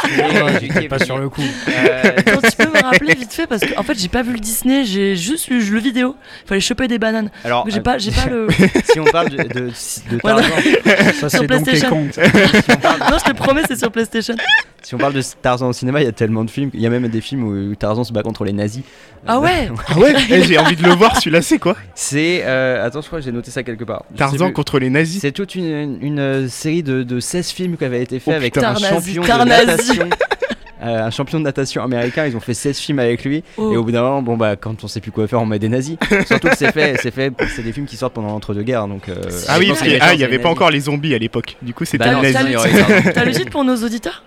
[0.61, 1.41] tu pas sur le coup.
[1.69, 4.33] Euh, Attends, tu peux me rappeler vite fait parce qu'en en fait j'ai pas vu
[4.35, 6.15] le Disney, j'ai juste lu le vidéo.
[6.45, 7.31] Il fallait choper des bananes.
[7.45, 8.49] alors, J'ai euh, pas, j'ai pas le.
[8.93, 10.43] si on parle de, de, de Voilà.
[10.43, 11.91] Tarzan, Ça c'est Donkey PlayStation.
[13.11, 14.35] Non, je te promets, c'est sur PlayStation.
[14.83, 16.87] si on parle de Tarzan au cinéma, il y a tellement de films, il y
[16.87, 18.83] a même des films où Tarzan se bat contre les nazis.
[19.27, 19.71] Ah ouais.
[19.89, 23.07] Ah ouais Eh, J'ai envie de le voir, celui-là, c'est quoi C'est, euh, attends, je
[23.07, 24.05] crois que j'ai noté ça quelque part.
[24.11, 24.55] Je sais Tarzan plus.
[24.55, 27.85] contre les nazis C'est toute une, une, une, euh, série de, de 16 films qui
[27.85, 28.71] avaient été faits Oh, avec putain.
[28.71, 29.61] un Tarnazi, champion Tarnazi.
[29.63, 30.09] de natation.
[30.85, 33.43] euh, un champion de natation américain, ils ont fait 16 films avec lui.
[33.57, 33.73] Oh.
[33.73, 35.59] Et au bout d'un moment, bon bah quand on sait plus quoi faire, on met
[35.59, 35.97] des nazis.
[36.27, 39.09] Surtout que c'est fait, c'est fait, c'est des films qui sortent pendant l'entre-deux-guerres, donc.
[39.09, 39.15] euh,
[39.49, 41.57] Ah oui, ah, il y avait pas encore les zombies à l'époque.
[41.63, 42.35] Du coup, c'était Bah le non, nazi.
[42.35, 43.13] ça, il y aurait T'as eu ça.
[43.13, 44.25] T'as le titre pour nos auditeurs?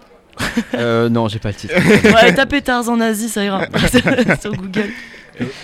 [0.73, 1.73] Euh, non, j'ai pas le titre.
[1.75, 3.61] Ouais, tapez Tarzan nazi, ça ira.
[4.41, 4.89] sur Google.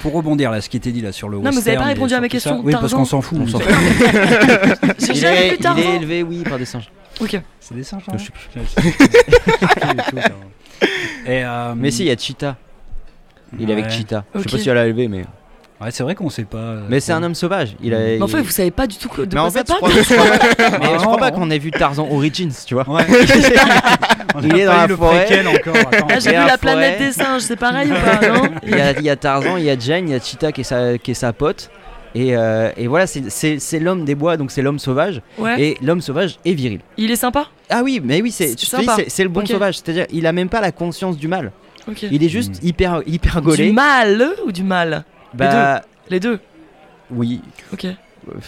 [0.01, 1.77] Pour rebondir là, ce qui était dit là sur le mais vous western.
[1.77, 2.61] avez pas répondu à ma question.
[2.63, 3.39] Oui, parce qu'on s'en fout.
[3.41, 3.73] On s'en fout.
[4.99, 5.93] J'ai Il jamais est, vu il est Tarzan.
[5.95, 6.89] élevé, oui, par des singes.
[7.19, 7.39] Ok.
[7.59, 8.03] C'est des singes.
[8.07, 10.21] Non, je sais plus.
[11.27, 12.57] Et, euh, Mais si, il y a Cheetah.
[13.59, 13.89] Il est avec.
[13.89, 14.23] Cheetah.
[14.35, 15.25] Je sais pas si elle a élevé, mais.
[15.81, 16.57] Ouais, c'est vrai qu'on sait pas.
[16.57, 17.75] euh, Mais c'est un homme sauvage.
[17.81, 17.97] Il a.
[17.99, 19.79] Mais en fait, vous savez pas du tout de Mais quoi en ça fait, je
[19.79, 19.91] parle.
[19.91, 22.87] crois, je crois- mais Ah, je crois pas qu'on ait vu Tarzan Origins, tu vois.
[22.87, 23.03] Ouais.
[24.35, 25.45] On Il est dans pas la forêt.
[25.47, 25.73] encore.
[26.09, 28.81] Ah, j'ai vu la la planète des singes, c'est pareil ou pas, non Il y,
[28.81, 30.65] a, il y a Tarzan, il y a Jane, il y a Cheetah qui est
[30.65, 31.69] sa, qui est sa pote.
[32.13, 35.21] Et, euh, et voilà, c'est- l'homme des bois, donc c'est l'homme sauvage.
[35.37, 35.59] Ouais.
[35.61, 36.81] Et l'homme sauvage est viril.
[36.97, 39.77] Il est sympa Ah oui, mais oui, c'est le bon sauvage.
[39.77, 41.51] C'est-à-dire, il a même pas la conscience du mal.
[42.11, 43.67] Il est juste hyper, hyper gaulé.
[43.67, 45.03] Du mal ou du mal?
[45.33, 46.39] Bah, Les deux.
[47.09, 47.41] oui.
[47.73, 47.87] Ok.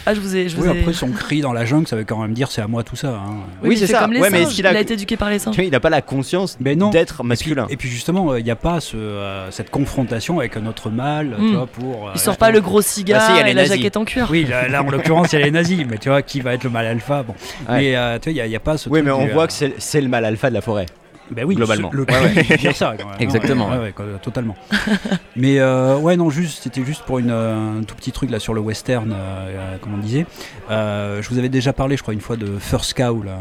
[0.06, 0.48] Ah, je vous ai.
[0.48, 0.80] Je vous Oui, ai...
[0.82, 2.94] après son cri dans la jungle, ça veut quand même dire c'est à moi tout
[2.94, 3.08] ça.
[3.08, 3.38] hein.
[3.60, 3.98] Oui, c'est il ça.
[4.02, 4.54] Comme les Ouais, mais singes.
[4.54, 5.52] qu'il a- Il a été éduqué par les singes.
[5.52, 6.90] Tu vois, il a pas la conscience Mais non.
[6.90, 7.66] d'être masculin.
[7.70, 11.48] Et puis justement, il n'y a pas ce, euh, cette confrontation avec notre mal, Hmm.
[11.50, 12.06] tu vois, pour.
[12.08, 13.64] euh, Il sort pas le gros cigare Ah, si, il y a les et la
[13.64, 14.28] jaquette en cuir.
[14.30, 16.54] Oui, là, là, en l'occurrence, il y a les nazis, mais tu vois, qui va
[16.54, 17.34] être le mal alpha Bon.
[17.68, 17.76] Ouais.
[17.80, 19.32] Mais euh, tu vois, il n'y a, il pas ce Oui, truc mais on du,
[19.32, 20.86] voit euh, que c'est c'est le mal alpha de la forêt.
[21.30, 21.90] Ben oui, Globalement.
[21.90, 22.44] ce- Le Ouais, ouais.
[22.46, 22.94] c'est bien ça.
[22.98, 23.16] quand même.
[23.20, 23.70] Exactement.
[23.70, 24.56] Ouais, ouais, quoi, totalement.
[25.36, 28.38] Mais euh, ouais, non, juste, c'était juste pour une, euh, un tout petit truc là
[28.38, 30.26] sur le western, euh, euh, comme on disait.
[30.70, 33.38] Euh, je vous avais déjà parlé, je crois, une fois de First Cow, là,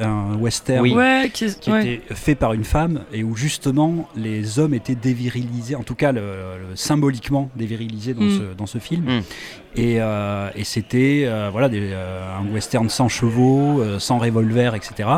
[0.00, 0.80] un, western.
[0.82, 0.92] Oui.
[0.94, 1.94] Ouais, qui, qui ouais.
[1.94, 6.12] était fait par une femme et où justement les hommes étaient dévirilisés, en tout cas
[6.12, 8.30] le, le- symboliquement dévirilisés dans, Mm.
[8.30, 9.04] ce, dans ce film.
[9.04, 9.22] Mm.
[9.74, 14.74] Et, euh, et c'était euh, voilà, des, euh, un western sans chevaux, euh, sans revolver,
[14.74, 15.08] etc.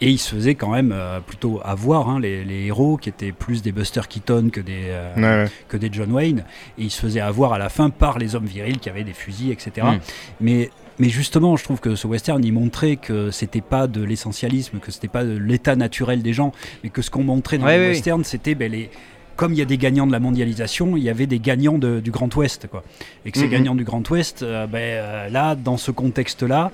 [0.00, 0.92] Et il se faisait quand même
[1.28, 5.22] plutôt avoir hein, les, les héros qui étaient plus des Buster Keaton que des, Ouais,
[5.22, 5.46] ouais.
[5.68, 6.44] que des John Wayne.
[6.78, 9.12] Et il se faisait avoir à la fin par les hommes virils qui avaient des
[9.12, 9.86] fusils, etc.
[9.86, 9.98] Mm.
[10.40, 14.78] Mais, mais justement, je trouve que ce western, il montrait que c'était pas de l'essentialisme,
[14.80, 16.50] que c'était pas de l'état naturel des gens,
[16.82, 18.90] mais que ce qu'on montrait dans Ouais, le oui, western, c'était ben, les.
[19.36, 22.00] Comme il y a des gagnants de la mondialisation, il y avait des gagnants de-
[22.00, 22.84] du Grand Ouest, quoi.
[23.24, 23.50] Et que ces Mhm.
[23.50, 26.70] gagnants du Grand Ouest, euh, ben, euh, là, dans ce contexte-là,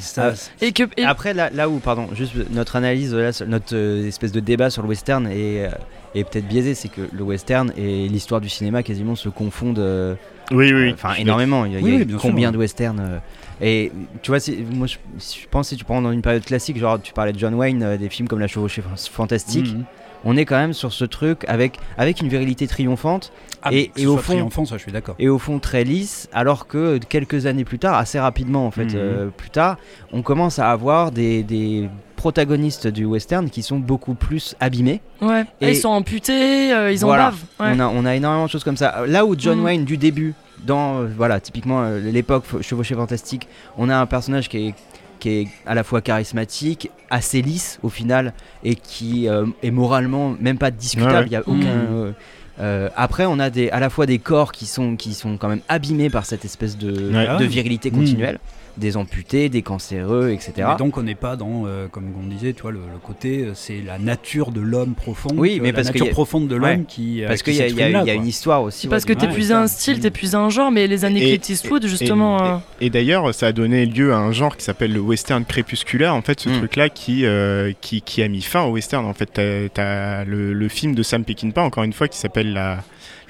[0.00, 0.84] ça, Ah, Et que.
[0.96, 4.70] et- Après, là, là où, pardon, juste notre analyse, là, notre euh, espèce de débat
[4.70, 5.70] sur le western est, euh,
[6.14, 9.78] est peut-être biaisé, c'est que le western et l'histoire du cinéma quasiment se confondent.
[9.78, 10.14] euh,
[10.50, 10.92] Oui, oui.
[10.92, 11.64] Enfin, énormément.
[11.64, 12.52] Il y a, il y a Oui, oui, bien combien sûr.
[12.52, 13.18] de westerns euh,
[13.64, 13.92] Et
[14.22, 17.00] tu vois, si- moi je, je pense si tu prends dans une période classique, genre
[17.00, 19.84] tu parlais de John Wayne, euh, des films comme La Chevauchée Fan- Fantastique, Mhm.
[20.24, 23.32] On est quand même sur ce truc avec, avec une virilité triomphante
[23.64, 25.14] Ah, Et- et au fond- triomphant, ça, je suis d'accord.
[25.20, 28.86] et au fond très lisse, alors que quelques années plus tard, assez rapidement en fait,
[28.86, 28.90] Mhm.
[28.96, 29.76] euh, plus tard,
[30.12, 35.00] on commence à avoir des, des protagonistes du western qui sont beaucoup plus abîmés.
[35.20, 35.44] Ouais.
[35.60, 37.24] Et- Ils sont amputés, euh, ils en Voilà.
[37.30, 37.44] bavent.
[37.60, 37.76] Ouais.
[37.76, 39.04] On, a, on a énormément de choses comme ça.
[39.06, 39.64] Là où John Mhm.
[39.64, 44.06] Wayne du début, dans euh, voilà typiquement euh, l'époque Fau- Chevauché Fantastique, on a un
[44.06, 44.74] personnage qui est
[45.22, 48.32] qui est à la fois charismatique, assez lisse au final,
[48.64, 51.12] et qui euh, est moralement même pas discutable.
[51.14, 51.26] Ouais, ouais.
[51.28, 51.56] Il y a aucun.
[51.56, 51.86] Mhm.
[51.92, 52.12] euh,
[52.60, 55.48] euh, après, on a des, à la fois des corps qui sont, qui sont quand
[55.48, 57.26] même abîmés par cette espèce de, Ouais.
[57.38, 57.46] De ouais.
[57.46, 57.96] virilité Mhm.
[57.98, 58.38] continuelle,
[58.78, 60.52] des amputés, des cancéreux, etc.
[60.70, 63.44] Mais donc on n'est pas dans, euh, comme on disait, tu vois, le, le côté,
[63.44, 65.28] euh, c'est la nature de l'homme profond.
[65.36, 66.84] Oui, vois, mais la parce qu'il nature y a- profonde de l'homme Ouais.
[66.88, 67.22] qui.
[67.22, 68.88] euh, Parce qui qu'il y y a- y une histoire aussi.
[68.88, 69.60] Parce ouais, que ça.
[69.60, 72.42] un style, plus un genre, mais les années Et- Clint Eastwood, justement.
[72.42, 76.14] euh, Et d'ailleurs, ça a donné lieu à un genre qui s'appelle le western crépusculaire.
[76.14, 76.58] En fait, ce Mm.
[76.58, 79.04] truc-là qui, euh, qui, qui a mis fin au western.
[79.04, 82.78] En fait, t'as, le, le film de Sam Peckinpah, encore une fois, qui s'appelle La,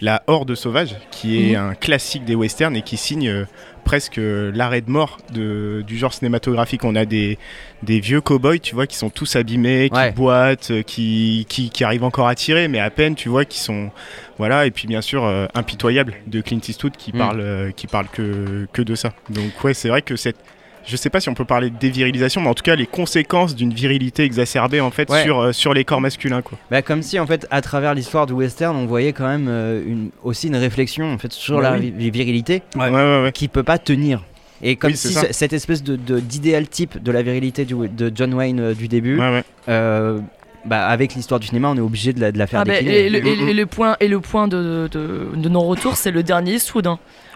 [0.00, 1.70] la Horde sauvage, qui est Mhm.
[1.70, 3.44] un classique des westerns et qui signe euh,
[3.84, 6.84] presque euh, l'arrêt de mort de, du genre cinématographique.
[6.84, 7.38] On a des,
[7.82, 10.12] des vieux cow-boys, tu vois, qui sont tous abîmés, qui Ouais.
[10.12, 13.58] boitent, euh, qui, qui, qui arrivent encore à tirer, mais à peine, tu vois, qui
[13.60, 13.90] sont.
[14.38, 17.18] Voilà, et puis bien sûr, euh, Impitoyable de Clint Eastwood qui Mm.
[17.18, 19.12] parle, euh, qui parle que, que de ça.
[19.30, 20.36] Donc, ouais, c'est vrai que cette.
[20.84, 23.54] Je sais pas si on peut parler de dévirilisation, mais en tout cas, les conséquences
[23.54, 25.22] d'une virilité exacerbée, en fait, Ouais.
[25.22, 26.58] sur, euh, sur les corps masculins, quoi.
[26.70, 29.82] Bah, comme si en fait à travers l'histoire du western on voyait quand même euh,
[29.86, 31.92] une, aussi une réflexion en fait sur Bah la oui.
[31.96, 32.88] vi- virilité Ouais.
[32.88, 33.32] Ouais, ouais, ouais.
[33.32, 34.22] qui peut pas tenir
[34.62, 38.12] et comme Oui, si cette espèce de de- d'idéal type de la virilité du- de
[38.14, 39.44] John Wayne euh, du début Ouais, ouais.
[39.68, 40.18] euh,
[40.64, 42.72] bah, avec l'histoire du cinéma on est obligé de la, de la faire Ah bah,
[42.74, 45.96] décliner et, le, et le- et le point, et le point de, de, de non-retour,
[45.96, 46.88] c'est le dernier Eastwood.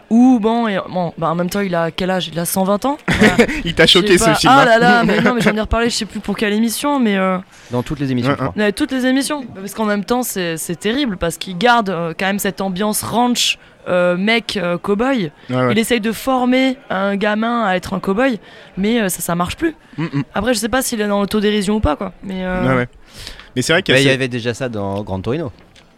[0.09, 2.29] Ou bon, et, bon bah, en même temps, il a quel âge?
[2.29, 2.97] Il a 120 ans?
[3.09, 3.37] Voilà.
[3.65, 4.35] Il t'a choqué ce pas.
[4.37, 4.53] film.
[4.55, 4.65] Ah hein.
[4.65, 7.17] là là, mais non, mais j'en ai reparlé, je sais plus pour quelle émission, mais
[7.17, 7.39] euh,
[7.73, 8.73] dans toutes les émissions Ouais, je crois.
[8.73, 9.45] toutes les émissions.
[9.55, 13.03] Parce qu'en même temps, c'est c'est terrible parce qu'il garde euh, quand même cette ambiance
[13.03, 15.33] ranch, euh, mec, euh, cowboy.
[15.51, 15.73] Ouais, ouais.
[15.73, 18.39] Il essaye de former un gamin à être un cowboy,
[18.77, 19.75] mais euh, ça, ça marche plus.
[19.99, 20.23] Mm, mm.
[20.35, 22.13] Après, je sais pas s'il est dans l'autodérision ou pas, quoi.
[22.23, 22.89] Mais euh, Ouais, ouais.
[23.57, 25.51] Mais c'est vrai qu'il Bah, y y avait déjà ça dans Grand Torino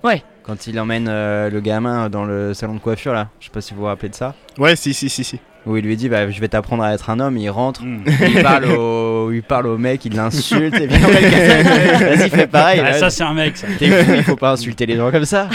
[0.03, 0.23] Ouais.
[0.49, 3.61] Quand il emmène euh, le gamin dans le salon de coiffure là je sais pas
[3.61, 5.39] si vous vous rappelez de ça Ouais, si, si, si, si.
[5.67, 8.03] Où il lui dit bah, je vais t'apprendre à être un homme il rentre Mm.
[8.35, 11.21] il parle au il parle au mec il l'insulte et puis après,
[12.17, 12.99] vas-y fais pareil Ah, là.
[12.99, 13.67] ça, c'est un mec, ça.
[13.81, 15.49] Il faut pas insulter les gens comme ça.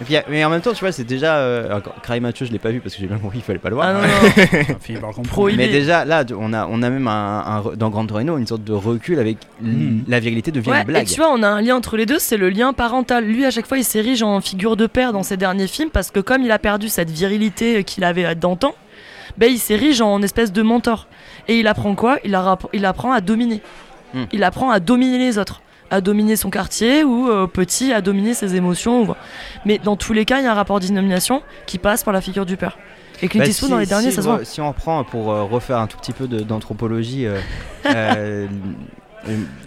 [0.00, 1.36] Et puis, mais en même temps, tu vois, c'est déjà.
[1.36, 3.70] Euh, Cry Mathieu, je l'ai pas vu parce que j'ai bien compris, il fallait pas
[3.70, 3.88] le voir.
[3.88, 5.22] Ah non, non.
[5.28, 5.66] Prohibé.
[5.66, 8.72] mais déjà, là, on a, on a même un, dans Grand Torino une sorte de
[8.72, 10.04] recul avec l- Mm.
[10.08, 11.02] la virilité devient Ouais, une blague.
[11.02, 13.24] et tu vois, on a un lien entre les deux, c'est le lien parental.
[13.24, 16.10] Lui, à chaque fois, il s'érige en figure de père dans ses derniers films parce
[16.10, 18.74] que comme il a perdu cette virilité qu'il avait d'antan,
[19.38, 21.06] ben il s'érige en espèce de mentor.
[21.48, 22.18] Et il apprend quoi?
[22.24, 23.60] Il, a- il apprend à dominer.
[24.14, 24.24] Hmm.
[24.32, 25.60] Il apprend à dominer les autres.
[25.90, 29.02] à dominer son quartier ou euh, petit à dominer ses émotions.
[29.02, 29.14] ou-
[29.66, 32.22] Mais dans tous les cas, il y a un rapport d'inomination qui passe par la
[32.22, 32.78] figure du père.
[33.20, 34.42] Et Clint Bah, Eastwood, si- dans les derniers, si, ça se voit.
[34.44, 37.38] Si on reprend pour euh, refaire un tout petit peu de- d'anthropologie, euh,
[37.86, 38.46] euh,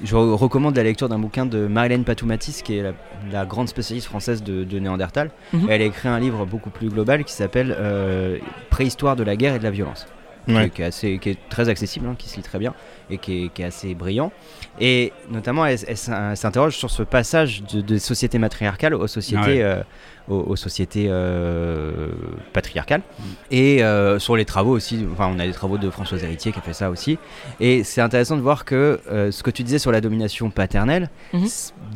[0.04, 2.92] je re- recommande la lecture d'un bouquin de Marilène Patoumatis, qui est la,
[3.32, 5.32] la grande spécialiste française de, de Néandertal.
[5.54, 5.68] Mhm.
[5.70, 8.38] Elle a écrit un livre beaucoup plus global qui s'appelle euh,
[8.70, 10.06] Préhistoire de la guerre et de la violence.
[10.46, 10.70] qui est- Ouais.
[10.70, 12.74] Qui, est assez, qui est très accessible, hein, qui se lit très bien
[13.10, 14.32] et qui est, qui est assez brillant.
[14.80, 19.08] Et notamment, elle, elle s'in- elle s'interroge sur ce passage de- des sociétés matriarcales aux
[19.08, 19.64] sociétés, Ouais.
[19.64, 19.82] euh,
[20.28, 22.10] aux, aux sociétés euh,
[22.54, 23.02] patriarcales.
[23.52, 26.60] Et euh, sur les travaux aussi, enfin, on a des travaux de Françoise Héritier qui
[26.60, 27.18] a fait ça aussi.
[27.60, 31.10] Et c'est intéressant de voir que euh, ce que tu disais sur la domination paternelle,
[31.34, 31.48] Mhm.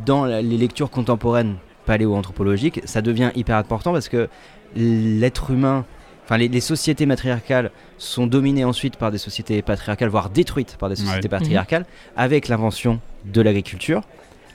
[0.05, 1.55] dans la- les lectures contemporaines
[1.85, 4.29] paléo-anthropologiques, ça devient hyper important parce que
[4.75, 5.85] l'être humain,
[6.25, 10.89] enfin les, les sociétés matriarcales sont dominées ensuite par des sociétés patriarcales, voire détruites par
[10.89, 11.29] des sociétés Ouais.
[11.39, 14.01] patriarcales, avec l'invention de l'agriculture.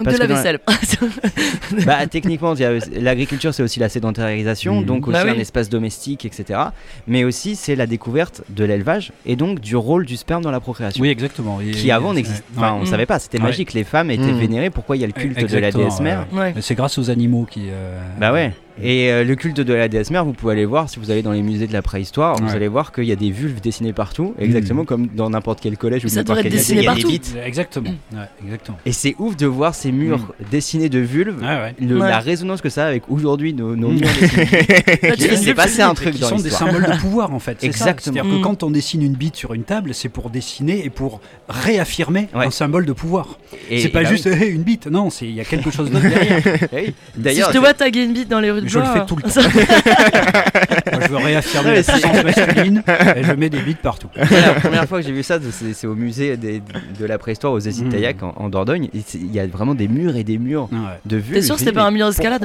[0.03, 0.59] Parce de la vaisselle.
[1.87, 2.55] bah, techniquement,
[3.01, 4.85] l'agriculture, c'est aussi la sédentarisation, Mhm.
[4.87, 5.31] donc aussi Bah oui.
[5.37, 6.59] un espace domestique, etc.
[7.07, 10.61] Mais aussi, c'est la découverte de l'élevage et donc du rôle du sperme dans la
[10.61, 11.03] procréation.
[11.03, 11.61] Oui, exactement.
[11.61, 12.23] Et- Qui avant ouais.
[12.57, 12.87] Enfin, on Mm.
[12.87, 13.45] savait pas, c'était Ouais.
[13.45, 13.73] magique.
[13.73, 14.39] Les femmes étaient Mm.
[14.39, 14.71] vénérées.
[14.71, 16.55] Pourquoi il y a le culte de la déesse mère ouais.
[16.61, 17.69] C'est grâce aux animaux qui.
[17.71, 18.53] euh, Bah ouais.
[18.83, 21.23] Et euh, le culte de la déesse mère, vous pouvez aller voir si vous allez
[21.23, 23.93] dans les musées de la préhistoire, vous allez voir qu'il y a des vulves dessinées
[23.93, 26.93] partout, exactement comme dans n'importe quel collège ou Ça n'importe devrait quel être lycée, dessiné
[26.97, 27.47] il y a des.
[27.49, 27.91] Exactement.
[28.13, 28.79] Ouais, exactement.
[28.85, 31.75] Et c'est ouf de voir ces murs dessinés de vulves, Ouais, ouais.
[31.81, 32.09] le- Ouais.
[32.09, 34.01] la résonance que ça a avec aujourd'hui nos, nos Mm.
[34.01, 34.09] murs
[35.19, 37.59] s'est une passé un truc qui dans sont des symboles de pouvoir en fait.
[37.61, 37.67] c'est.
[37.67, 38.15] Exactement.
[38.15, 38.43] C'est-à-dire que Mm.
[38.43, 42.47] quand on dessine une bite sur une table, c'est pour dessiner et pour réaffirmer Ouais.
[42.47, 43.39] un symbole de pouvoir.
[43.71, 46.09] Et- c'est pas bah juste une bite, non, c'est il y a quelque chose d'autre
[46.09, 46.43] derrière.
[47.17, 49.23] D'ailleurs, je te vois taguer une bite dans les rues Je le fais tout le
[49.23, 49.41] temps.
[50.93, 52.83] Moi, je veux réaffirmer Ouais, la puissance masculine
[53.17, 54.09] et je mets des bites partout.
[54.17, 55.39] la première fois que j'ai vu ça,
[55.73, 56.63] c'est au musée des-
[56.99, 57.91] de la préhistoire aux Hésites Mm.
[57.91, 58.89] Taillac en, en Dordogne.
[59.15, 60.79] Il y a vraiment des murs et des murs Ouais.
[61.05, 61.35] de vulves.
[61.35, 62.45] T'es sûr que c'était pas un mur d'escalade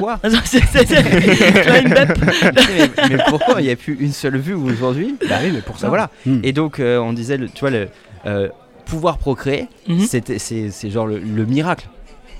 [1.90, 5.16] mais, mais pourquoi il n'y a plus une seule vue aujourd'hui?
[5.28, 5.86] Bah oui, mais pour ça.
[5.86, 6.10] Bah voilà.
[6.26, 6.40] Mm.
[6.44, 7.88] Et donc, euh, on disait, le- tu vois, le
[8.26, 8.48] euh,
[8.86, 10.00] pouvoir procréer, Mhm.
[10.00, 11.86] c'était- c'est c'est genre le, le miracle.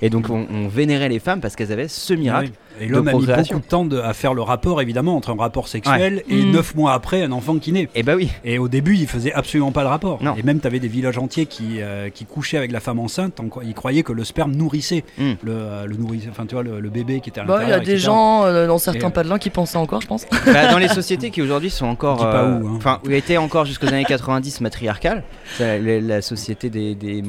[0.01, 2.49] Et donc, on, on vénérait les femmes parce qu'elles avaient ce miracle.
[2.79, 2.85] Ouais.
[2.85, 5.35] Et l'homme a mis beaucoup de temps de- à faire le rapport, évidemment, entre un
[5.35, 6.51] rapport sexuel et Mm.
[6.51, 7.87] neuf mois après, un enfant qui naît.
[7.93, 8.29] Et bah oui.
[8.43, 10.23] Et au début, il faisait absolument pas le rapport.
[10.23, 10.33] Non.
[10.35, 13.39] Et même, tu avais des villages entiers qui, euh, qui couchaient avec la femme enceinte.
[13.39, 15.31] en Ils croyaient que le sperme nourrissait Mm.
[15.43, 17.67] le, euh, le nourrissait, enfin, tu vois, le, le bébé qui était à Bah, il
[17.67, 17.81] y l'intérieur.
[17.81, 18.05] a des etc.
[18.05, 20.25] gens euh, dans certains Et- padelins qui pensaient encore, je pense.
[20.45, 22.17] Bah, dans les sociétés qui aujourd'hui sont encore.
[22.17, 22.73] Dis pas euh, où, hein.
[22.77, 25.23] Enfin, où étaient encore jusqu'aux années 90 matriarcales.
[25.59, 27.21] La, la société des, des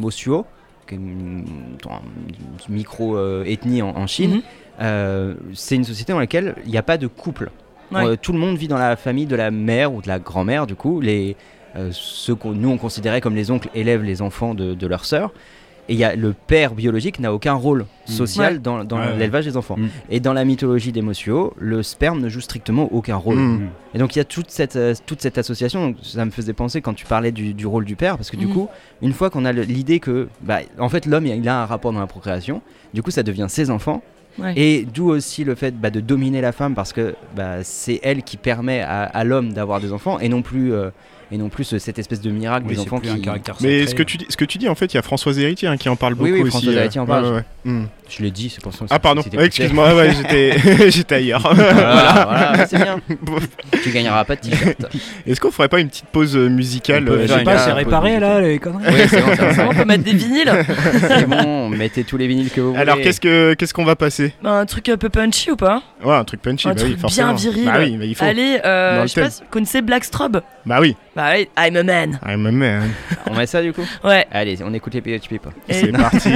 [0.90, 1.44] une,
[2.68, 4.36] une micro-ethnie en, en Chine.
[4.36, 4.42] Mhm.
[4.80, 7.50] Euh, c'est une société dans laquelle il n'y a pas de couple.
[7.92, 8.04] Ouais.
[8.04, 10.66] Euh, tout le monde vit dans la famille de la mère ou de la grand-mère,
[10.66, 11.00] du coup.
[11.00, 11.36] Les,
[11.76, 15.04] euh, ceux que nous on considérait comme les oncles élèvent les enfants de, de leurs
[15.04, 15.32] sœurs.
[15.88, 18.58] Et il y a, le père biologique n'a aucun rôle social Ouais.
[18.60, 19.18] dans, dans Ouais, ouais.
[19.18, 19.76] l'élevage des enfants.
[19.76, 19.88] Mm.
[20.10, 23.36] Et dans la mythologie des Mosuo, le sperme ne joue strictement aucun rôle.
[23.38, 23.68] Mm.
[23.94, 26.52] Et donc il y a toute cette, euh, toute cette association, donc ça me faisait
[26.52, 28.68] penser quand tu parlais du, du rôle du père, parce que du coup,
[29.02, 32.00] une fois qu'on a l'idée que, bah, en fait, l'homme, il a un rapport dans
[32.00, 32.62] la procréation,
[32.94, 34.02] du coup, ça devient ses enfants,
[34.38, 34.54] Ouais.
[34.56, 38.22] et d'où aussi le fait bah, de dominer la femme, parce que bah, c'est elle
[38.22, 40.88] qui permet à, à l'homme d'avoir des enfants, et non plus, euh,
[41.32, 43.14] et non plus euh, cette espèce de miracle Oui, des c'est enfants plus qui...
[43.14, 44.98] un caractère Mais ce que, tu dis, ce que tu dis, en fait, il y
[44.98, 46.50] a Françoise Héritier hein, qui en parle beaucoup Oui, oui, aussi.
[46.50, 47.24] Françoise euh, Héritier en parle.
[47.24, 47.44] ouais, ouais.
[47.64, 47.84] Hmm.
[48.08, 48.84] Je l'ai dit, c'est pour ça.
[48.90, 51.40] Ah, pardon, Ouais, excuse-moi, ouais, j'étais j'étais ailleurs.
[51.54, 53.00] Voilà, c'est bien.
[53.82, 54.86] tu gagneras pas de t-shirt.
[55.26, 58.20] Est-ce qu'on ferait pas une petite pause euh, musicale euh, Je sais pas, c'est réparé
[58.20, 58.84] là, les conneries.
[58.86, 60.52] Oui, c'est bon, ça on peut mettre des vinyles.
[61.08, 62.80] C'est bon, mettez tous les vinyles que vous voulez.
[62.80, 64.34] Alors, qu'est-ce que qu'est-ce qu'on va passer?
[64.42, 65.82] Bah, un truc un peu punchy ou pas?
[66.04, 67.32] Ouais, un truc punchy, Un bah oui, truc forcément.
[67.32, 67.64] bien viril.
[67.64, 68.24] Bah oui, mais il faut.
[68.24, 70.96] Allez, euh, je sais pas, connaissez Black Strobe Bah oui.
[71.16, 72.18] Bah oui, I'm a man.
[72.22, 72.90] Ah, mais man,
[73.30, 73.86] On met ça du coup?
[74.04, 74.26] Ouais.
[74.30, 75.02] Allez, on écoute les.
[75.68, 76.30] Et- c'est parti.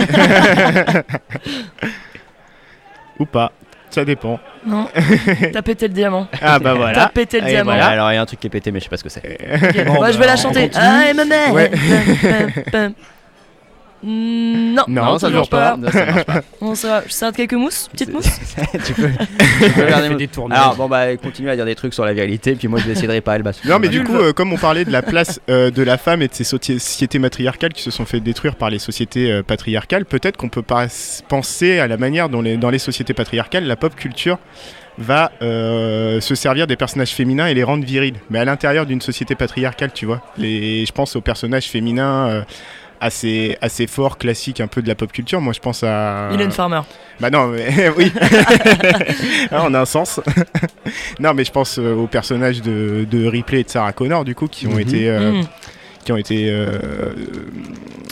[3.18, 3.52] Ou pas,
[3.90, 4.38] ça dépend.
[4.66, 4.88] Non,
[5.52, 6.28] t'as pété le diamant.
[6.42, 7.08] Ah bah T'as voilà.
[7.08, 7.70] pété le Et diamant.
[7.72, 7.86] voilà.
[7.86, 9.08] Alors il y a un truc qui est pété, mais je sais pas ce que
[9.08, 9.22] c'est.
[9.22, 10.68] Ok, Bon, bah, bah, je vais la on chanter.
[10.68, 10.84] continue.
[10.84, 11.52] I'm a man.
[11.52, 11.70] Ouais.
[14.06, 15.76] Non, Non, ça ne marche pas.
[15.76, 16.42] Non, ça marche pas.
[16.60, 17.02] Bon, ça va.
[17.06, 19.08] Je sers quelques mousses Petite mousse tu peux, tu peux
[19.66, 20.58] Il faire fait des des tournages.
[20.58, 22.92] Alors bon bah continue à dire des trucs sur la vérité, puis moi je vais
[22.92, 23.52] essayer de réparer le bas.
[23.64, 24.10] Non mais du Vulve.
[24.10, 26.44] coup, euh, comme on parlait de la place euh, de la femme et de ces
[26.44, 30.48] soci- sociétés matriarcales qui se sont fait détruire par les sociétés euh, patriarcales, peut-être qu'on
[30.48, 30.86] peut pas
[31.28, 34.38] penser à la manière dont les, dans les sociétés patriarcales, la pop culture
[34.98, 38.14] va euh, se servir des personnages féminins et les rendre virils.
[38.30, 40.22] Mais à l'intérieur d'une société patriarcale, tu vois.
[40.38, 42.42] Les, je pense aux personnages féminins euh,
[43.00, 45.40] assez, assez forts, classiques un peu de la pop culture.
[45.40, 46.28] Moi je pense à...
[46.30, 46.80] Mylène Farmer.
[47.20, 48.12] Bah non, mais oui.
[49.50, 50.20] Ah, on a un sens.
[51.20, 54.34] non, mais je pense euh, aux personnages de, de Ripley et de Sarah Connor, du
[54.34, 54.80] coup, qui ont Mhm.
[54.80, 55.44] été, euh, Mm.
[56.06, 57.12] Qui ont été euh,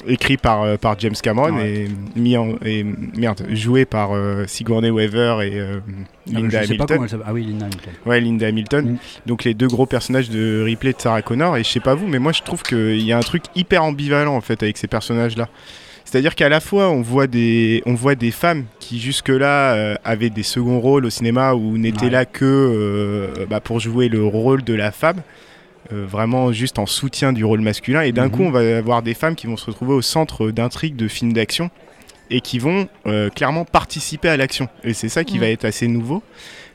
[0.07, 1.87] écrits par, euh, par James Cameron Ouais.
[2.17, 2.85] et, mis en, et
[3.17, 5.81] merde, joués par euh, Sigourney Weaver et Ah,
[6.33, 7.07] Linda Hamilton.
[7.25, 7.93] Ah oui, Linda Hamilton.
[8.05, 8.85] Ouais, Linda Hamilton.
[8.93, 8.99] Mm.
[9.27, 11.57] Donc les deux gros personnages de Ripley et de Sarah Connor.
[11.57, 13.85] Et je sais pas vous, mais moi je trouve qu'il y a un truc hyper
[13.85, 15.49] ambivalent en fait avec ces personnages-là.
[16.05, 20.31] C'est-à-dire qu'à la fois on voit des, on voit des femmes qui jusque-là euh, avaient
[20.31, 22.11] des seconds rôles au cinéma ou n'étaient Ouais.
[22.11, 25.23] là que euh, bah, pour jouer le rôle de la femme.
[25.93, 28.03] Euh, vraiment juste en soutien du rôle masculin.
[28.03, 28.31] Et d'un Mhm.
[28.31, 31.33] coup on va avoir des femmes qui vont se retrouver au centre d'intrigues de films
[31.33, 31.71] d'action
[32.31, 34.69] et qui vont euh, clairement participer à l'action.
[34.83, 36.23] Et c'est ça qui va être assez nouveau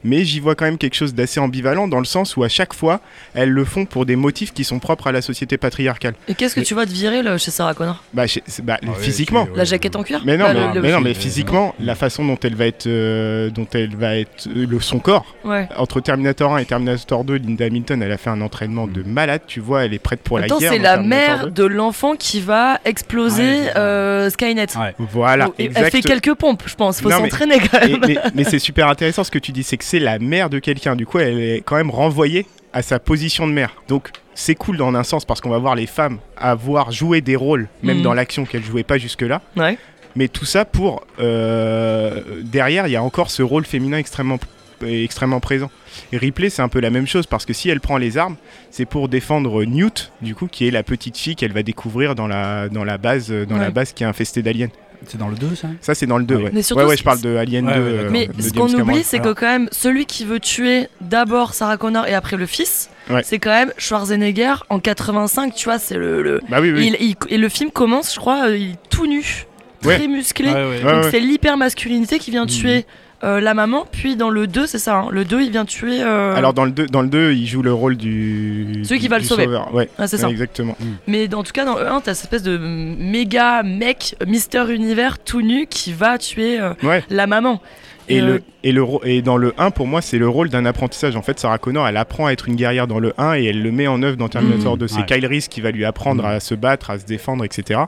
[0.04, 2.74] mais j'y vois quand même quelque chose d'assez ambivalent dans le sens où à chaque
[2.74, 3.00] fois,
[3.34, 6.14] elles le font pour des motifs qui sont propres à la société patriarcale.
[6.28, 8.04] Et qu'est-ce que Mais- tu vois de viril chez Sarah Connor?
[8.14, 9.48] Bah, chez- bah, Ah oui, physiquement.
[9.56, 10.22] La jaquette en cuir?
[10.26, 12.66] Mais non, Bah, mais, le- le- mais non, mais physiquement, la façon dont elle va
[12.66, 15.36] être, euh, dont elle va être, euh, le son corps.
[15.44, 15.68] Ouais.
[15.78, 19.42] Entre Terminator 1 et Terminator 2, Linda Hamilton, elle a fait un entraînement de malade.
[19.48, 20.58] Tu vois, elle est prête pour la guerre.
[20.72, 21.52] c'est la mère 2.
[21.52, 24.68] de l'enfant qui va exploser Ouais, euh, Skynet.
[24.78, 24.94] Ouais.
[24.98, 27.02] Voilà, Donc, elle fait quelques pompes, je pense.
[27.02, 28.00] Faut s'entraîner quand même.
[28.08, 30.60] mais mais c'est super intéressant ce que tu dis, c'est que c'est la mère de
[30.60, 30.96] quelqu'un.
[30.96, 33.72] Du coup, elle est quand même renvoyée à sa position de mère.
[33.88, 37.36] Donc, c'est cool dans un sens parce qu'on va voir les femmes avoir joué des
[37.36, 38.04] rôles, même Mhm.
[38.04, 39.42] dans l'action qu'elles jouaient pas jusque-là.
[39.58, 39.78] Ouais.
[40.16, 44.40] Mais tout ça pour euh, derrière, il y a encore ce rôle féminin extrêmement
[44.86, 45.70] extrêmement présent.
[46.14, 48.38] Et Ripley, c'est un peu la même chose parce que si elle prend les armes,
[48.72, 52.28] c'est pour défendre Newt, du coup, qui est la petite fille qu'elle va découvrir dans
[52.28, 54.70] la dans la base dans la base qui est infestée d'aliens.
[55.08, 55.68] C'est dans le 2, ça?
[55.82, 56.44] Ça, c'est dans le 2, Ah oui.
[56.46, 56.50] ouais.
[56.54, 57.82] Mais surtout, ouais, ouais, je parle de Alien Ouais, 2.
[57.84, 58.12] ouais, d'accord.
[58.12, 61.78] Mais de ce qu'on oublie, c'est que quand même, celui qui veut tuer d'abord Sarah
[61.78, 63.22] Connor et après le fils, Ouais.
[63.24, 66.22] c'est quand même Schwarzenegger en 85, tu vois, c'est le...
[66.22, 66.94] le- Bah oui, oui.
[67.00, 69.46] Il- il- et le film commence, je crois, euh, il est tout nu,
[69.86, 69.96] Ouais.
[69.98, 70.50] très musclé.
[70.50, 70.64] Ouais, ouais.
[70.64, 71.12] Ouais, Donc ouais.
[71.12, 72.50] c'est l'hyper masculinité qui vient Mhm.
[72.50, 72.86] tuer
[73.24, 76.02] euh, la maman, puis dans le 2, c'est ça, hein, le 2 il vient tuer...
[76.02, 79.08] euh, Alors dans le 2, dans le 2, il joue le rôle du Celui qui
[79.10, 79.44] va le sauver.
[79.46, 79.74] sauveur.
[79.74, 80.30] Ouais, ah, c'est ça.
[80.30, 80.78] exactement.
[81.08, 84.64] Mais dans, en tout cas, dans le 1, t'as cette espèce de méga mec, Mister
[84.74, 87.04] Univers tout nu qui va tuer euh, Ouais.
[87.10, 87.62] la maman.
[88.08, 90.66] Et, Euh, le, et, le, et dans le 1, pour moi, c'est le rôle d'un
[90.66, 91.16] apprentissage.
[91.16, 93.62] En fait, Sarah Connor, elle apprend à être une guerrière dans le 1 et elle
[93.62, 94.88] le met en œuvre dans Terminator Mmh, 2.
[94.88, 95.06] C'est ouais.
[95.06, 96.28] Kyle Reese qui va lui apprendre Mmh.
[96.28, 97.82] à se battre, à se défendre, etc.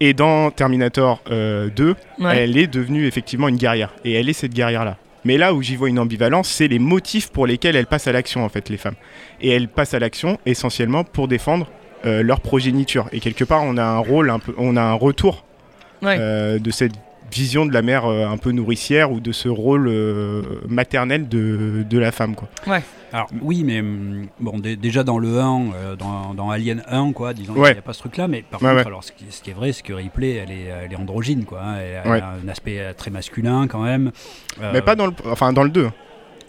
[0.00, 2.36] Et dans Terminator euh, 2, ouais.
[2.36, 3.94] elle est devenue effectivement une guerrière.
[4.04, 4.96] Et elle est cette guerrière-là.
[5.24, 8.12] Mais là où j'y vois une ambivalence, c'est les motifs pour lesquels elles passent à
[8.12, 8.96] l'action, en fait, les femmes.
[9.40, 11.68] Et elles passent à l'action essentiellement pour défendre
[12.04, 13.06] euh, leur progéniture.
[13.12, 15.44] Et quelque part, on a un rôle, un peu, on a un retour
[16.02, 16.16] Ouais.
[16.18, 16.92] euh, de cette
[17.34, 21.84] vision de la mère euh, un peu nourricière ou de ce rôle euh, maternel de,
[21.88, 22.48] de la femme, quoi.
[23.12, 27.12] Alors oui, mais hum, bon, dé- déjà dans le 1, euh, dans, dans Alien 1,
[27.12, 27.72] quoi, disons, il Ouais.
[27.72, 28.86] n'y a pas ce truc-là, mais par Ouais, contre, ouais.
[28.86, 31.44] alors ce qui, ce qui est vrai, c'est que Ripley, elle est, elle est androgyne,
[31.44, 31.60] quoi.
[31.62, 32.20] hein, elle, elle Ouais.
[32.20, 34.10] a un aspect très masculin quand même.
[34.62, 35.90] Euh, Mais pas dans le, enfin, dans le 2.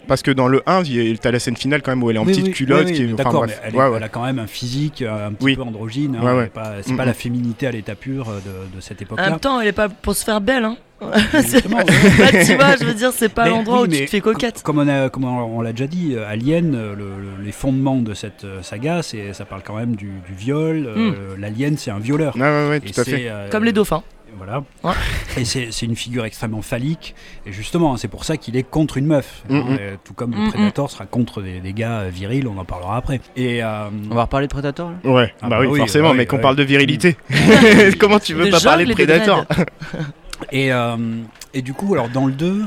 [0.08, 2.20] Parce que dans le 1, tu as la scène finale quand même où elle est
[2.20, 2.86] en oui, petite oui, culotte.
[2.86, 3.96] oui, qui est- enfin, D'accord, elle, est- Ouais, ouais.
[3.96, 5.56] elle a quand même un physique euh, un petit Oui.
[5.56, 6.16] peu androgyne.
[6.16, 6.38] hein, Ouais, ouais.
[6.40, 7.06] elle est pas- C'est Mm, pas mm.
[7.06, 9.30] la féminité à l'état pur euh, de, de cette En époque-là.
[9.30, 10.76] même temps, elle est pas pour se faire belle, hein.
[10.98, 14.62] Bah, tu vois, je veux dire, c'est pas l'endroit oui, où tu te fais coquette.
[14.62, 18.14] Comme on, a, comme on, l'a déjà dit, euh, Alien, le- le- les fondements de
[18.14, 20.86] cette saga, c'est, ça parle quand même du, du viol.
[20.86, 22.34] euh, L'alien, c'est un violeur.
[22.36, 23.28] Ouais, ouais, ouais, Et tout à fait.
[23.28, 24.02] euh, Comme les dauphins.
[24.36, 24.62] Voilà.
[24.84, 24.92] Ouais.
[25.38, 27.14] Et c'est, c'est une figure extrêmement phallique.
[27.46, 29.42] Et justement, c'est pour ça qu'il est contre une meuf.
[29.48, 29.76] Mm, hein, mm.
[29.80, 32.64] euh, tout comme Mm, le Predator sera contre des, des gars euh, virils, on en
[32.64, 33.20] parlera après.
[33.36, 35.10] Et euh, On va reparler de Predator là?
[35.10, 36.42] Ouais, Ah bah, bah oui, oui, forcément, ouais, mais qu'on ouais.
[36.42, 37.16] parle de virilité.
[37.98, 39.44] Comment tu veux De pas parler de Predator
[40.52, 40.96] Et, euh,
[41.54, 42.62] et du coup, alors dans le 2,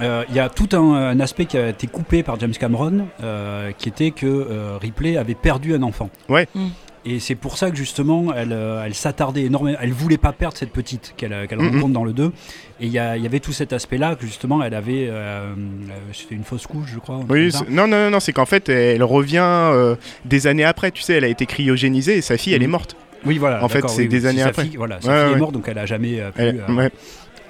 [0.00, 3.06] euh, il y a tout un, un aspect qui a été coupé par James Cameron,
[3.22, 6.10] euh, qui était que euh, Ripley avait perdu un enfant.
[6.28, 6.48] Ouais.
[6.54, 6.68] Mm.
[7.06, 9.78] Et c'est pour ça que justement, elle, euh, elle s'attardait énormément.
[9.80, 11.74] Elle voulait pas perdre cette petite qu'elle euh, Mhm.
[11.76, 12.26] rencontre dans le 2.
[12.80, 15.06] Et il y, avait tout cet aspect-là que justement, elle avait.
[15.10, 15.52] euh,
[16.12, 17.20] C'était une fausse couche, je crois.
[17.28, 19.96] Oui, non, non, non, c'est qu'en fait, elle revient euh,
[20.26, 20.90] des années après.
[20.90, 22.72] Tu sais, elle a été cryogénisée et sa fille, elle est Mhm.
[22.72, 22.96] morte.
[23.26, 23.62] Oui, voilà.
[23.62, 24.28] En fait, c'est oui, des oui.
[24.28, 24.62] années après.
[24.64, 25.36] Fille, voilà, sa Ouais, fille ouais.
[25.36, 26.40] est morte, donc elle a jamais euh, pu.
[26.40, 26.90] Elle- ouais.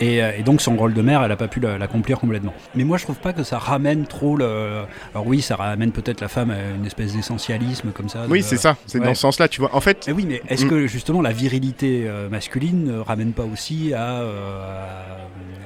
[0.00, 2.54] Et, euh, et donc son rôle de mère, elle a pas pu la- l'accomplir complètement.
[2.74, 4.84] Mais moi, je trouve pas que ça ramène trop le.
[5.14, 8.24] Alors oui, ça ramène peut-être la femme à une espèce d'essentialisme comme ça.
[8.28, 8.76] Oui, c'est ça.
[8.86, 9.06] C'est ouais.
[9.06, 9.74] dans ce sens-là, tu vois.
[9.74, 10.70] En fait, Mais oui, mais est-ce Mm.
[10.70, 14.86] que justement la virilité euh, masculine ne ramène pas aussi à, euh,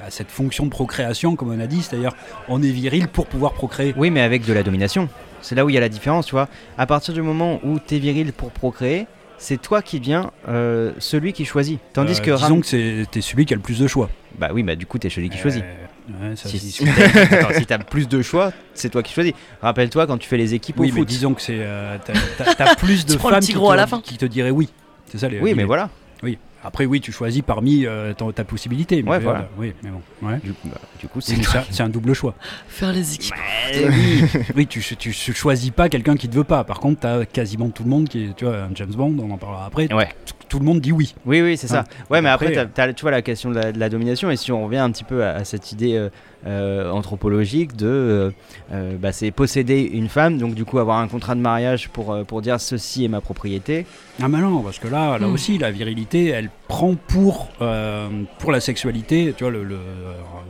[0.03, 2.11] à, à cette fonction de procréation, comme on a dit, c'est-à-dire
[2.49, 3.93] on est viril pour pouvoir procréer.
[3.97, 5.07] Oui, mais avec de la domination.
[5.41, 6.49] C'est là où il y a la différence, tu vois.
[6.77, 9.05] À partir du moment où t'es viril pour procréer,
[9.37, 11.79] c'est toi qui deviens euh, celui qui choisit.
[11.93, 14.09] Tandis Euh, que disons Ram- que c'est t'es celui qui a le plus de choix.
[14.39, 15.63] Bah oui, bah du coup t'es celui qui choisit.
[15.63, 19.33] Euh, ouais, ça, Si, t'as attends, si t'as plus de choix, c'est toi qui choisis.
[19.61, 21.07] Rappelle-toi quand tu fais les équipes Oui, au mais foot.
[21.07, 23.87] disons que c'est euh, t'as- t'as t'as plus de femmes qui gros à te, la
[23.87, 24.01] fin.
[24.01, 24.69] qui te diraient oui.
[25.07, 25.39] C'est ça les.
[25.39, 25.89] Oui, les- mais voilà.
[26.65, 29.01] Après, oui, tu choisis parmi euh, ton- ta possibilité.
[29.03, 29.47] Mais Ouais, voilà.
[29.57, 30.01] Oui, mais bon.
[30.27, 30.39] Ouais.
[30.43, 31.35] Du, bah, du coup, C'est
[31.69, 32.33] c'est un double choix.
[32.67, 33.35] Faire les équipes.
[33.73, 34.23] Eh oui.
[34.55, 36.63] Oui, tu, tu, tu choisis pas quelqu'un qui te veut pas.
[36.63, 39.15] Par contre, tu as quasiment tout le monde qui est, tu vois, un James Bond,
[39.21, 39.91] on en parlera après.
[39.93, 40.09] Ouais.
[40.49, 41.13] Tout le monde dit oui.
[41.25, 41.79] Oui, oui, c'est ça.
[41.81, 42.03] Hein.
[42.09, 42.51] Ouais, mais après,
[42.93, 45.03] tu vois la question de la, de la domination, et si on revient un petit
[45.03, 46.09] peu à, à cette idée euh,
[46.47, 48.31] euh, anthropologique de, euh,
[48.71, 52.17] euh, bah, c'est posséder une femme, donc du coup avoir un contrat de mariage pour,
[52.25, 53.85] pour dire ceci est ma propriété.
[54.21, 55.33] Ah mais non, parce que là, là Mm.
[55.33, 58.07] aussi, la virilité, elle prend pour, euh,
[58.39, 59.77] pour la sexualité, tu vois, le, le-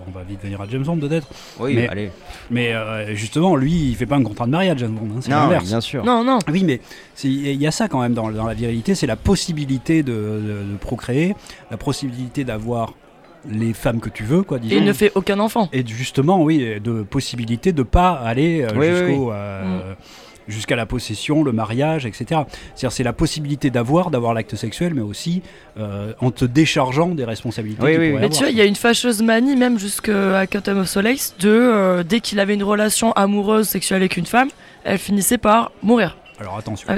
[0.07, 1.27] on va vite venir à James Bond peut-être,
[1.59, 2.11] Oui, Mais- allez.
[2.51, 5.31] mais euh, justement, lui, il fait pas un contrat de mariage, James Bond, hein, c'est
[5.31, 5.65] Non, l'inverse.
[5.65, 6.05] bien sûr.
[6.05, 6.37] Non, non.
[6.51, 6.79] Oui, mais
[7.23, 10.71] il y a ça quand même dans, dans la virilité, c'est la possibilité de, de-
[10.73, 11.35] de procréer,
[11.71, 12.93] la possibilité d'avoir
[13.49, 14.75] les femmes que tu veux, quoi, Et disons.
[14.77, 15.69] il ne fait aucun enfant.
[15.73, 19.93] Et justement, oui, de possibilité de pas aller euh, Oui, oui, euh,
[20.47, 22.41] jusqu'à la possession, le mariage, etc.
[22.75, 25.41] C'est-à-dire, c'est la possibilité d'avoir, d'avoir l'acte sexuel, mais aussi
[25.79, 27.81] euh, en te déchargeant des responsabilités.
[27.83, 28.31] Oui, oui, pourrait Mais avoir.
[28.31, 32.03] tu vois, il y a une fâcheuse manie, même jusqu'à Quantum of Solace, de euh,
[32.03, 34.49] dès qu'il avait une relation amoureuse, sexuelle avec une femme,
[34.83, 36.17] elle finissait par mourir.
[36.39, 36.87] Alors attention.
[36.91, 36.97] Ah,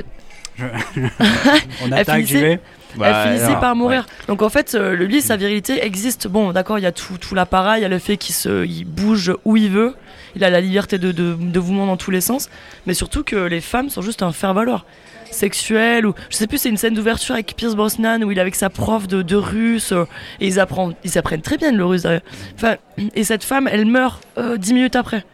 [0.57, 0.65] Je-
[1.85, 2.59] On attaque, j'y finissait- vais.
[2.97, 4.05] Bah, elle finissait par mourir.
[4.27, 6.27] Donc en fait, euh, le lui, sa virilité existe.
[6.27, 8.65] Bon, d'accord, il y a tout, tout l'appareil, il y a le fait qu'il se,
[8.65, 9.95] il bouge où il veut,
[10.35, 12.49] il a la liberté de, de, de mouvement dans tous les sens,
[12.85, 14.85] mais surtout que les femmes sont juste un faire-valoir
[15.31, 18.41] sexuel ou je sais plus c'est une scène d'ouverture avec Pierce Brosnan où il est
[18.41, 20.05] avec sa prof de, de russe euh,
[20.39, 22.07] et ils apprennent ils apprennent très bien le russe
[22.55, 22.75] enfin
[23.13, 25.25] et cette femme elle meurt euh, dix minutes après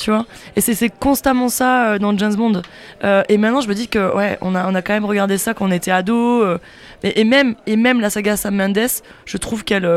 [0.00, 0.26] tu vois.
[0.56, 2.62] Et c'est constamment ça euh, dans James Bond.
[3.04, 5.66] Euh, et maintenant je me dis que ouais on a quand même regardé ça quand
[5.66, 6.58] on était ado euh,
[7.02, 8.78] et, même et même la saga Sam Mendes
[9.24, 9.88] je trouve qu'elle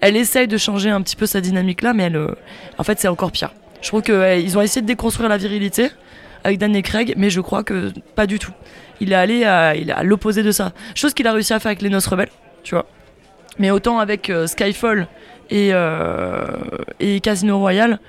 [0.00, 2.20] elle essaye de changer un petit peu sa dynamique là mais elle
[2.78, 3.52] en fait c'est encore pire.
[3.80, 5.90] Je trouve qu'ils ont essayé de déconstruire la virilité
[6.42, 8.52] avec Daniel Craig mais je crois que pas du tout.
[9.00, 10.72] Il est allé à, il est l'opposé de ça.
[10.94, 12.30] Chose qu'il a réussi à faire avec les Noces Rebelles
[12.62, 12.86] tu vois.
[13.58, 15.06] Mais autant avec Skyfall
[15.50, 15.70] et,
[17.00, 18.00] et Casino Royale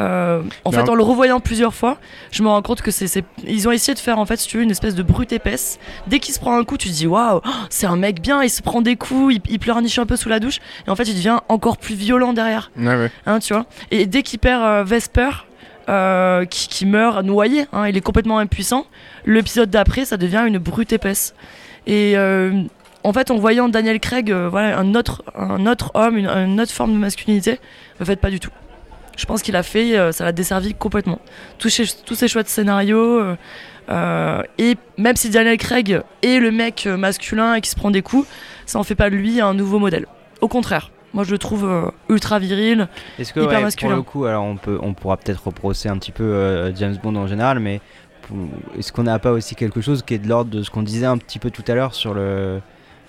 [0.00, 1.98] euh, en Mais fait, en- le revoyant plusieurs fois,
[2.32, 4.56] je me rends compte que c'est, ils ont essayé de faire en fait, si tu
[4.56, 5.78] veux, une espèce de brute épaisse.
[6.06, 8.42] Dès qu'il se prend un coup, tu te dis waouh, oh, c'est un mec bien,
[8.42, 10.96] il se prend des coups, il, il pleurniche un peu sous la douche, et en
[10.96, 13.10] fait, il devient encore plus violent derrière, ouais.
[13.26, 13.66] hein, tu vois.
[13.90, 15.30] Et dès qu'il perd euh, Vesper,
[15.88, 18.86] euh, qui, qui meurt noyé, hein, il est complètement impuissant.
[19.26, 21.34] L'épisode d'après, ça devient une brute épaisse.
[21.86, 22.16] Et
[23.06, 26.72] en fait, en voyant Daniel Craig, voilà, un autre, un autre homme, une, une autre
[26.72, 27.60] forme de masculinité,
[28.00, 28.50] en fait, pas du tout.
[29.16, 31.20] Je pense qu'il a fait, euh, ça l'a desservi complètement.
[31.58, 33.36] Tous ces, tous ces choix de scénario, euh,
[33.88, 38.02] euh, et même si Daniel Craig est le mec masculin et qui se prend des
[38.02, 38.26] coups,
[38.66, 40.06] ça en fait pas de lui un nouveau modèle.
[40.40, 42.88] Au contraire, moi je le trouve euh, ultra viril.
[43.18, 43.96] Est-ce que Hyper ouais, pour masculin.
[43.96, 47.16] le coup, alors on peut, on pourra peut-être reprocher un petit peu euh, James Bond
[47.16, 47.80] en général, mais
[48.78, 51.06] est-ce qu'on n'a pas aussi quelque chose qui est de l'ordre de ce qu'on disait
[51.06, 52.60] un petit peu tout à l'heure sur le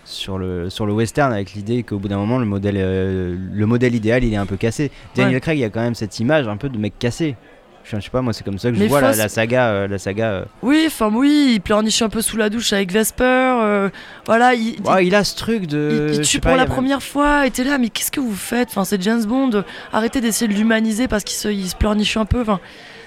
[0.06, 3.66] sur le sur le western avec l'idée qu'au bout d'un moment le modèle euh, le
[3.66, 4.92] modèle idéal il est un peu cassé.
[5.16, 5.42] Daniel Ouais.
[5.42, 7.36] Craig il y a quand même cette image un peu de mec cassé.
[7.84, 9.18] Je, sais pas moi c'est comme ça que je vois la, fausse.
[9.20, 10.28] la saga euh, la saga.
[10.32, 10.46] euh.
[10.64, 13.90] Oui, enfin oui, il pleurniche un peu sous la douche avec Vesper.
[14.26, 16.68] voilà, il, il- Ouais, il a ce truc de il, il tue pour la même-
[16.68, 18.70] première fois et t'es là, mais qu'est-ce que vous faites?
[18.70, 19.64] Enfin, c'est James Bond.
[19.94, 22.42] Arrêtez d'essayer de l'humaniser parce qu'il se, il se pleurniche un peu.
[22.42, 22.60] Enfin,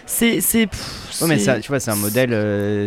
[0.07, 0.69] c'est, c'est,
[1.21, 2.31] Ouais, mais ça, tu vois, c'est un modèle,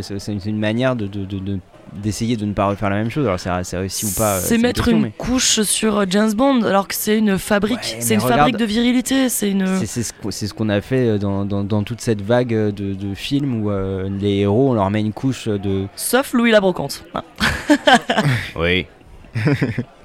[0.02, 1.60] c'est une, c'est une manière de, de- de- de-
[1.94, 3.26] d'essayer de ne pas refaire la même chose.
[3.28, 4.38] Alors, c'est c'est réussi ou pas.
[4.38, 7.18] euh, c'est une mettre question, une mais couche sur euh, James Bond alors que c'est
[7.18, 9.66] une fabrique, Ouais, c'est une regarde- fabrique de virilité, c'est une.
[9.80, 12.22] c'est c'est ce qu'on c'est ce qu'on a fait euh, dans, dans- dans toute cette
[12.22, 15.88] vague de, de films où euh, les héros, on leur met une couche de.
[15.96, 17.04] Sauf Louis la Brocante.
[17.14, 17.24] Ah.
[18.56, 18.86] Oui.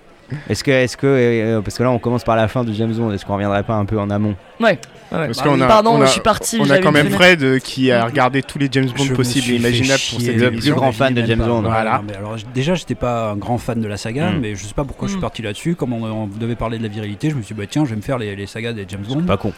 [0.48, 2.92] est-ce que, est-ce que, euh, parce que là, on commence par la fin de James
[2.92, 3.12] Bond.
[3.12, 4.34] Est-ce qu'on reviendrait pas un peu en amont?
[4.60, 4.78] Ouais.
[5.08, 6.58] Parce Bah, qu'on a, Pardon, on a, je suis parti.
[6.60, 7.10] on a quand même.
[7.10, 9.68] Fred euh, qui a regardé tous les James Bond Je me possibles suis et fait
[9.68, 10.32] imaginables pour chier.
[10.32, 11.46] cette Le plus grand fan de James pas.
[11.46, 11.62] Bond.
[11.62, 11.98] Voilà.
[11.98, 14.40] non, mais alors, déjà, j'étais pas un grand fan de la saga, Mm.
[14.40, 15.22] mais je sais pas pourquoi je suis Mm.
[15.22, 15.76] parti là-dessus.
[15.76, 17.90] Comme on, on devait parler de la virilité, je me suis dit, bah, tiens, je
[17.90, 19.22] vais me faire les, les sagas des James Bond.
[19.22, 19.52] Pas con.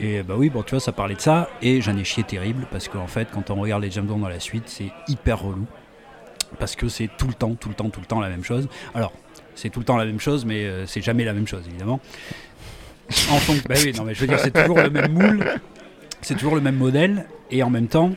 [0.00, 2.66] Et bah oui, bon, tu vois, ça parlait de ça, et j'en ai chié terrible,
[2.70, 5.66] parce qu'en fait, quand on regarde les James Bond dans la suite, c'est hyper relou.
[6.60, 8.68] Parce que c'est tout le temps, tout le temps, tout le temps la même chose.
[8.94, 9.12] Alors,
[9.54, 12.00] c'est tout le temps la même chose, mais euh, c'est jamais la même chose, évidemment.
[13.30, 15.44] En fond, bah oui, non, mais je veux dire, c'est toujours le même moule,
[16.22, 18.12] c'est toujours le même modèle, et en même temps,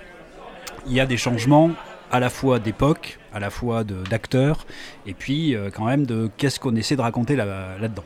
[0.88, 1.72] il y a des changements
[2.12, 4.66] à la fois d'époque, à la fois d'acteurs,
[5.06, 8.06] et puis euh, quand même de qu'est-ce qu'on essaie de raconter là- là-dedans.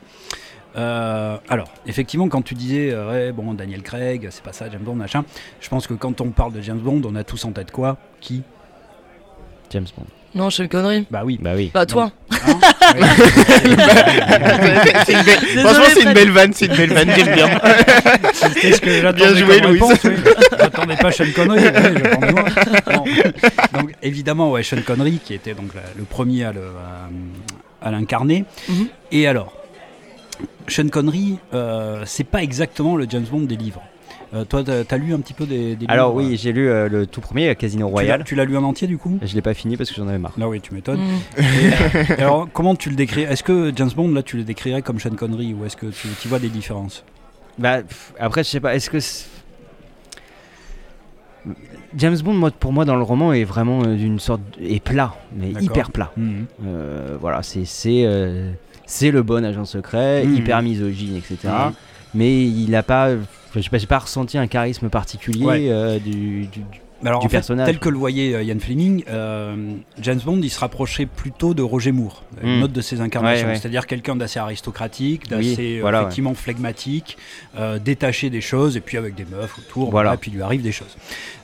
[0.77, 2.95] Euh, alors, effectivement, quand tu disais,
[3.34, 5.23] bon, Daniel Craig, c'est pas ça, James Bond, machin,
[5.59, 7.97] je pense que quand on parle de James Bond, on a tous en tête quoi?
[8.21, 8.41] Qui?
[9.69, 10.05] James Bond.
[10.34, 11.05] Non, je une connerie.
[11.11, 11.38] Bah oui.
[11.41, 11.71] Bah oui.
[11.73, 12.09] Bah toi.
[12.32, 12.32] Hein
[12.95, 13.07] Ouais.
[15.05, 17.49] C'est une belle- Désolé, Franchement, c'est une belle vanne, c'est une belle vanne, j'aime bien.
[18.34, 19.82] C'était ce que j'attendais Bien joué, comme Louise.
[19.84, 20.11] réponse, oui.
[20.59, 21.63] J'attendais pas Sean Connery.
[23.73, 26.61] Donc évidemment, ouais, Sean Connery, qui était donc la- le premier à le,
[27.82, 28.45] à, à l'incarner.
[28.69, 28.88] Mhm.
[29.11, 29.53] Et alors,
[30.67, 33.82] Sean Connery, euh, c'est pas exactement le James Bond des livres.
[34.34, 36.69] Euh, toi, t'as as lu un petit peu des, des Alors livres oui, j'ai lu
[36.69, 38.23] euh, le tout premier, Casino Tu l'as- Royale.
[38.23, 39.19] Tu l'as lu en entier du coup?
[39.21, 40.34] Je l'ai pas fini parce que j'en avais marre.
[40.41, 41.01] Ah oui, tu m'étonnes.
[41.01, 41.19] Mm.
[41.39, 44.99] Euh, alors, comment tu le décris Est-ce que James Bond, là, tu le décrirais comme
[45.01, 47.03] Sean Connery ou est-ce que tu, tu vois des différences?
[47.59, 48.73] Bah pff, après, je sais pas.
[48.73, 48.99] Est-ce que
[51.97, 55.13] James Bond, moi, pour moi, dans le roman, est vraiment euh, d'une sorte est plat,
[55.36, 56.11] mais hyper plat.
[56.65, 58.51] Euh, voilà, c'est c'est euh,
[58.86, 60.36] c'est le bon agent secret, Mhm.
[60.36, 61.51] hyper misogyne, etc.
[62.13, 63.09] Mais il a pas,
[63.59, 65.69] je sais pas, j'ai pas ressenti un charisme particulier Ouais.
[65.69, 67.65] euh, du, du- du- Alors, Du en fait, personnage.
[67.67, 69.55] tel que le voyait euh, Ian Fleming, euh,
[70.01, 72.63] James Bond, il se rapprochait plutôt de Roger Moore, une Mm.
[72.63, 73.59] autre de ses incarnations, Ouais, ouais.
[73.59, 76.03] c'est-à-dire quelqu'un d'assez aristocratique, d'assez euh, voilà, ouais.
[76.05, 77.17] effectivement flegmatique,
[77.57, 80.09] euh, détaché des choses, et puis avec des meufs autour, Voilà.
[80.09, 80.95] voilà, puis il lui arrive des choses.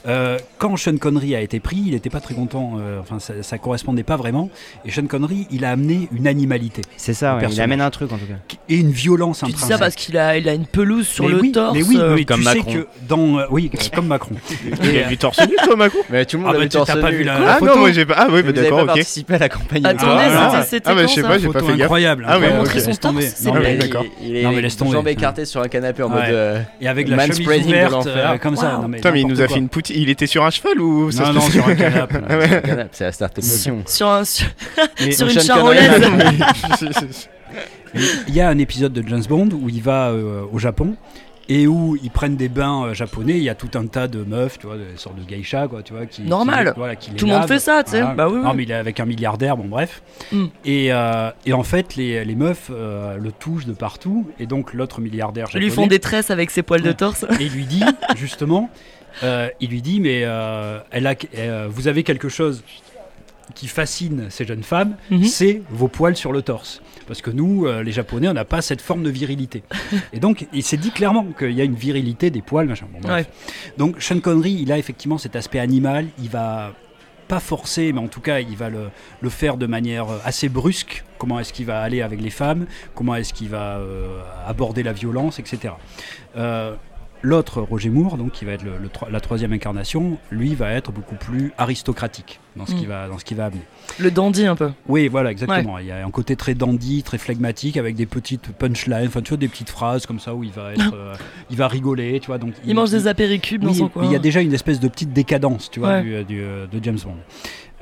[0.07, 3.41] Euh, quand Sean Connery a été pris, il n'était pas très content, euh, enfin ça,
[3.43, 4.49] ça correspondait pas vraiment,
[4.85, 8.17] et Sean Connery, il a amené une animalité C'est ça, il amène un truc en
[8.17, 8.55] tout cas.
[8.69, 11.31] et une violence Tu dis ça parce qu'il a, il a une pelouse sur mais
[11.31, 11.73] le oui, torse.
[11.75, 12.71] mais oui, euh, mais Comme tu Macron.
[12.71, 14.35] sais que dans, euh, oui, comme Macron.
[14.83, 17.11] Il y a du torse nu, toi, Macron Mais tout le Ah, bah, t'as pas
[17.11, 18.15] vu la, Ah photo non, moi j'ai pas.
[18.17, 18.85] Ah oui, Mais bah d'accord, ok.
[18.87, 19.85] participé à la campagne.
[19.85, 21.65] Attendez, Ah, c'était ah, c'était ah, bah, quand je sais ça pas, j'ai photo pas
[21.65, 21.81] fait gaffe.
[21.85, 22.25] incroyable.
[22.27, 22.45] Ah oui,
[22.79, 23.03] son torse,
[23.45, 24.05] Non, mais il- d'accord.
[24.21, 24.91] Il est Non, mais laisse tomber.
[24.91, 26.21] jambes écartées sur un canapé en mode.
[26.27, 28.81] euh, Et avec la chemise ouverte, euh, comme ça.
[28.87, 29.53] Mais Putain, mais il nous n'importe a quoi.
[29.55, 29.95] fait une poutine.
[29.99, 32.15] Il était sur un cheval ou Non, non, sur un canapé.
[32.29, 32.33] Ah
[32.91, 33.83] C'est la start mission.
[33.85, 34.47] sur, un, sur,
[35.01, 36.01] une charolaise.
[38.27, 40.95] Il y a un épisode de James Bond où il va euh, au Japon
[41.49, 43.37] et où ils prennent des bains euh, japonais.
[43.37, 45.81] Il y a tout un tas de meufs, tu vois, des sortes de geisha, quoi,
[45.81, 46.73] tu vois, qui Normal.
[46.73, 47.99] qui- voilà, qui Tout le monde fait ça, tu sais.
[48.01, 48.15] Voilà.
[48.15, 48.43] Bah oui, oui.
[48.43, 50.01] Non, mais il est avec un milliardaire, bon bref.
[50.31, 50.45] Mm.
[50.65, 54.27] Et, euh, et en fait, les, les meufs euh, le touchent de partout.
[54.39, 55.65] Et donc l'autre milliardaire Ils japonais.
[55.65, 57.23] lui font des tresses avec ses poils de torse.
[57.39, 57.83] Et il lui dit,
[58.17, 58.69] justement,
[59.23, 60.21] euh, il lui dit, mais
[60.91, 61.15] elle a,
[61.69, 62.63] vous avez quelque chose
[63.55, 65.23] qui fascine ces jeunes femmes, Mhm.
[65.23, 66.81] c'est vos poils sur le torse.
[67.07, 69.63] Parce que nous, euh, les Japonais, on n'a pas cette forme de virilité.
[70.13, 72.87] Et donc, il s'est dit clairement qu'il y a une virilité des poils, machin.
[72.91, 73.27] Bon, bref.
[73.77, 76.07] Donc, Sean Connery, il a effectivement cet aspect animal.
[76.21, 76.73] Il va
[77.29, 78.89] pas forcer, mais en tout cas, il va le,
[79.21, 81.03] le faire de manière euh, assez brusque.
[81.17, 82.65] Comment est-ce qu'il va aller avec les femmes?
[82.95, 85.73] Comment est-ce qu'il va euh, aborder la violence, etc.
[86.37, 86.75] Euh,
[87.23, 88.73] L'autre, Roger Moore, donc qui va être le-
[89.11, 92.75] la troisième incarnation, lui va être beaucoup plus aristocratique dans ce Mm.
[92.77, 93.61] qu'il va, dans ce va amener.
[93.99, 94.71] Le dandy un peu.
[94.87, 95.79] Oui, voilà, exactement.
[95.79, 99.29] Il y a un côté très dandy, très flegmatique, avec des petites punchlines, enfin tu
[99.29, 101.15] vois, des petites phrases comme ça où il va être, euh,
[101.49, 102.37] il va rigoler, tu vois.
[102.37, 104.05] Donc Il mange des apéricubes dans oui, son mais coin.
[104.05, 106.03] il y a déjà une espèce de petite décadence, tu vois, Ouais.
[106.03, 107.15] du- du, euh, de James Bond.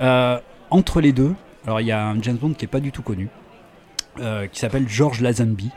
[0.02, 1.34] Euh, entre les deux,
[1.68, 3.28] alors il y a un James Bond qui est pas du tout connu,
[4.22, 5.72] euh, qui s'appelle George Lazenby.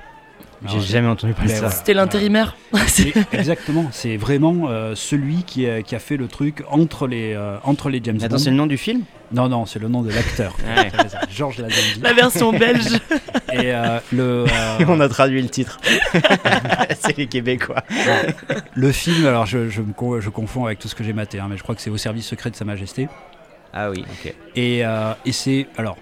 [0.67, 1.71] J'ai jamais entendu parler de ça.
[1.71, 2.57] C'était l'intérimaire.
[3.33, 7.59] exactement, c'est vraiment euh, celui qui a, qui a fait le truc entre les, euh,
[7.65, 8.39] entre les James Attends, Bond.
[8.39, 9.03] c'est le nom du film?
[9.31, 10.57] Non, non, c'est le nom de l'acteur.
[10.67, 10.91] Ouais.
[11.31, 12.01] George Lazenby.
[12.03, 12.99] La version belge.
[13.53, 15.79] Et euh, le, euh, On a traduit le titre.
[16.99, 17.83] c'est les Québécois.
[18.75, 21.47] le film, alors je, je me je confonds avec tout ce que j'ai maté, hein,
[21.51, 23.09] mais je crois que c'est au service secret de Sa Majesté.
[23.73, 24.35] Ah oui, ok.
[24.57, 25.67] Et, euh, et c'est.
[25.77, 25.97] Alors,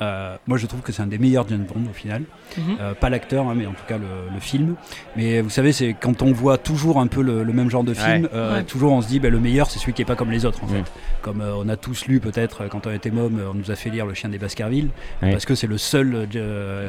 [0.00, 2.22] euh, moi je trouve que c'est un des meilleurs James Bond au final.
[2.56, 2.76] Mhm.
[2.80, 4.74] Euh, pas l'acteur, hein, mais en tout cas le, le film.
[5.16, 7.94] Mais vous savez, c'est quand on voit toujours un peu le, le même genre de
[7.94, 8.30] film, Ouais.
[8.34, 8.62] euh, Ouais.
[8.64, 10.64] toujours on se dit bah, le meilleur c'est celui qui est pas comme les autres
[10.64, 10.70] en Mm.
[10.70, 10.92] fait.
[11.22, 13.90] Comme euh, on a tous lu peut-être quand on était môme, on nous a fait
[13.90, 14.88] lire Le Chien des Baskerville
[15.22, 15.32] Ouais.
[15.32, 16.26] parce que c'est le seul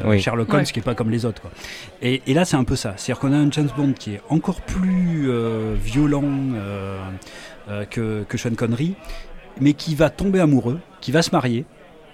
[0.06, 0.20] Oui.
[0.22, 0.72] Sherlock Holmes Ouais.
[0.72, 1.42] qui est pas comme les autres.
[1.42, 1.52] Quoi.
[2.02, 2.94] Et, et là c'est un peu ça.
[2.98, 6.24] C'est-à-dire qu'on a un James Bond qui est encore plus euh, violent
[6.56, 6.98] euh,
[7.70, 8.96] euh, que, que Sean Connery,
[9.60, 11.66] mais qui va tomber amoureux, qui va se marier.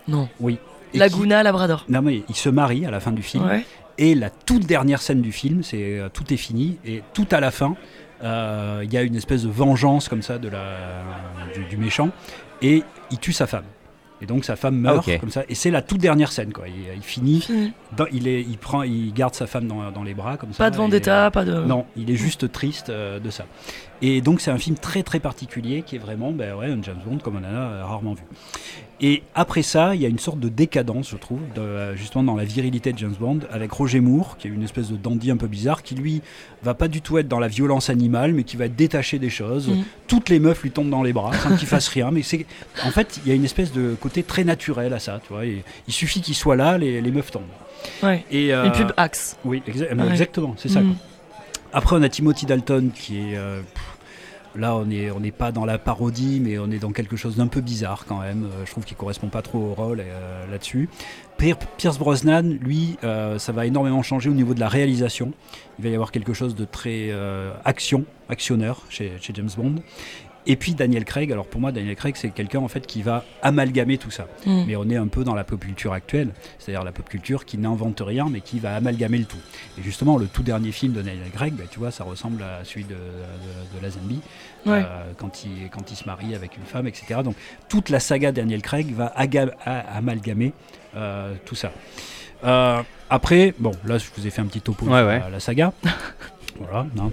[0.07, 0.27] Non.
[0.39, 0.57] Oui.
[0.97, 1.85] Laguna, Labrador.
[1.89, 3.45] non mais il se marie à la fin du film.
[3.45, 3.65] Ouais.
[3.99, 7.39] Et la toute dernière scène du film, c'est euh, tout est fini et tout à
[7.39, 7.75] la fin,
[8.23, 11.03] euh, il y a une espèce de vengeance comme ça de la,
[11.55, 12.09] du, du méchant
[12.61, 13.63] et il tue sa femme.
[14.19, 16.67] Et donc sa femme meurt Ah, comme ça et c'est la toute dernière scène quoi.
[16.67, 17.71] Il, il finit, Fini.
[17.95, 20.63] dans- il est, il prend, il garde sa femme dans, dans les bras comme ça.
[20.63, 21.53] Pas de et, vendetta, pas de.
[21.53, 23.45] non, il est juste triste euh, de ça.
[24.01, 26.97] Et donc c'est un film très très particulier qui est vraiment ben ouais, un James
[27.05, 28.23] Bond comme on en a rarement vu.
[28.99, 32.23] Et après ça, il y a une sorte de décadence, je trouve, de, euh, justement
[32.23, 35.29] dans la virilité de James Bond, avec Roger Moore, qui est une espèce de dandy
[35.29, 36.23] un peu bizarre, qui lui
[36.63, 39.29] va pas du tout être dans la violence animale, mais qui va être détaché des
[39.29, 39.67] choses.
[39.69, 39.83] Mm.
[40.07, 42.09] Toutes les meufs lui tombent dans les bras sans qu'il fasse rien.
[42.09, 42.47] Mais c'est,
[42.83, 45.45] en fait, il y a une espèce de côté très naturel à ça, tu vois.
[45.45, 47.43] Et il suffit qu'il soit là, les, les meufs tombent.
[48.01, 48.25] Ouais.
[48.31, 49.37] Et, euh, Une pub Axe.
[49.45, 50.09] Oui, exa- Ouais.
[50.09, 50.81] exactement, c'est ça.
[50.81, 50.85] Mm.
[50.87, 50.95] quoi.
[51.73, 53.37] Après, on a Timothy Dalton qui est.
[53.37, 53.96] euh, pff,
[54.57, 57.35] là, on n'est on n'est pas dans la parodie, mais on est dans quelque chose
[57.37, 58.45] d'un peu bizarre quand même.
[58.45, 60.89] Euh, je trouve qu'il correspond pas trop au rôle euh, là-dessus.
[61.37, 65.33] Pier- Pierce Brosnan, lui, euh, ça va énormément changer au niveau de la réalisation.
[65.79, 67.11] Il va y avoir quelque chose de très
[67.63, 69.75] action, actionneur chez James Bond.
[70.49, 73.25] Et puis Daniel Craig, alors pour moi Daniel Craig c'est quelqu'un en fait qui va
[73.41, 74.27] amalgamer tout ça.
[74.45, 74.63] Mm.
[74.65, 77.57] Mais on est un peu dans la pop culture actuelle, c'est-à-dire la pop culture qui
[77.57, 79.37] n'invente rien mais qui va amalgamer le tout.
[79.77, 82.63] Et justement le tout dernier film de Daniel Craig, bah, tu vois, ça ressemble à
[82.63, 84.21] celui de, de, de Lazenby,
[84.65, 84.83] Ouais.
[84.85, 87.19] euh, quand, il, quand il se marie avec une femme, etc.
[87.23, 87.35] Donc
[87.69, 90.53] toute la saga Daniel Craig va aga- a- amalgamer
[90.95, 91.71] euh, tout ça.
[92.45, 95.19] Euh, après, bon, là je vous ai fait un petit topo Ouais, sur ouais.
[95.19, 95.73] la, la saga.
[96.59, 97.11] Voilà, non,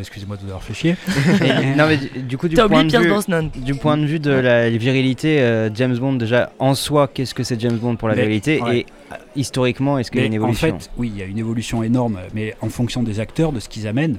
[0.00, 0.96] excusez-moi de vous avoir fait chier.
[1.42, 4.06] Et- non, mais du, du coup, du T'as point, oublié de vue, du point de
[4.06, 7.96] vue de la virilité, euh, James Bond, déjà en soi, qu'est-ce que c'est James Bond
[7.96, 8.78] pour la Mais, virilité ouais.
[8.78, 10.78] Et euh, historiquement, est-ce qu'il y a une en évolution?
[10.78, 13.68] fait, oui, il y a une évolution énorme, mais en fonction des acteurs, de ce
[13.68, 14.18] qu'ils amènent.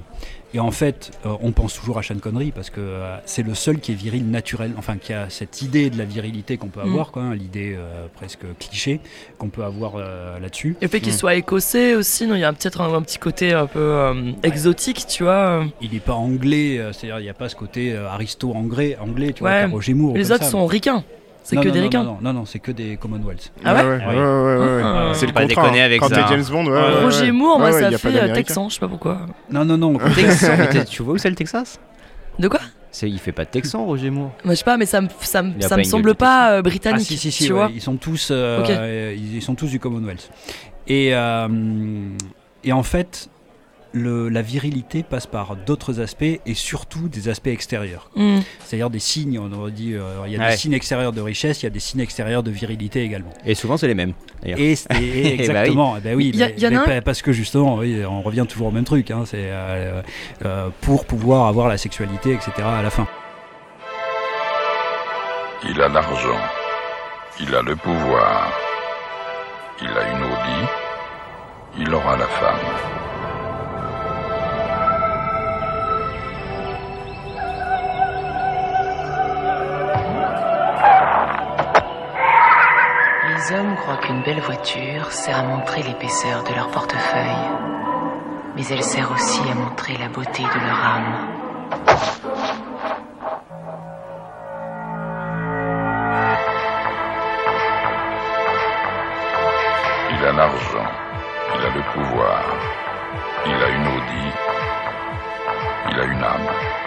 [0.56, 3.56] Et en fait, euh, on pense toujours à Sean Connery parce que euh, c'est le
[3.56, 6.82] seul qui est viril naturel, enfin qui a cette idée de la virilité qu'on peut
[6.84, 6.90] Mm.
[6.92, 9.00] avoir, hein, l'idée euh, presque cliché
[9.40, 10.76] qu'on peut avoir là-dessus.
[10.82, 11.18] Le fait qu'il Mm.
[11.18, 15.24] soit écossais aussi, il y a peut-être un, un petit côté un peu exotique, tu
[15.24, 15.66] vois.
[15.82, 19.40] Il n'est pas anglais, c'est-à-dire il n'y a pas ce côté aristo anglais, anglais, tu
[19.42, 19.62] vois, Ouais.
[19.64, 20.16] comme Roger Moore.
[20.16, 20.52] Les autres ça.
[20.52, 21.04] sont ricains.
[21.44, 22.04] C'est que non, des non, ricains.
[22.04, 23.52] Non, non, non, c'est que des Commonwealth.
[23.66, 24.82] Ah ouais ouais, ouais, ouais, ouais, ouais.
[24.84, 25.12] Ah.
[25.14, 25.62] C'est le Pas contrat.
[25.64, 25.86] déconner hein.
[25.86, 26.26] avec Quand ça, t'es hein.
[26.30, 27.32] James Bond, ouais, Ouais, ouais, Roger ouais.
[27.32, 29.26] Moore, moi, Ouais, ouais, ça fait euh, texan, je sais pas pourquoi.
[29.52, 29.98] Non, non, non.
[30.16, 30.56] Texan,
[30.90, 31.80] tu vois où c'est le Texas?
[32.40, 32.62] De quoi?
[32.92, 34.32] C'est, Il fait pas de Texan, Roger Moore.
[34.46, 36.62] Bah, Je sais pas, mais ça me, ça me, ça me semble pas euh, Ah
[36.62, 37.70] britannique, si si si, tu ouais, vois.
[37.74, 40.30] ils sont tous euh, ils, ils sont tous du Commonwealth.
[40.88, 41.48] Et euh,
[42.64, 43.30] et en fait
[43.94, 48.10] le, la virilité passe par d'autres aspects et surtout des aspects extérieurs.
[48.16, 48.40] Mm.
[48.64, 50.50] C'est-à-dire des signes, on aurait dit, euh, il y a Ouais.
[50.52, 53.32] des signes extérieurs de richesse, il y a des signes extérieurs de virilité également.
[53.46, 54.14] Et souvent, c'est les mêmes.
[54.44, 56.90] Et, et- et exactement, eh ben oui, Il y a- mais- il y en a
[56.90, 60.02] un- parce que justement, oui, on revient toujours au même truc, hein, c'est euh,
[60.46, 62.52] euh, pour pouvoir avoir la sexualité, etc.
[62.66, 63.08] à la fin.
[65.70, 66.40] Il a l'argent.
[67.40, 68.52] Il a le pouvoir.
[69.82, 70.68] Il a une Audi.
[71.80, 72.60] Il aura la femme.
[83.54, 87.50] Hommes croient qu'une belle voiture sert à montrer l'épaisseur de leur portefeuille.
[88.56, 91.28] Mais elle sert aussi à montrer la beauté de leur âme.
[100.12, 100.92] Il a l'argent.
[101.56, 102.44] Il a le pouvoir.
[103.46, 104.32] Il a une Audi.
[105.92, 106.83] Il a une âme.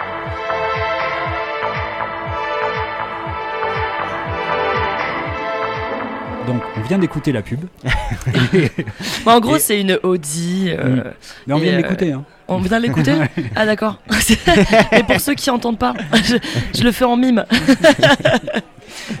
[6.47, 7.59] Donc, on vient d'écouter la pub.
[9.25, 10.69] En gros, Et- c'est une Audi.
[10.69, 11.03] euh, Mm.
[11.47, 12.11] Mais on vient de euh, l'écouter.
[12.13, 12.23] Hein.
[12.47, 13.13] On vient de l'écouter
[13.55, 13.99] Ah d'accord.
[14.93, 15.93] Et pour ceux qui entendent pas,
[16.23, 16.37] je,
[16.77, 17.45] je le fais en mime.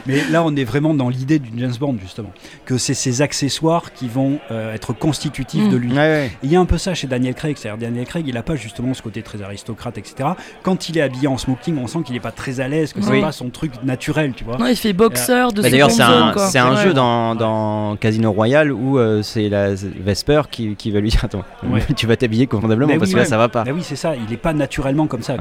[0.05, 2.31] Mais là, on est vraiment dans l'idée du James Bond, justement.
[2.65, 5.69] Que c'est ces accessoires qui vont euh, être constitutifs Mm.
[5.69, 5.91] de lui.
[5.91, 6.31] Ouais, ouais.
[6.43, 8.55] Il y a un peu ça chez Daniel Craig, c'est-à-dire Daniel Craig, il n'a pas
[8.55, 10.29] justement ce côté très aristocrate, etc.
[10.63, 13.01] Quand il est habillé en smoking, on sent qu'il n'est pas très à l'aise, que
[13.01, 13.21] c'est Oui.
[13.21, 14.57] pas son truc naturel, tu vois.
[14.57, 16.83] Non, il fait boxeur de Bah, D'ailleurs, c'est un, c'est un Ouais.
[16.83, 21.23] jeu dans, dans Casino Royale où euh, c'est la Vesper qui, qui va lui dire
[21.23, 21.81] Attends, Ouais.
[21.95, 23.63] tu vas t'habiller convenablement Mais parce oui, que là ça va pas.
[23.63, 25.35] Bah oui, c'est ça, il n'est pas naturellement comme ça.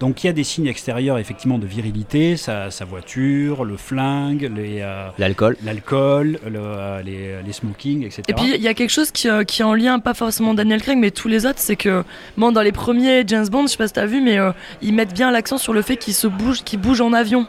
[0.00, 4.50] Donc il y a des signes extérieurs, effectivement, de virilité, sa, sa voiture, le flingue,
[4.54, 5.56] les, euh, L'alcool.
[5.64, 8.22] l'alcool, le, euh, les, les smokings, etc.
[8.28, 10.52] Et puis il y a quelque chose qui, euh, qui est en lien, pas forcément
[10.54, 12.04] Daniel Craig, mais tous les autres, c'est que
[12.36, 14.50] bon, dans les premiers James Bond, je sais pas si t'as vu, mais euh,
[14.82, 17.46] ils mettent bien l'accent sur le fait qu'il se bouge, qu'il bouge en avion.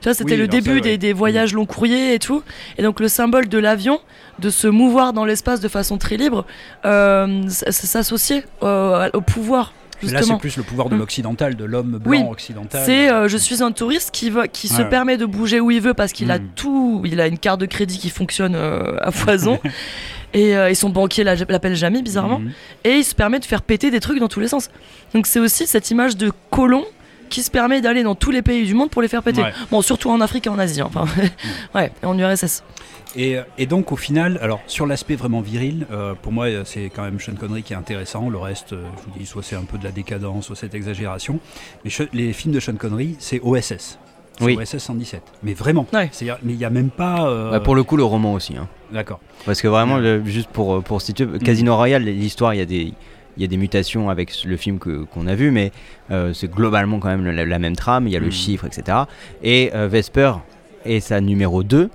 [0.00, 0.80] Tu vois, c'était Oui, le ça, début ouais.
[0.80, 2.42] des, des voyages long courriers et tout.
[2.78, 4.00] Et donc le symbole de l'avion,
[4.38, 6.46] de se mouvoir dans l'espace de façon très libre,
[6.86, 9.74] euh, s'associer euh, au pouvoir.
[10.02, 10.98] Mais là, c'est plus le pouvoir de Mm.
[10.98, 12.82] l'occidental, de l'homme blanc Oui, occidental.
[12.84, 15.70] C'est euh, je suis un touriste qui va qui se Ouais, permet de bouger où
[15.70, 16.48] il veut parce qu'il a Mm.
[16.56, 19.58] tout, il a une carte de crédit qui fonctionne euh, à foison
[20.34, 22.52] et, euh, et son banquier l'a- l'appelle jamais bizarrement Mhm.
[22.84, 24.70] et il se permet de faire péter des trucs dans tous les sens.
[25.14, 26.84] Donc c'est aussi cette image de colon
[27.30, 29.40] qui se permet d'aller dans tous les pays du monde pour les faire péter.
[29.42, 29.52] Ouais.
[29.70, 31.06] Bon, surtout en Afrique et en Asie, enfin,
[31.74, 32.62] ouais, et en URSS.
[33.16, 36.90] Et, et donc au final, alors sur l'aspect vraiment viril, euh, pour moi euh, c'est
[36.94, 38.28] quand même Sean Connery qui est intéressant.
[38.30, 40.74] Le reste, euh, je vous dis, soit c'est un peu de la décadence, soit c'est
[40.74, 41.40] exagération.
[41.84, 43.98] Mais les films de Sean Connery, c'est OSS.
[44.40, 44.56] Oui.
[44.56, 45.22] OSS 117.
[45.42, 45.86] Mais vraiment.
[45.92, 46.08] Ouais.
[46.12, 47.26] C'est-à-dire, mais il n'y a même pas.
[47.28, 48.56] euh, Bah, pour le coup, le roman aussi.
[48.56, 48.68] hein.
[48.92, 49.20] D'accord.
[49.44, 52.94] Parce que vraiment, le- juste pour, pour situer, Casino Royale, l'histoire, il y a des.
[53.40, 55.72] Il y a des mutations avec le film que- qu'on a vu, mais
[56.10, 58.06] euh, c'est globalement quand même la, la même trame.
[58.06, 58.32] Il y a le Mhm.
[58.32, 58.98] chiffre, etc.
[59.42, 60.32] Et euh, Vesper
[60.84, 61.88] est sa numéro 2.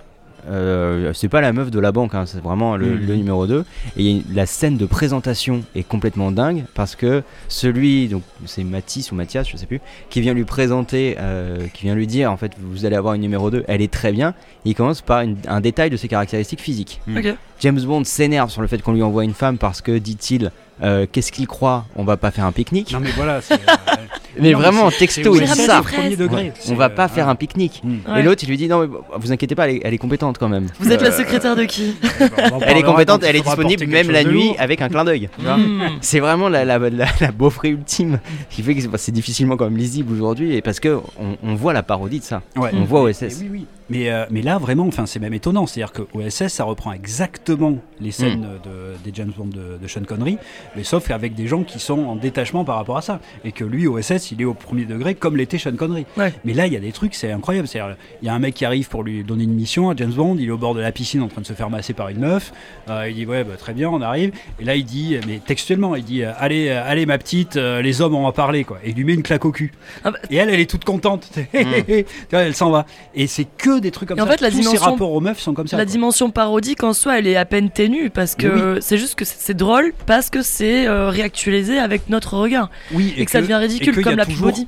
[0.47, 3.65] euh, c'est pas la meuf de la banque, hein, c'est vraiment le, le numéro 2.
[3.97, 9.15] Et la scène de présentation est complètement dingue parce que celui, donc c'est Mathis ou
[9.15, 9.81] Mathias, je sais plus,
[10.11, 13.21] qui vient lui présenter, euh, qui vient lui dire en fait vous allez avoir une
[13.21, 14.35] numéro 2, elle est très bien.
[14.65, 17.01] Et il commence par une- un détail de ses caractéristiques physiques.
[17.15, 17.35] Ok.
[17.61, 20.51] James Bond s'énerve sur le fait qu'on lui envoie une femme parce que, dit-il,
[20.83, 21.85] euh, qu'est-ce qu'il croit?
[21.95, 22.91] On va pas faire un pique-nique.
[22.91, 23.39] Non mais voilà.
[23.41, 23.57] c'est, euh,
[24.41, 25.79] Mais non, vraiment, c'est- texto, c'est il ça.
[25.79, 26.51] au premier degré.
[26.67, 27.81] On va euh, pas faire un pique-nique.
[27.81, 27.93] Mm.
[28.11, 28.19] Ouais.
[28.19, 30.37] Et l'autre, il lui dit non, mais vous inquiétez pas, elle est, elle est compétente
[30.37, 30.67] quand même.
[30.81, 31.95] Vous êtes la secrétaire de qui
[32.51, 34.55] On en Elle est compétente, elle est disponible même la nuit lourd.
[34.59, 35.29] avec un clin d'œil.
[35.39, 35.81] Hmm.
[36.01, 39.65] C'est vraiment la, la, la, la beaufrée ultime qui fait que c'est- c'est difficilement quand
[39.65, 42.41] même lisible aujourd'hui et parce que on, on voit la parodie de ça.
[42.57, 42.71] Ouais.
[42.73, 43.37] On voit Mais- OSS.
[43.41, 43.65] oui, oui.
[43.89, 45.67] Mais, euh, mais là, vraiment, enfin, c'est même étonnant.
[45.67, 50.03] C'est-à-dire que OSS, ça reprend exactement les scènes de, des James Bond de, de Sean
[50.03, 50.37] Connery,
[50.75, 53.19] mais sauf qu'avec des gens qui sont en détachement par rapport à ça.
[53.43, 56.05] Et que lui, OSS, il est au premier degré comme l'était Sean Connery.
[56.17, 56.33] Ouais.
[56.45, 57.67] Mais là, il y a des trucs, c'est incroyable.
[57.67, 60.11] C'est-à-dire, il y a un mec qui arrive pour lui donner une mission à James
[60.13, 62.09] Bond, il est au bord de la piscine en train de se faire masser par
[62.09, 62.53] une meuf.
[62.89, 64.31] Euh, il dit, ouais, bah, très bien, on arrive.
[64.59, 68.15] Et là, il dit, mais textuellement, il dit, euh, allez, allez, ma petite, les hommes,
[68.15, 68.79] on va parler, quoi.
[68.83, 69.71] Et il lui met une claque au cul.
[70.03, 71.29] Ah bah- Et elle, elle est toute contente.
[72.31, 72.85] Vois, elle s'en va.
[73.13, 74.31] Et c'est que des trucs comme Et en ça.
[74.33, 75.77] fait, la Tous ces dimension- rapports aux meufs sont comme ça.
[75.77, 75.91] La quoi.
[75.91, 79.53] dimension parodique en soi, elle est à peine ténue parce que c'est juste que c'est
[79.55, 83.93] drôle parce que c'est euh, réactualisé avec notre regard Oui, et, que, ça devient ridicule
[83.93, 84.25] qu'il y comme a la.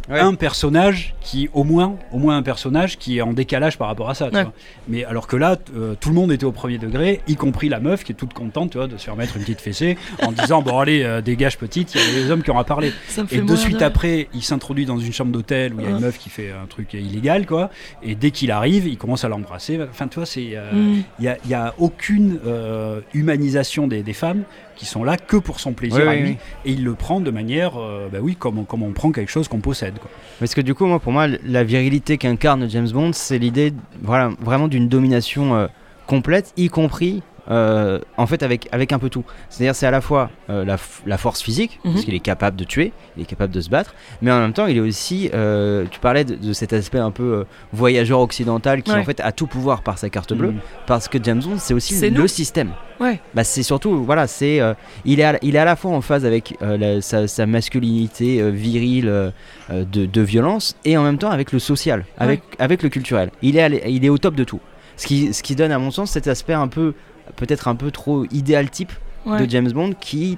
[0.10, 0.20] Ouais.
[0.20, 4.10] un personnage qui, au moins, au moins un personnage qui est en décalage par rapport
[4.10, 4.30] à ça.
[4.30, 4.44] tu Ouais.
[4.44, 4.54] vois.
[4.88, 7.80] Mais alors que là, euh, tout le monde était au premier degré, y compris la
[7.80, 10.32] meuf qui est toute contente, tu vois, de se faire mettre une petite fessée en
[10.32, 12.92] disant bon allez euh, dégage petite, il y a les hommes qui ont à parler.
[13.08, 13.88] Ça me fait Et de suite rire.
[13.88, 16.02] après, il s'introduit dans une chambre d'hôtel où il y a une Ouais.
[16.02, 17.70] meuf qui fait un truc illégal, quoi.
[18.04, 19.80] Et dès qu'il arrive, il commence à l'embrasser.
[19.90, 21.04] Enfin, tu vois, c'est euh, Mm.
[21.20, 24.44] il y, a, il y a aucune euh, humanisation des, des femmes
[24.76, 26.30] qui sont là que pour son plaisir Oui, à oui, lui.
[26.32, 26.38] oui.
[26.66, 29.32] Et il le prend de manière, euh, bah oui, comme on, comme on prend quelque
[29.32, 29.98] chose qu'on possède.
[30.00, 30.10] Quoi.
[30.40, 34.32] Parce que du coup, moi, pour moi, la virilité qu'incarne James Bond, c'est l'idée voilà,
[34.40, 35.68] vraiment d'une domination euh,
[36.06, 39.24] complète, y compris euh, en fait avec, avec un peu tout.
[39.50, 41.94] C'est-à-dire c'est à la fois euh, la, la force physique, Mhm.
[41.94, 44.54] parce qu'il est capable de tuer, il est capable de se battre, mais en même
[44.54, 48.82] temps il est aussi, euh, tu parlais de, de cet aspect un peu voyageur occidental
[48.84, 49.00] qui Ouais.
[49.00, 50.60] en fait a tout pouvoir par sa carte bleue, Mhm.
[50.86, 52.28] parce que James Bond c'est aussi le nous.
[52.28, 52.72] système.
[53.00, 53.20] Ouais.
[53.36, 54.60] Bah, c'est surtout, voilà, c'est,
[55.06, 58.50] il, est à, il est à la fois en phase avec la- sa, sa masculinité
[58.52, 59.32] virile
[59.70, 63.30] de, de violence et en même temps avec le social, avec, avec le culturel.
[63.42, 64.60] Il est, à il est au top de tout.
[64.96, 66.96] Ce qui, ce qui donne à mon sens cet aspect un peu,
[67.38, 68.92] peut-être un peu trop idéal type
[69.26, 69.46] Ouais.
[69.46, 70.38] de James Bond qui,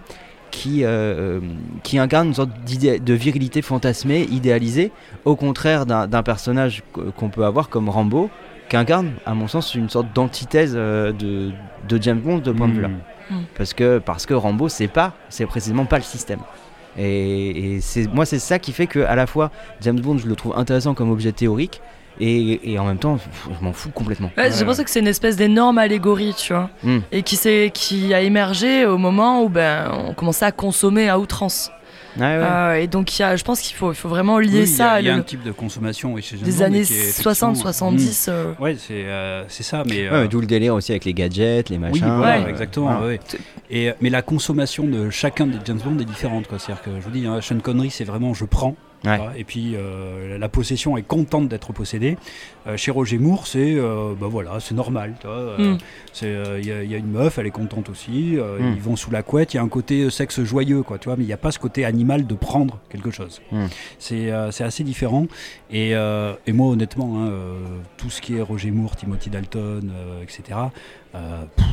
[0.51, 1.39] qui, euh, euh,
[1.83, 4.91] qui incarne une sorte d'idée- de virilité fantasmée, idéalisée,
[5.25, 8.31] au contraire d'un d'un personnage qu- qu'on peut avoir comme Rambo,
[8.67, 11.51] qui incarne, à mon sens, une sorte d'antithèse euh, de,
[11.87, 12.87] de James Bond de point de vue-là.
[12.87, 13.43] Mhm.
[13.55, 16.39] Parce que, parce que Rambo, c'est pas, c'est précisément pas le système.
[16.97, 20.27] Et, et c'est, moi, c'est ça qui fait que, à la fois, James Bond, je
[20.27, 21.79] le trouve intéressant comme objet théorique,
[22.19, 24.31] et, et en même temps, je m'en fous complètement.
[24.37, 26.97] Ouais, pensé que c'est une espèce d'énorme allégorie, tu vois, Mm.
[27.11, 31.19] et qui, s'est- qui a émergé au moment où ben, on commençait à consommer à
[31.19, 31.71] outrance.
[32.17, 32.25] Ouais.
[32.25, 34.53] Euh, et donc, il y a- je pense qu'il faut, il faut vraiment lier Oui,
[34.55, 36.61] il y a- ça il y a, le- un type de consommation oui, chez des
[36.63, 38.25] années mais qui est 60, effectivement- 70.
[38.29, 38.53] euh.
[38.59, 40.09] Ouais, c'est euh, c'est ça, mais.
[40.09, 42.17] Ouais, euh, mais d'où le délire aussi avec les gadgets, les Oui, machins.
[42.17, 42.49] voilà, Ouais.
[42.49, 42.99] exactement.
[43.69, 46.47] Et, mais la consommation de chacun des James Bond est différente.
[46.47, 46.57] quoi.
[46.57, 48.75] C'est-à-dire que je vous dis, hein, Sean Connery, c'est vraiment je prends.
[49.05, 49.15] Ouais.
[49.17, 52.17] voilà, et puis euh, la possession est contente d'être possédée.
[52.67, 55.15] Euh, chez Roger Moore, c'est euh, bah voilà, c'est normal.
[55.23, 55.77] euh, Mm.
[56.23, 58.37] euh, Il y, a- il y a une meuf, elle est contente aussi.
[58.37, 58.73] euh, Mm.
[58.75, 59.53] Ils vont sous la couette.
[59.53, 61.51] Il y a un côté sexe joyeux, quoi, tu vois, mais il n'y a pas
[61.51, 63.41] ce côté animal de prendre quelque chose.
[63.53, 63.65] Mm.
[63.99, 65.27] C'est assez différent.
[65.71, 67.31] Et, et moi, honnêtement, hein,
[67.95, 69.91] tout ce qui est Roger Moore, Timothy Dalton,
[70.21, 70.59] etc.
[71.13, 71.65] pff,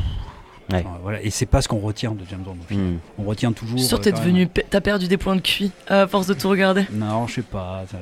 [0.73, 0.79] Ouais.
[0.85, 1.23] enfin, voilà.
[1.23, 2.57] Et c'est pas ce qu'on retient de James Bond.
[2.71, 2.97] Hmm.
[3.19, 3.77] On retient toujours.
[3.77, 6.27] Je suis sûr euh, que t'es devenu, t'as perdu des points de QI à force
[6.27, 6.85] de tout regarder.
[6.93, 7.85] Non, je sais pas.
[7.91, 7.99] ça-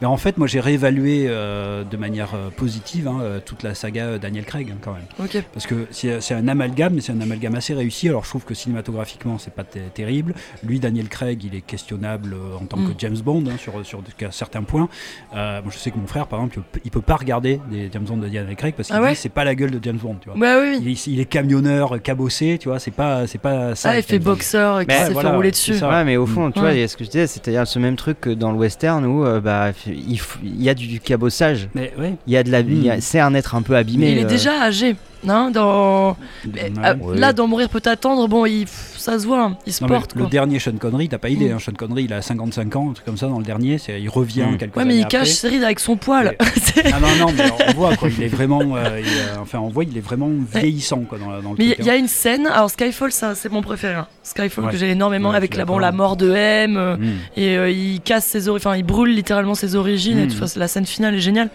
[0.00, 3.74] Mais en fait, moi, j'ai réévalué euh, de manière euh, positive hein, euh, toute la
[3.74, 5.02] saga euh, Daniel Craig, hein, quand même.
[5.22, 5.42] Ok.
[5.52, 8.08] Parce que c'est un amalgame, mais c'est un amalgame assez réussi.
[8.08, 10.34] Alors je trouve que cinématographiquement, c'est pas ter- terrible.
[10.62, 14.02] Lui, Daniel Craig, il est questionnable euh, en tant que James Bond hein, sur, sur
[14.30, 14.88] certains points.
[15.34, 18.04] Euh, moi, je sais que mon frère, par exemple, il peut- pas regarder des James
[18.04, 19.96] Bond de Daniel Craig parce qu'il Ah ouais dit c'est pas la gueule de James
[19.98, 20.16] Bond.
[20.20, 20.38] Tu vois.
[20.38, 20.78] Oui.
[20.80, 22.78] Il, est, il est camionneur, cabossé, tu vois.
[22.78, 23.90] C'est pas, c'est pas ça.
[23.90, 24.30] Ah, il fait James Bond.
[24.32, 25.74] boxeur et qui s'est voilà, fait rouler dessus.
[25.82, 26.66] Ouais, mais au fond, tu Ouais.
[26.66, 28.58] vois, il y a ce que je disais, c'est-à-dire ce même truc que dans le
[28.58, 30.18] western où euh, bah, il,
[30.62, 31.68] y a du cabossage.
[31.74, 32.14] Mais ouais.
[32.26, 33.00] Il y a de la, Mm.
[33.00, 34.06] c'est un être un peu abîmé.
[34.06, 34.96] Mais il est euh, déjà âgé.
[35.24, 36.16] Dans.
[36.46, 36.70] Ouais.
[37.00, 37.18] Ouais.
[37.18, 40.14] Là, dans Mourir peut attendre, bon, il, ça se voit, hein, il se Non, porte.
[40.16, 41.48] le dernier Sean Connery, t'as pas idée.
[41.50, 41.52] Mm.
[41.54, 43.78] Hein, Sean Connery, il a 55 ans, un truc comme ça dans le dernier.
[43.78, 44.56] c'est- Il revient Mm.
[44.58, 46.36] quelques Ouais, années mais il cache ses rides avec son poil.
[46.38, 46.44] Ah
[47.00, 49.84] non, non, mais on voit quoi, il est vraiment, euh, il, euh, enfin on voit,
[49.84, 51.94] il est vraiment vieillissant quoi dans, le Mais il y, y hein.
[51.94, 53.94] a une scène, alors Skyfall, ça c'est mon préféré.
[53.94, 54.06] hein.
[54.24, 54.70] Skyfall Ouais.
[54.72, 57.02] que j'ai énormément Ouais, avec la, bon, la mort de M, euh, Mm.
[57.36, 60.28] et euh, il casse ses origines, enfin il brûle littéralement ses origines, et Mm.
[60.28, 61.50] tout, la scène finale est géniale.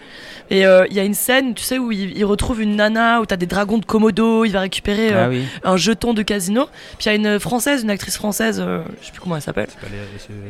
[0.50, 3.20] Et euh, il y a une scène, tu sais, où il, il retrouve une nana,
[3.20, 5.42] où t'as des dragons de Komodo, il va récupérer euh, Ah oui.
[5.64, 6.66] un jeton de casino.
[6.98, 9.42] Puis il y a une française, une actrice française, euh, je sais plus comment elle
[9.42, 9.68] s'appelle.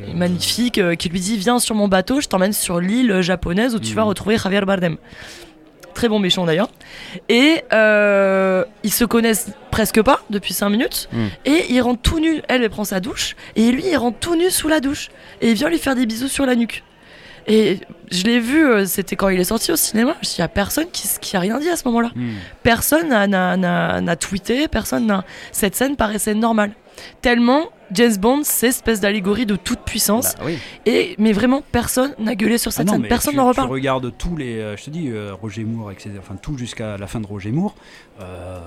[0.06, 3.22] Les- magnifique euh, qui lui dit viens sur mon bateau, je t'emmène sur l'île euh,
[3.22, 4.97] japonaise où tu vas retrouver Javier Bardem.
[5.94, 6.68] Très bon méchant d'ailleurs.
[7.28, 11.09] Et euh, ils se connaissent presque pas depuis 5 minutes.
[11.12, 11.28] Mhm.
[11.44, 12.40] Et il rentre tout nu.
[12.48, 13.35] Elle, elle prend sa douche.
[13.56, 15.09] Et lui, il rentre tout nu sous la douche.
[15.40, 16.85] Et il vient lui faire des bisous sur la nuque.
[17.49, 17.81] Et
[18.11, 20.16] je l'ai vu, euh, c'était quand il est sorti au cinéma.
[20.23, 22.11] Il y a personne qui, qui a rien dit à ce moment-là.
[22.15, 22.31] Mm.
[22.62, 25.25] Personne n'a tweeté, personne n'a.
[25.53, 26.73] Cette scène paraissait normale.
[27.23, 30.35] Tellement James Bond, c'est espèce d'allégorie de toute puissance.
[30.37, 30.59] Bah oui.
[30.85, 33.09] Et, mais vraiment, personne n'a gueulé sur Ah cette non, scène.
[33.09, 33.70] Personne tu, n'en tu reparle.
[33.70, 36.11] regardes tous les, euh, je te dis, euh, Roger Moore, etc.
[36.19, 37.75] Enfin, tout jusqu'à la fin de Roger Moore.
[38.20, 38.59] euh,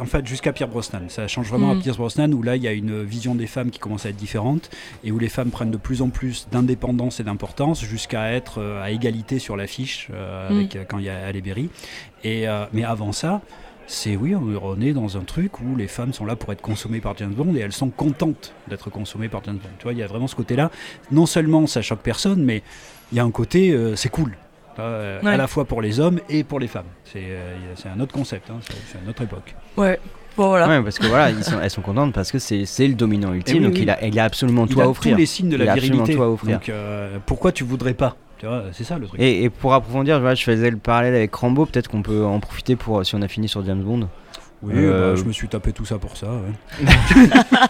[0.00, 1.00] en fait, jusqu'à Pierre Brosnan.
[1.08, 1.78] Ça change vraiment Mm.
[1.78, 4.10] à Pierre Brosnan où là, il y a une vision des femmes qui commence à
[4.10, 4.70] être différente
[5.02, 8.90] et où les femmes prennent de plus en plus d'indépendance et d'importance jusqu'à être à
[8.90, 10.14] égalité sur l'affiche Mm.
[10.54, 11.68] avec quand il y a Halle Berry.
[12.24, 13.40] Et mais avant ça.
[13.86, 17.00] C'est oui, on est dans un truc où les femmes sont là pour être consommées
[17.00, 19.68] par James Bond et elles sont contentes d'être consommées par James Bond.
[19.78, 20.70] Tu vois, il y a vraiment ce côté-là.
[21.10, 22.62] Non seulement ça choque personne, mais
[23.12, 24.36] il y a un côté, euh, c'est cool.
[24.78, 25.32] Euh, Ouais.
[25.32, 26.86] À la fois pour les hommes et pour les femmes.
[27.04, 27.54] C'est euh,
[27.84, 28.60] a- un autre concept, hein,
[28.90, 29.54] c'est une autre époque.
[29.76, 30.00] Ouais.
[30.34, 30.66] Bon, voilà.
[30.66, 33.58] Ouais, parce que voilà, ils sont- elles sont contentes parce que c'est le dominant ultime,
[33.58, 33.80] oui, donc oui.
[33.82, 35.12] il a, il a absolument tout il à a offrir.
[35.12, 36.16] tous les signes de Il la a absolument virilité.
[36.16, 36.52] tout à offrir.
[36.58, 38.16] Donc euh, pourquoi tu voudrais pas?
[38.72, 39.20] C'est ça le truc.
[39.20, 42.76] Et, et pour approfondir, je faisais le parallèle avec Rambo, peut-être qu'on peut en profiter
[42.76, 44.08] pour si on a fini sur James Bond.
[44.62, 46.26] oui, euh, bah, je me suis tapé tout ça pour ça.
[46.28, 46.86] ouais.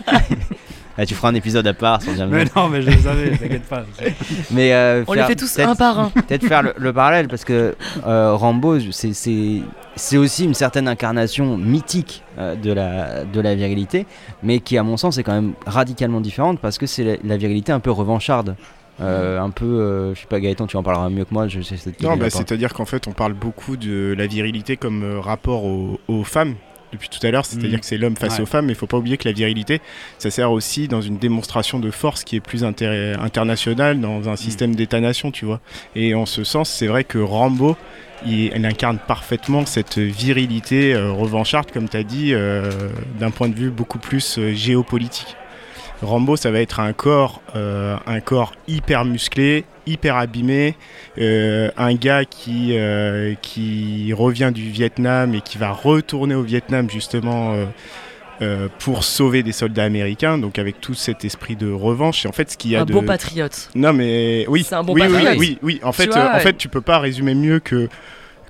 [0.99, 2.51] Ah, tu feras un épisode à part sur James Mais Bond.
[2.55, 3.83] non, mais je le savais, t'inquiète pas.
[4.51, 6.09] Mais euh, On les fait tous un par un.
[6.15, 7.75] Peut-être faire le, le parallèle parce que
[8.07, 9.63] euh, Rambo, c'est- c'est
[9.97, 14.05] c'est aussi une certaine incarnation mythique euh, de, la, de la virilité,
[14.43, 17.37] mais qui, à mon sens, est quand même radicalement différente parce que c'est la, la
[17.39, 18.55] virilité un peu revancharde.
[19.01, 21.49] Euh, un peu, euh, je sais pas, Gaëtan, tu en parleras mieux que moi.
[21.49, 25.03] Je sais, c'est- Non, bah, c'est-à-dire qu'en fait, on parle beaucoup de la virilité comme
[25.03, 26.55] euh, rapport aux, aux femmes
[26.93, 27.81] depuis tout à l'heure, c'est-à-dire Mhm.
[27.81, 28.43] que c'est l'homme face Ouais.
[28.43, 29.81] aux femmes, mais il faut pas oublier que la virilité,
[30.19, 34.37] ça sert aussi dans une démonstration de force qui est plus inter- internationale dans un
[34.37, 35.61] système d'État-nation, tu vois.
[35.97, 37.79] Et en ce sens, c'est vrai que Rambo,
[38.27, 42.35] il, elle incarne parfaitement cette virilité revancharde, comme tu as dit,
[43.19, 45.35] d'un point de vue beaucoup plus géopolitique.
[46.03, 50.77] Rambo, ça va être un corps, euh, un corps hyper musclé, hyper abîmé,
[51.19, 56.91] euh, un gars qui, euh, qui revient du Vietnam et qui va retourner au Vietnam
[56.91, 57.55] justement
[58.81, 62.25] pour sauver des soldats américains, donc avec tout cet esprit de revanche.
[62.25, 63.71] Et en fait, ce qu'il y a Un de bon patriote.
[63.77, 65.39] non mais oui, C'est un bon oui, oui, patriote.
[65.39, 67.89] oui, oui, En fait, vois, en fait, tu peux pas résumer mieux que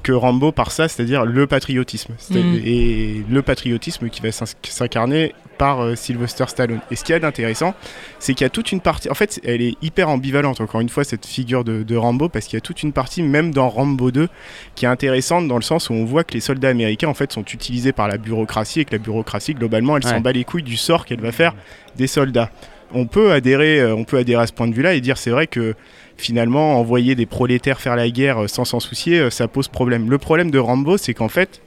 [0.03, 2.61] que Rambo par ça, c'est-à-dire le patriotisme, Mhm.
[2.65, 6.81] et le patriotisme qui va s'incarner par euh, Sylvester Stallone.
[6.91, 7.74] Et ce qu'il y a d'intéressant,
[8.19, 9.09] c'est qu'il y a toute une partie.
[9.11, 10.61] En fait, elle est hyper ambivalente.
[10.61, 13.23] Encore une fois, cette figure de, de Rambo, parce qu'il y a toute une partie,
[13.23, 14.29] même dans Rambo 2,
[14.74, 17.31] qui est intéressante dans le sens où on voit que les soldats américains en fait
[17.33, 20.11] sont utilisés par la bureaucratie et que la bureaucratie globalement, elle Ouais.
[20.11, 21.55] s'en bat les couilles du sort qu'elle va faire
[21.97, 22.51] des soldats.
[22.94, 25.31] On peut adhérer, euh, on peut adhérer à ce point de vue-là et dire c'est
[25.31, 25.74] vrai que
[26.16, 30.10] finalement envoyer des prolétaires faire la guerre euh, sans s'en soucier, euh, ça pose problème.
[30.10, 31.60] Le problème de Rambo, c'est qu'en fait,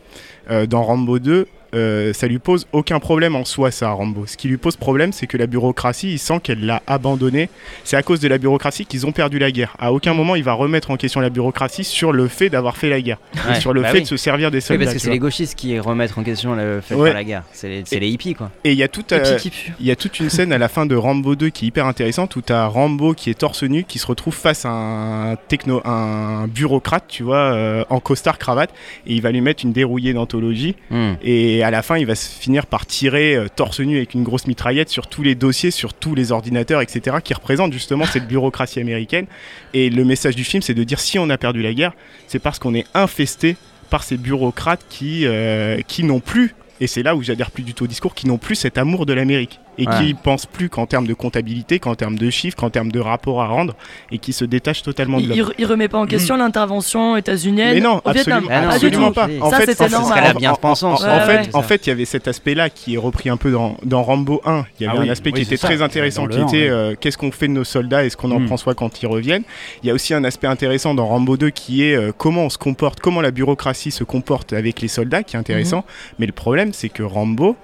[0.69, 4.25] dans Rambo 2, euh, ça lui pose aucun problème en soi, ça, Rambo.
[4.25, 7.49] Ce qui lui pose problème, c'est que la bureaucratie, il sent qu'elle l'a abandonné.
[7.83, 9.75] C'est à cause de la bureaucratie qu'ils ont perdu la guerre.
[9.79, 12.89] À aucun moment, il va remettre en question la bureaucratie sur le fait d'avoir fait
[12.89, 14.03] la guerre, Ouais, sur le bah fait oui.
[14.03, 14.85] de se servir des Oui, soldats.
[14.85, 17.43] parce que c'est les gauchistes qui remettent en question le fait de faire la guerre.
[17.51, 18.51] C'est les, hippies, quoi.
[18.63, 19.37] Et il y a euh.
[19.79, 22.35] Il y toute une scène à la fin de Rambo 2 qui est hyper intéressante
[22.35, 25.81] où tu as Rambo qui est torse nu qui se retrouve face à un techno
[25.85, 28.71] un bureaucrate, tu vois, euh, en costard cravate
[29.07, 31.13] et il va lui mettre une dérouillée d'anthologie Hmm.
[31.23, 34.23] et à la fin il va se finir par tirer euh, torse nu avec une
[34.23, 37.17] grosse mitraillette sur tous les dossiers, sur tous les ordinateurs, etc.
[37.23, 39.27] qui représentent justement cette bureaucratie américaine
[39.73, 41.93] et le message du film c'est de dire si on a perdu la guerre
[42.27, 43.57] c'est parce qu'on est infesté
[43.89, 47.73] par ces bureaucrates qui, euh, qui n'ont plus et c'est là où j'adhère plus du
[47.73, 49.59] tout au discours, qui n'ont plus cet amour de l'Amérique.
[49.77, 49.93] Et Ouais.
[49.99, 53.41] qui pense plus qu'en termes de comptabilité, qu'en termes de chiffres, qu'en termes de rapport
[53.41, 53.75] à rendre
[54.11, 55.51] et qui se détache totalement de Il, l'homme.
[55.57, 58.43] il- il remet pas en question l'intervention états-unienne Mais non, au Vietnam.
[58.43, 59.27] absolument, Ah non, absolument pas.
[59.41, 60.07] En Ça, fait, c'était en fait, normal.
[60.09, 61.03] Ce serait la en- bien-pensance.
[61.03, 61.55] En, en Ouais, fait, ouais.
[61.55, 64.41] en fait, il y avait cet aspect-là qui est repris un peu dans, dans Rambo
[64.45, 64.65] 1.
[64.79, 65.67] Il y avait Ah oui, un aspect oui, qui était ça.
[65.67, 68.39] très intéressant, qui 1, était euh, qu'est-ce qu'on fait de nos soldats, est-ce qu'on en
[68.39, 68.45] Mm.
[68.47, 69.43] prend soin quand ils reviennent?
[69.83, 72.49] Il y a aussi un aspect intéressant dans Rambo 2 qui est euh, comment on
[72.49, 75.83] se comporte, comment la bureaucratie se comporte avec les soldats, qui est intéressant.
[76.19, 77.55] Mais le problème, c'est que Rambo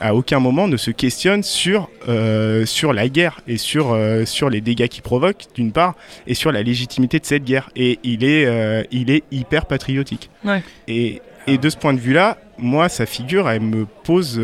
[0.00, 4.50] à aucun moment ne se questionne sur, euh, sur la guerre et sur, euh, sur
[4.50, 5.94] les dégâts qu'il provoque, d'une part,
[6.26, 7.70] et sur la légitimité de cette guerre.
[7.76, 10.30] Et il est, euh, il est hyper patriotique.
[10.44, 10.62] Ouais.
[10.86, 14.38] Et, et de ce point de vue-là, moi, sa figure, elle me pose,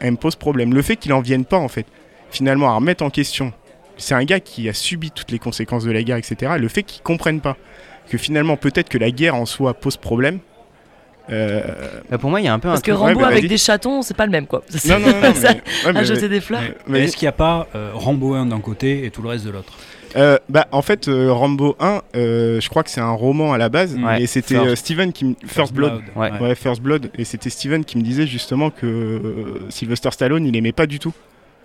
[0.00, 0.74] elle me pose problème.
[0.74, 1.86] Le fait qu'il en vienne pas, en fait,
[2.30, 3.52] finalement, à remettre en question.
[3.96, 6.52] C'est un gars qui a subi toutes les conséquences de la guerre, etc.
[6.58, 7.56] Le fait qu'il comprenne pas
[8.08, 10.40] que finalement, peut-être que la guerre en soi pose problème.
[11.30, 11.60] Euh,
[12.10, 13.26] Bah, pour moi, il y a un peu un Parce que truc- Ouais, Rambo bah,
[13.28, 14.62] avec des chatons, c'est pas le même quoi.
[14.86, 16.62] Non, non, non, non, Ça, mais- ouais, mais- à jeter des fleurs.
[16.86, 19.44] mais- Est-ce qu'il n'y a pas euh, Rambo 1 d'un côté et tout le reste
[19.44, 19.72] de l'autre?
[20.16, 23.58] Euh, bah, en fait, euh, Rambo 1, euh, je crois que c'est un roman à
[23.58, 25.24] la base, Ouais, et c'était First- Steven qui.
[25.24, 26.02] m- First Blood.
[26.16, 26.32] Ouais.
[26.40, 27.10] Ouais, First Blood.
[27.16, 30.98] Et c'était Steven qui me disait justement que euh, Sylvester Stallone, il aimait pas du
[30.98, 31.12] tout.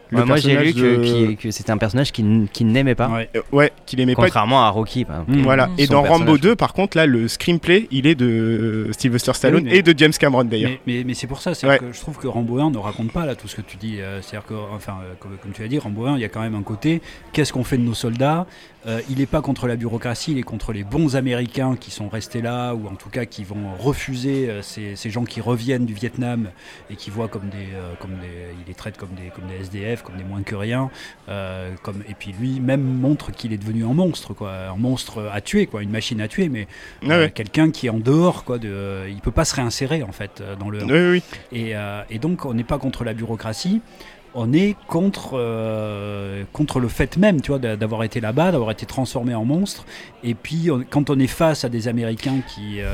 [0.10, 2.24] Le Ouais, moi, j'ai lu que, de- qui- que c'était un personnage qui,
[2.54, 3.10] qui n'aimait pas.
[3.10, 3.30] Ouais.
[3.36, 4.24] Euh, ouais, qu'il aimait pas.
[4.24, 5.06] Contrairement à Rocky.
[5.28, 5.42] Mm.
[5.42, 5.70] Voilà.
[5.78, 6.42] Et dans Rambo personnage.
[6.42, 9.82] 2, par contre, là, le screenplay, il est de euh, Sylvester Stallone Oui, mais- et
[9.82, 10.72] de James Cameron d'ailleurs.
[10.86, 11.80] Mais, mais, mais c'est pour ça, c'est Ouais.
[11.80, 14.00] que je trouve que Rambo 1 ne raconte pas là tout ce que tu dis.
[14.00, 16.30] euh, C'est-à-dire que, enfin, euh, comme, comme tu as dit, Rambo 1, il y a
[16.30, 17.02] quand même un côté,
[17.34, 18.46] qu'est-ce qu'on fait de nos soldats?
[18.88, 22.08] Euh, Il n'est pas contre la bureaucratie, il est contre les bons Américains qui sont
[22.08, 25.86] restés là, ou en tout cas qui vont refuser euh, ces, ces gens qui reviennent
[25.86, 26.50] du Vietnam
[26.90, 29.56] et qui voient comme des, euh, comme des, il les traite comme des, comme des
[29.64, 30.90] SDF, comme des moins que rien.
[31.82, 35.42] comme, et puis lui même montre qu'il est devenu un monstre, quoi, un monstre à
[35.42, 36.68] tuer, quoi, une machine à tuer, mais
[37.04, 37.32] Ah ouais.
[37.32, 40.70] quelqu'un qui est en dehors, quoi, de, il peut pas se réinsérer en fait dans
[40.70, 40.84] le.
[40.84, 41.60] Oui, oui, oui.
[41.60, 41.74] Et,
[42.10, 43.82] et donc, on n'est pas contre la bureaucratie,
[44.36, 48.72] on est contre, euh, contre le fait même, tu vois, d'a- d'avoir été là-bas, d'avoir
[48.72, 49.86] été transformé en monstre.
[50.24, 52.90] Et puis, on- quand on est face à des Américains qui, euh,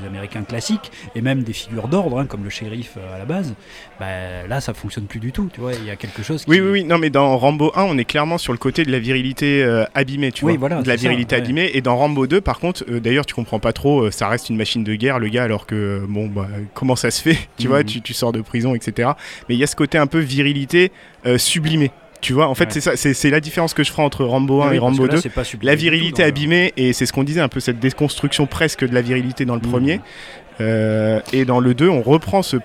[0.00, 3.24] des Américains classiques, et même des figures d'ordre, hein, comme le shérif euh, à la
[3.24, 3.54] base,
[4.00, 5.72] bah, là, ça fonctionne plus du tout, tu vois.
[5.74, 6.50] Il y a quelque chose qui...
[6.50, 6.84] Oui, oui, oui.
[6.84, 9.84] Non, mais dans Rambo 1, on est clairement sur le côté de la virilité euh,
[9.94, 10.68] abîmée, tu Oui, vois.
[10.68, 11.42] voilà, de la ça, virilité ouais.
[11.42, 11.70] abîmée.
[11.74, 14.82] Et dans Rambo 2, par contre, d'ailleurs, tu comprends pas trop, ça reste une machine
[14.84, 17.84] de guerre, le gars, alors que, bon, bah, comment ça se fait Tu vois, Mhm.
[17.84, 19.10] tu, tu sors de prison, etc.
[19.48, 20.18] Mais il y a ce côté un peu
[20.48, 20.92] virilité
[21.26, 21.90] euh, sublimée.
[22.20, 22.70] Tu vois, en fait, Ouais.
[22.80, 25.08] c'est ça, c'est la différence que je ferai entre Rambo 1 Oui, et Rambo que
[25.08, 25.20] là, 2.
[25.20, 28.46] c'est pas sublimé La virilité abîmée, et c'est ce qu'on disait, un peu cette déconstruction
[28.46, 29.70] presque de la virilité dans le Mhm.
[29.70, 30.00] premier.
[30.60, 32.56] Euh, et dans le 2, on reprend ce,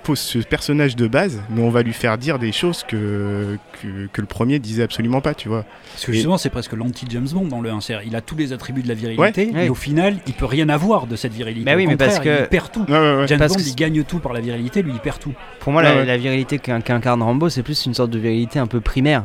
[0.42, 4.28] personnage de base, mais on va lui faire dire des choses que, que, que le
[4.28, 5.64] premier disait absolument pas, tu vois.
[5.94, 7.82] Parce que justement, c'est presque l'anti-James Bond dans le 1.
[7.82, 9.52] C'est-à-dire, Il a tous les attributs de la virilité, Ouais.
[9.54, 11.66] mais au final, il peut rien avoir de cette virilité.
[11.66, 12.86] Bah oui, Au mais parce que- Il perd tout.
[12.90, 13.28] Ouais, ouais, ouais.
[13.28, 15.34] James Parce Bond, que il gagne tout par la virilité, lui, il perd tout.
[15.60, 16.06] Pour moi, Ouais, la, ouais.
[16.06, 19.24] la virilité qu'in- qu'incarne Rambo, c'est plus une sorte de virilité un peu primaire.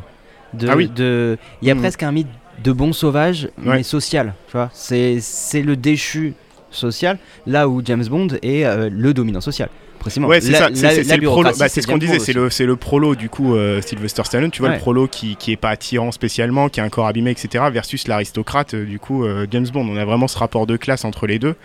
[0.53, 0.89] De, Ah oui.
[0.95, 1.81] de, il y a Mhm.
[1.81, 2.27] presque un mythe
[2.63, 3.83] de bon sauvage, mais Ouais.
[3.83, 4.33] social.
[4.47, 6.33] Tu vois, c'est c'est le déchu
[6.71, 7.17] social,
[7.47, 9.69] là où James Bond est euh, le dominant social.
[9.99, 10.27] Précisément.
[10.27, 14.23] Ouais, c'est ça, Bah, ce qu'on disait, c'est le, le prolo du coup euh, Sylvester
[14.23, 14.75] Stallone, tu vois, Ouais.
[14.75, 18.07] le prolo qui, qui est pas attirant spécialement, qui a un corps abîmé, etc., versus
[18.07, 19.85] l'aristocrate, euh, du coup, James Bond.
[19.89, 21.55] On a vraiment ce rapport de classe entre les deux.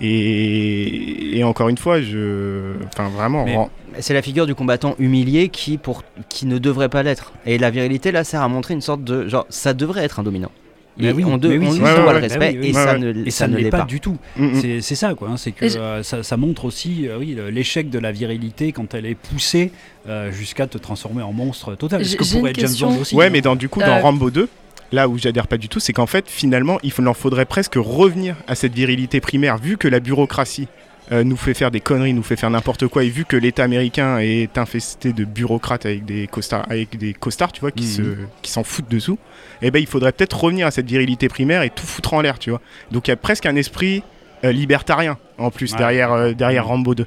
[0.00, 2.72] Et, et encore une fois, je.
[2.86, 3.70] Enfin, vraiment.
[3.98, 7.32] C'est la figure du combattant humilié qui, pour, qui ne devrait pas l'être.
[7.44, 9.28] Et la virilité, là, sert à montrer une sorte de.
[9.28, 10.50] Genre, ça devrait être un dominant.
[10.98, 12.74] Mais oui, on, de- mais oui, on lui doit le respect bah oui, et oui.
[12.74, 14.18] ça ne, Et ça, ne l'est pas, du tout.
[14.36, 14.80] Mm, mm.
[14.82, 15.28] C'est ça, quoi.
[15.30, 18.92] hein, c'est que euh, ça, ça montre aussi, euh, oui, l'échec de la virilité quand
[18.94, 19.70] elle est poussée
[20.08, 22.04] euh, jusqu'à te transformer en monstre total.
[22.04, 22.90] Ce J'ai- que pourrait être James question.
[22.90, 23.14] Bond aussi.
[23.14, 24.48] Ouais, mais dans, du coup, dans Euh, Rambo 2,
[24.92, 28.36] là où j'adhère pas du tout, c'est qu'en fait, finalement, il en faudrait presque revenir
[28.46, 30.68] à cette virilité primaire, vu que la bureaucratie
[31.12, 33.64] euh, nous fait faire des conneries, nous fait faire n'importe quoi, et vu que l'État
[33.64, 38.16] américain est infesté de bureaucrates avec des costards, avec des costards tu vois, qui Mhm.
[38.44, 39.18] se, s'en foutent dessous,
[39.62, 42.38] et ben il faudrait peut-être revenir à cette virilité primaire et tout foutre en l'air,
[42.38, 42.60] tu vois.
[42.92, 44.02] Donc il y a presque un esprit
[44.44, 45.78] euh, libertarien en plus Ouais.
[45.78, 46.68] derrière, euh, derrière Mhm.
[46.70, 47.06] Rambo 2.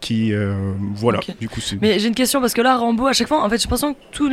[0.00, 0.54] Qui, euh,
[0.94, 1.78] voilà, du coup, c'est.
[1.82, 3.92] Mais j'ai une question parce que là, Rambo, à chaque fois, en fait, j'ai l'impression
[3.92, 4.30] que tous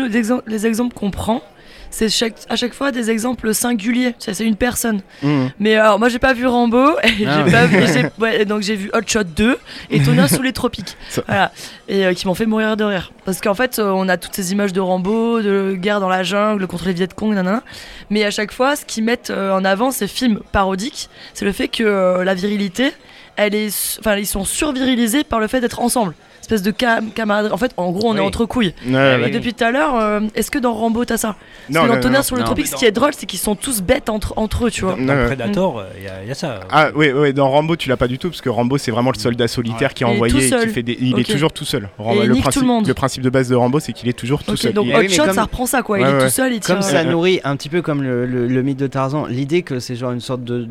[0.48, 1.42] les exemples qu'on prend,
[1.90, 4.16] c'est chaque- à chaque fois des exemples singuliers.
[4.20, 5.02] C'est une personne.
[5.24, 5.52] Mhm.
[5.60, 7.78] Mais alors, moi, j'ai pas vu Rambo, et Ah pas vu-
[8.18, 9.58] et ouais, donc j'ai vu Hot Shot 2
[9.90, 10.96] et Tonnerre sous les tropiques.
[11.28, 11.52] Voilà.
[11.90, 13.12] Et euh, qui m'ont fait mourir de rire.
[13.26, 16.24] Parce qu'en fait, euh, on a toutes ces images de Rambo, de guerre dans la
[16.24, 17.64] jungle contre les Viet Cong, nanana.
[18.10, 21.52] Mais à chaque fois, ce qu'ils mettent euh, en avant, ces films parodiques, c'est le
[21.52, 22.92] fait que la virilité,
[23.36, 26.14] elle est, enfin, ils sont survirilisés par le fait d'être ensemble.
[26.48, 27.54] Espèce de cam camaraderie.
[27.54, 28.26] En fait, en gros, on est Oui.
[28.26, 28.74] entre couilles.
[28.88, 29.30] Ouais, Et ouais.
[29.30, 31.96] depuis tout à l'heure, euh, est-ce que dans Rambo t'as ça Parce Non, que dans
[31.96, 33.82] non, Tonnerre non, sur le non, tropique, ce qui est drôle, c'est qu'ils sont tous
[33.82, 34.96] bêtes entre, entre eux, tu vois.
[34.96, 35.26] Dans, dans.
[35.28, 36.62] Predator, il y, a- y a ça.
[36.72, 39.12] Ah oui, oui, dans Rambo tu l'as pas du tout parce que Rambo c'est vraiment
[39.14, 39.94] le soldat solitaire Ouais.
[39.94, 40.70] qui est Il est envoyé qui seul.
[40.70, 40.98] fait des...
[41.02, 41.20] il Ok.
[41.20, 41.90] est toujours tout seul.
[42.00, 42.94] nique tout principe, le monde.
[42.94, 44.74] principe de base de Rambo c'est qu'il est toujours tout seul.
[44.74, 46.00] donc oui, Hotshot, ça reprend ça, quoi.
[46.00, 46.60] Il est tout seul.
[46.66, 49.80] Comme ça nourrit un petit peu comme le, le- le mythe de Tarzan, l'idée que
[49.80, 50.68] c'est genre une sorte de,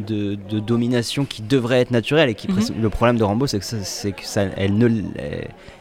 [0.00, 2.80] de, de domination qui devrait être naturelle et qui Mhm.
[2.82, 4.88] le problème de Rambo c'est que, ça, c'est que ça, elle, ne,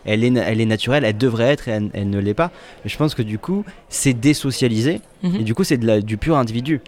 [0.05, 2.51] elle, est, elle est naturelle, elle devrait être et elle, elle ne l'est pas.
[2.85, 5.35] Et je pense que du coup c'est désocialisé Mhm.
[5.39, 6.81] et du coup c'est de la- du pur individu.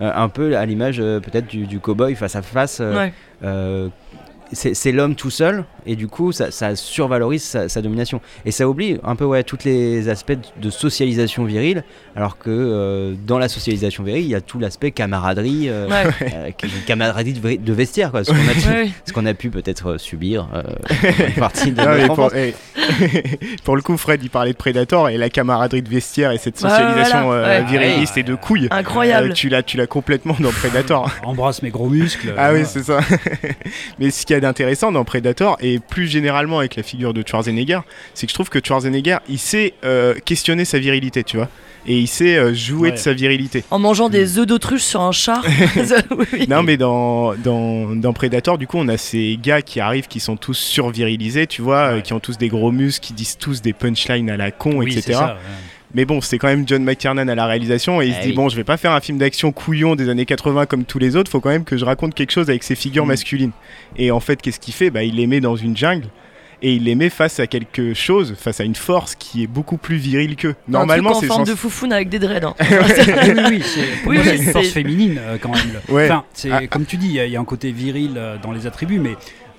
[0.00, 2.78] Euh, un peu à l'image euh, peut-être du, du cow-boy face à face.
[2.80, 3.12] euh, Ouais.
[4.54, 8.50] C'est c'est l'homme tout seul et du coup ça, ça survalorise sa, sa domination et
[8.50, 11.84] ça oublie un peu ouais tous les aspects de socialisation virile
[12.16, 16.04] alors que euh, dans la socialisation virile il y a tout l'aspect camaraderie euh, Ouais.
[16.34, 16.50] euh,
[16.86, 18.90] camaraderie de, vestiaire quoi ce qu'on a, Ouais, ouais.
[19.04, 20.62] ce qu'on a pu peut-être subir euh,
[21.18, 22.30] dans une partie de Non, notre mais enfance.
[22.32, 22.54] pour, eh,
[23.64, 26.60] pour le coup, Fred, il parlait de Predator et la camaraderie de vestiaire et cette
[26.62, 27.66] Ouais, socialisation voilà, euh, ouais.
[27.70, 28.68] viriliste et de couilles.
[28.70, 29.30] Incroyable.
[29.30, 31.10] euh, tu l'as, tu l'as complètement dans Predator.
[31.24, 32.34] Embrasse mes gros muscles.
[32.36, 33.00] Ah oui, c'est ça.
[33.98, 37.22] Mais ce qu'il y a d'intéressant dans Predator, et plus généralement avec la figure de
[37.26, 37.80] Schwarzenegger,
[38.12, 41.48] c'est que je trouve que Schwarzenegger, il sait euh, questionner sa virilité, tu vois.
[41.86, 42.92] Et il sait euh, jouer Ouais.
[42.92, 43.62] de sa virilité.
[43.70, 45.44] En mangeant des œufs d'autruche sur un char.
[46.32, 46.46] Oui.
[46.48, 50.20] Non, mais dans, dans, dans Predator, du coup, on a ces gars qui arrivent qui
[50.20, 52.02] sont tous survirilisés, tu vois, euh, Ouais.
[52.02, 54.92] qui ont tous des gros muscles, qui disent tous des punchlines à la con, Oui,
[54.92, 55.18] c'est etc.
[55.94, 58.28] Mais bon, c'est quand même John McTiernan à la réalisation et il Eh se dit
[58.30, 58.34] oui.
[58.34, 61.14] bon, je vais pas faire un film d'action couillon des années 80 comme tous les
[61.16, 63.08] autres, faut quand même que je raconte quelque chose avec ces figures Mm.
[63.08, 63.52] masculines.
[63.96, 64.90] Et en fait, qu'est-ce qu'il fait?
[64.90, 66.06] Bah, il les met dans une jungle
[66.62, 69.76] et il les met face à quelque chose, face à une force qui est beaucoup
[69.76, 70.54] plus virile qu'eux.
[70.66, 72.44] Normalement, un truc c'est en forme de foufoune avec des dreads.
[72.44, 72.54] hein.
[72.60, 72.66] oui,
[73.36, 75.80] oui, oui, c'est Oui, oui, une force féminine euh, quand même.
[75.90, 76.06] Ouais.
[76.06, 76.66] Enfin, c'est Ah.
[76.66, 78.66] comme tu dis, il y, a- il y a un côté viril euh, dans les
[78.66, 79.14] attributs, mais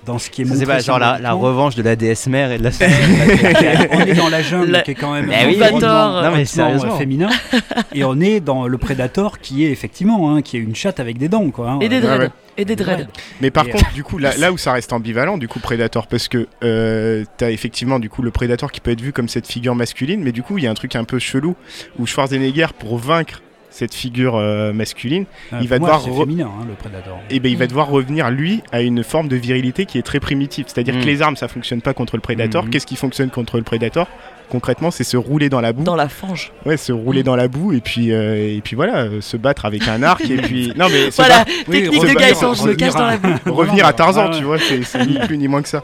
[0.06, 0.60] dans ce qui est montré.
[0.60, 2.70] c'est pas genre la, revanche de la déesse mère et de la
[3.90, 6.44] on est dans la jungle La- qui est quand même Eh oui, non, mais hautement,
[6.46, 6.94] sérieusement.
[6.94, 7.28] euh, féminin
[7.94, 11.18] et on est dans le Predator qui est effectivement hein, qui est une chatte avec
[11.18, 11.70] des dents quoi.
[11.72, 11.78] hein.
[11.80, 12.18] Et des dreads.
[12.20, 12.30] ouais.
[12.58, 13.06] Et des dreads.
[13.42, 16.06] Mais par Et, contre, du coup, là, là où ça reste ambivalent, du coup, Predator,
[16.06, 19.46] parce que euh, t'as effectivement du coup le Predator qui peut être vu comme cette
[19.46, 21.54] figure masculine, mais du coup, il y a un truc un peu chelou
[21.98, 23.42] où Schwarzenegger, pour vaincre
[23.76, 27.18] cette figure euh, masculine, Euh, il va moi, devoir féminin hein, le Predator.
[27.30, 27.68] et ben il va Mm.
[27.68, 30.64] devoir revenir lui à une forme de virilité qui est très primitive.
[30.68, 31.00] C'est-à-dire Mm.
[31.00, 32.64] que les armes ça fonctionne pas contre le Predator.
[32.64, 32.70] Mhm.
[32.70, 34.08] Qu'est-ce qui fonctionne contre le Predator
[34.48, 35.82] Concrètement, c'est se rouler dans la boue.
[35.82, 36.52] Dans la fange.
[36.64, 37.24] Ouais, se rouler Mm.
[37.24, 40.22] dans la boue et puis euh, et puis voilà, euh, se battre avec un arc
[40.30, 43.04] et puis non mais Voilà, Oui, technique de revenir- Gaëtan, je me revenir cache dans
[43.04, 43.52] à- la boue.
[43.54, 44.38] revenir à Tarzan, Ah ouais.
[44.38, 45.82] tu vois, c'est c'est ni plus ni moins que ça.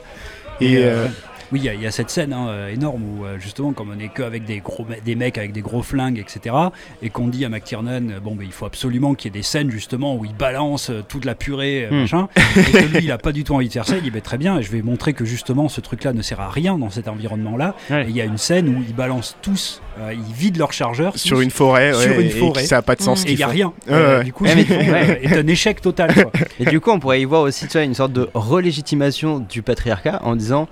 [0.61, 1.07] Et Et, euh, euh,
[1.53, 3.73] oui, il y, a- il y a cette scène hein, euh, énorme où euh, justement,
[3.73, 6.55] comme on est que avec des gros, des mecs avec des gros flingues, etc.,
[7.03, 9.43] et qu'on dit à McTiernan, euh, bon, ben, il faut absolument qu'il y ait des
[9.45, 12.01] scènes justement où il balance toute la purée, Hmm.
[12.01, 13.97] machin, et que lui, il a pas du tout envie de faire ça.
[14.03, 16.79] Il dit, très bien, je vais montrer que justement, ce truc-là ne sert à rien
[16.79, 17.75] dans cet environnement-là.
[17.91, 18.05] Ouais.
[18.07, 21.19] Et il y a une scène où ils balancent tous, euh, ils vident leur chargeur
[21.19, 22.65] sur tous, une forêt, sur ouais, une et forêt.
[22.65, 23.25] ça a pas de sens.
[23.25, 23.29] Mm.
[23.29, 23.67] et il y a rien.
[23.87, 24.23] Ouais, Euh.
[24.23, 26.15] Du coup, Ouais, ce mais- qu'ils font, euh, est un échec total.
[26.15, 26.33] quoi.
[26.61, 29.63] Et du coup, on pourrait y voir aussi tu vois, une sorte de relégitimation du
[29.63, 30.69] patriarcat en disant,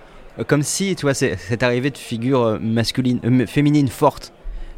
[0.46, 4.32] comme si tu vois, cette arrivée de figures euh, masculines, euh, féminines fortes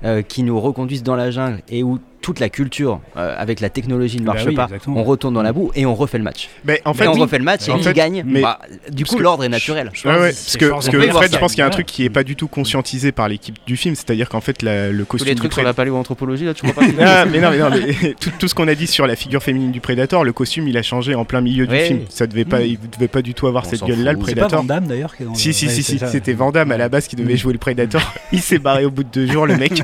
[0.05, 3.69] euh, qui nous reconduisent dans la jungle et où toute la culture euh, avec la
[3.69, 4.99] technologie ne Bah marche oui, pas, exactement.
[5.01, 6.49] on retourne dans la boue et on refait le match.
[6.65, 7.20] Mais en Et fait, on oui.
[7.20, 8.23] refait le match et En qui fait, gagne.
[8.27, 8.59] mais- bah,
[8.90, 9.90] du coup, l'ordre est naturel.
[10.05, 11.70] Ouais, ouais, C'est parce que, parce On Fred, voir je pense qu'il y a un
[11.70, 14.90] truc qui est pas du tout conscientisé par l'équipe du film, c'est-à-dire qu'en fait la-
[14.90, 17.40] le Tous costume les du trucs sur la paléoanthropologie, là, tu crois pas Ah, mais
[17.40, 17.69] non, mais non,
[18.03, 20.69] mais tout, tout ce qu'on a dit sur la figure féminine du Predator, le costume
[20.69, 22.01] il a changé en plein milieu du film.
[22.09, 22.66] Ça devait pas, Mm.
[22.66, 24.62] il devait pas du tout avoir On cette gueule-là, le Predator.
[24.65, 27.59] Damme d'ailleurs Si, si, si, c'était Van Damme à la base qui devait jouer le
[27.59, 28.01] Predator.
[28.32, 29.82] Il s'est barré au bout de deux jours, le mec.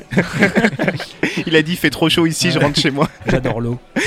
[1.47, 3.09] il a dit il fait trop chaud ici, je rentre chez moi.
[3.27, 3.79] J'adore l'eau.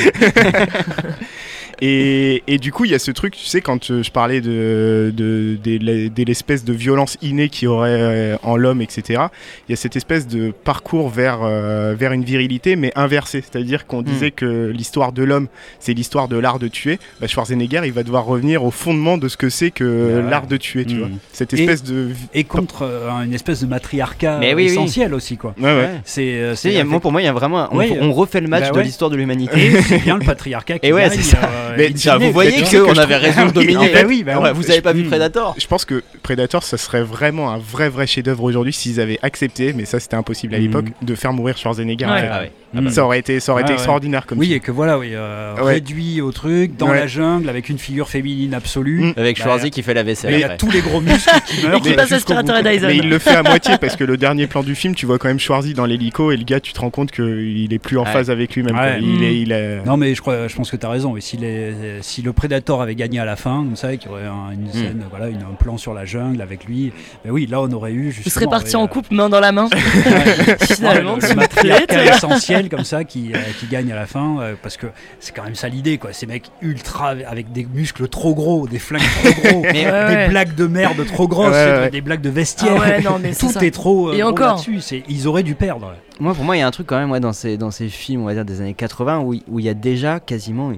[1.84, 4.40] Et, et du coup, il y a ce truc, tu sais, quand euh, je parlais
[4.40, 8.82] de, de, de, de- de l'espèce de violence innée qu'il y aurait euh, en l'homme,
[8.84, 9.24] etc.,
[9.68, 13.42] il y a cette espèce de parcours vers, euh, vers une virilité, mais inversée.
[13.42, 15.48] C'est-à-dire qu'on disait que l'histoire de l'homme,
[15.80, 17.00] c'est l'histoire de l'art de tuer.
[17.20, 20.30] Bah, Schwarzenegger, il va devoir revenir au fondement de ce que c'est que ouais.
[20.30, 21.00] l'art de tuer, tu Mm.
[21.00, 21.08] vois.
[21.34, 22.10] Cette Et- espèce de.
[22.36, 24.72] Et contre euh, une espèce de matriarcat Mais oui, oui.
[24.72, 25.56] essentiel aussi quoi.
[25.60, 25.90] Ouais, ouais.
[26.06, 27.62] C'est euh, pour moi, il y a vraiment.
[27.62, 27.98] un- on, Ouais.
[28.02, 29.66] on refait le match Bah de l'histoire de l'humanité.
[29.66, 31.38] Et c'est bien le patriarcat qui Et ouais, gagne, c'est ça.
[31.44, 33.78] euh, Mais tiens, vous voyez qu'on avait raison de dominer.
[33.78, 35.08] en fait, oui, bah Ouais, vous avez pas vu Mm.
[35.08, 39.20] Predator Je pense que Predator, ça serait vraiment un vrai, vrai chef-d'œuvre aujourd'hui s'ils avaient
[39.22, 40.64] accepté, mais ça c'était impossible à Mhm.
[40.64, 42.06] l'époque, de faire mourir Schwarzenegger.
[42.06, 42.22] en Ouais.
[42.22, 42.30] fait.
[42.32, 42.52] Ah ouais.
[42.74, 42.90] Mm.
[42.90, 43.78] Ça aurait été, ça aurait Ouais, été ouais.
[43.80, 44.58] extraordinaire comme Oui, film.
[44.58, 45.74] et que voilà, oui, euh, Ouais.
[45.74, 47.00] réduit au truc, dans Ouais.
[47.00, 49.02] la jungle, avec une figure féminine absolue.
[49.02, 49.14] Mm.
[49.18, 50.34] Avec Bah, Schwarzy qui fait la Et vaisselle.
[50.34, 51.76] Il y a tous les gros muscles qui meurent.
[51.78, 52.72] Et qui mais passe jusqu'au aspirateur bout, et quoi.
[52.74, 52.88] Dyson.
[52.88, 55.18] Mais il le fait à moitié parce que le dernier plan du film, tu vois
[55.20, 57.98] quand même Schwarzy dans l'hélico et le gars, tu te rends compte qu'il est plus
[57.98, 58.12] en Ouais.
[58.12, 58.76] phase avec lui-même.
[58.78, 59.00] Ouais.
[59.02, 59.24] Il, Mm.
[59.24, 61.18] est, il est- Non, mais je, crois, je pense que tu as raison.
[61.18, 64.14] Et si, les, si le Predator avait gagné à la fin, comme ça, qu'il y
[64.14, 66.94] aurait un, une scène, voilà, une- un plan sur la jungle avec lui,
[67.26, 68.34] ben oui, là, on aurait eu Vous justement.
[68.34, 69.68] serez parti ouais, en euh, couple, main dans la main.
[70.06, 74.78] ouais, Finalement, le, tu comme ça qui, euh, qui gagne à la fin euh, parce
[74.78, 74.88] que
[75.20, 78.80] c'est quand même ça l'idée quoi ces mecs ultra avec des muscles trop gros des
[78.80, 82.30] flingues trop gros Mais- des Ouais, blagues de merde trop grosses Ouais, des blagues de
[82.30, 83.64] vestiaire Ah non, mais tout ça.
[83.66, 84.64] est trop euh, Et encore.
[84.80, 87.20] C'est- ils auraient dû perdre Moi, pour moi, il y a un truc quand même
[87.20, 89.66] dans, ces, dans ces films, on va dire, des années 80, où il où il
[89.66, 90.72] y a déjà quasiment.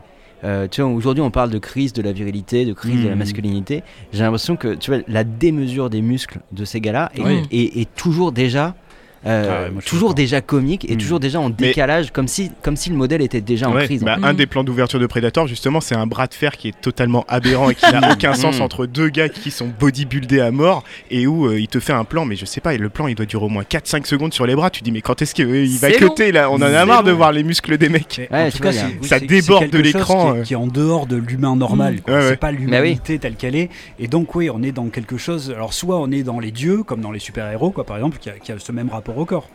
[0.44, 3.14] euh, tu vois, aujourd'hui, on parle de crise de la virilité, de crise de la
[3.14, 3.20] Mhm.
[3.20, 3.84] masculinité.
[4.12, 7.42] J'ai l'impression que, tu vois, la démesure des muscles de ces gars-là est, Oui.
[7.52, 8.76] est- est toujours déjà.
[9.26, 10.98] Euh, Ah ouais, toujours déjà comique et Mhm.
[11.00, 14.04] toujours déjà en décalage, comme, si, comme si le modèle était déjà en crise.
[14.04, 14.18] bah.
[14.22, 14.36] Un Mm.
[14.38, 17.70] des plans d'ouverture de Predator, justement, c'est un bras de fer qui est totalement aberrant
[17.70, 21.48] et qui n'a aucun sens entre deux gars qui sont bodybuildés à mort et où
[21.48, 23.26] euh, il te fait un plan, mais je sais pas, et le plan il doit
[23.26, 24.70] durer au moins 4-5 secondes sur les bras.
[24.70, 25.46] Tu dis, mais quand est-ce qu'il
[25.80, 26.50] va C'est cutter là?
[26.52, 28.22] On en a marre de voir les muscles des mecs.
[28.32, 28.72] Ouais, en tout cas,
[29.04, 30.44] Ça déborde de l'écran, qui, est- euh.
[30.44, 31.98] qui est en dehors de l'humain normal.
[32.08, 33.70] C'est pas l'humanité telle qu'elle est.
[34.00, 35.52] Et donc, oui, on est dans quelque chose.
[35.56, 38.30] Alors, soit on est dans les dieux, comme dans les super-héros, quoi, par exemple, qui
[38.30, 39.50] a, qui a ce même rapport au corps.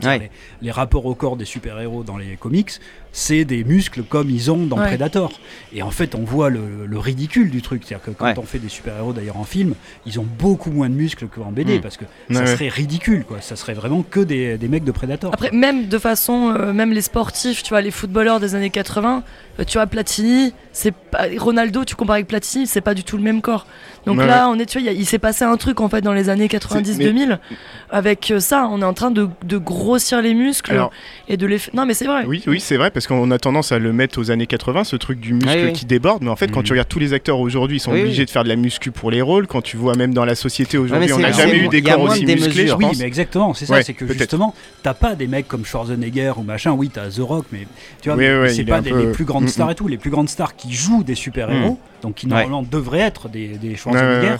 [0.00, 0.30] C'est-à-dire Ouais.
[0.60, 2.70] Les, les rapports au corps des super-héros dans les comics,
[3.12, 4.88] c'est des muscles comme ils ont dans Ouais.
[4.88, 5.32] Predator.
[5.72, 7.82] Et en fait, on voit le, le ridicule du truc.
[7.84, 8.34] C'est-à-dire que quand Ouais.
[8.38, 9.74] on fait des super-héros d'ailleurs en film,
[10.06, 11.80] ils ont beaucoup moins de muscles qu'en BD Mm.
[11.80, 13.40] parce que Ouais, ça serait ridicule, quoi.
[13.40, 15.32] Ça serait vraiment que des, des mecs de Predator.
[15.32, 19.22] Après, même de façon, euh, même les sportifs, tu vois, les footballeurs des années 80,
[19.58, 23.16] euh, tu vois, Platini, c'est pas, Ronaldo, tu compares avec Platini, c'est pas du tout
[23.16, 23.66] le même corps.
[24.06, 25.80] Donc Ouais, là, on est, tu vois, il y a- il s'est passé un truc
[25.80, 27.38] en fait dans les années 90-2000
[27.90, 28.68] avec euh, ça.
[28.70, 30.92] On est en train de, de grossir les muscles Alors-
[31.28, 31.58] et de les.
[31.74, 32.24] Non, mais c'est vrai.
[32.26, 34.96] Oui, oui, c'est vrai, parce qu'on a tendance à le mettre aux années 80, ce
[34.96, 35.72] truc du muscle oui.
[35.72, 36.64] qui déborde, mais en fait, quand Mhm.
[36.64, 38.26] tu regardes tous les acteurs aujourd'hui, ils sont Oui, obligés oui.
[38.26, 39.46] de faire de la muscu pour les rôles.
[39.46, 42.00] Quand tu vois même dans la société aujourd'hui, on c'est- n'a jamais eu des corps
[42.00, 42.74] aussi musclés, je.
[42.74, 42.98] Oui, pense.
[42.98, 44.52] mais exactement, c'est ça, Ouais, c'est que justement,
[44.82, 47.68] t'as pas des mecs comme Schwarzenegger ou machin, oui, t'as The Rock, mais
[48.02, 49.68] tu vois, Oui, mais ouais, c'est pas un des, peu- les plus grandes Mm, stars
[49.68, 49.70] mm.
[49.70, 53.28] et tout, les plus grandes stars qui jouent des super-héros, donc qui normalement devraient être
[53.28, 54.36] des, des Schwarzenegger, Ouais, ouais,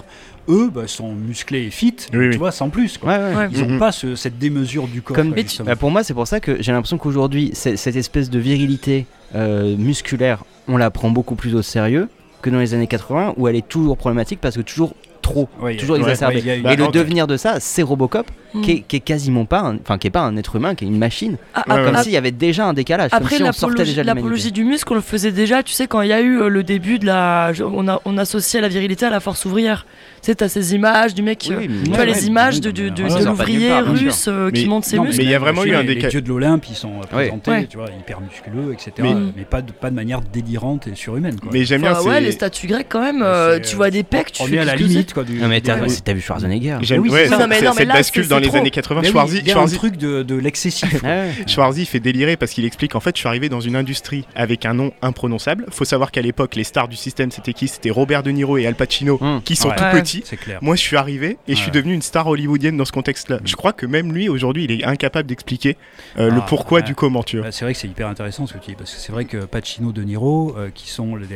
[0.64, 2.36] eux bah, sont musclés et fit, Oui, tu oui.
[2.36, 2.97] vois, sans plus.
[2.98, 3.12] Quoi.
[3.12, 3.35] Ouais, ouais.
[3.36, 3.48] Ouais.
[3.52, 3.78] Ils ont Mhm.
[3.78, 5.16] pas ce- cette démesure du corps.
[5.16, 5.66] Comme- tu- justement.
[5.66, 9.06] Bah, pour moi, c'est pour ça que j'ai l'impression qu'aujourd'hui, c'est- cette espèce de virilité
[9.35, 12.09] euh, musculaire, on la prend beaucoup plus au sérieux
[12.40, 15.76] que dans les années 80, où elle est toujours problématique parce que toujours trop, Ouais,
[15.76, 16.40] toujours ouais, exacerbée.
[16.62, 18.62] Bah, Et le en- devenir de ça, c'est Robocop, Mm.
[18.62, 20.84] qui, est, qui est quasiment pas, un- enfin qui est pas un être humain, qui
[20.84, 23.36] est une machine, Ah, ah, comme ah, s'il y avait déjà un décalage, comme Après,
[23.36, 26.40] si l'apologie du muscle, on le faisait déjà, tu sais, quand il y a eu
[26.40, 27.52] euh, le début de la.
[27.62, 29.84] On, a, on associait la virilité à la force ouvrière.
[30.22, 31.46] Tu sais, t'as ces images du mec.
[31.50, 34.26] Oui, euh, tu Ouais, vois, ouais, les images de, de, de- de l'ouvrier part, russe
[34.28, 35.18] euh, qui monte ses Non, muscles.
[35.18, 37.00] mais il y a vraiment eu un les- décal- Les dieux de l'Olympe, ils sont
[37.10, 37.66] présentés, Ouais.
[37.68, 38.92] tu vois, hyper musculeux, etc.
[39.00, 41.38] Mais- Mais, pas, de, pas de manière délirante et surhumaine.
[41.38, 41.50] Quoi.
[41.52, 44.42] Mais j'aime bien, ouais, les statues grecques, quand même, euh, tu vois des pecs, tu
[44.42, 45.34] On fais est à la limite quoi, du.
[45.38, 45.76] Non mais t'as
[46.14, 49.01] vu Schwarzenegger J'aime ouais, cette bascule c'est- dans les années 80.
[49.02, 51.02] Mais oui, Schwarzy, il y a Schwarzy- un truc de, de l'excessif.
[51.47, 54.66] Schwarzy fait délirer parce qu'il explique en fait je suis arrivé dans une industrie avec
[54.66, 55.66] un nom imprononçable.
[55.70, 57.69] Faut savoir qu'à l'époque les stars du système c'était qui?
[57.69, 59.40] C'était Robert De Niro et Al Pacino Hum.
[59.43, 59.77] qui sont Ouais.
[59.77, 59.93] tout Ouais.
[60.01, 60.23] petits.
[60.24, 60.59] C'est clair.
[60.62, 63.39] Moi je suis arrivé et je suis devenu une star hollywoodienne dans ce contexte-là.
[63.44, 65.77] Je crois que même lui aujourd'hui il est incapable d'expliquer
[66.19, 66.85] euh, le Ah, pourquoi ouais.
[66.85, 67.47] du comment tu vois.
[67.47, 69.24] Bah, c'est vrai que c'est hyper intéressant ce que tu dis, parce que c'est vrai
[69.24, 71.27] que Pacino, De Niro, euh, qui sont les.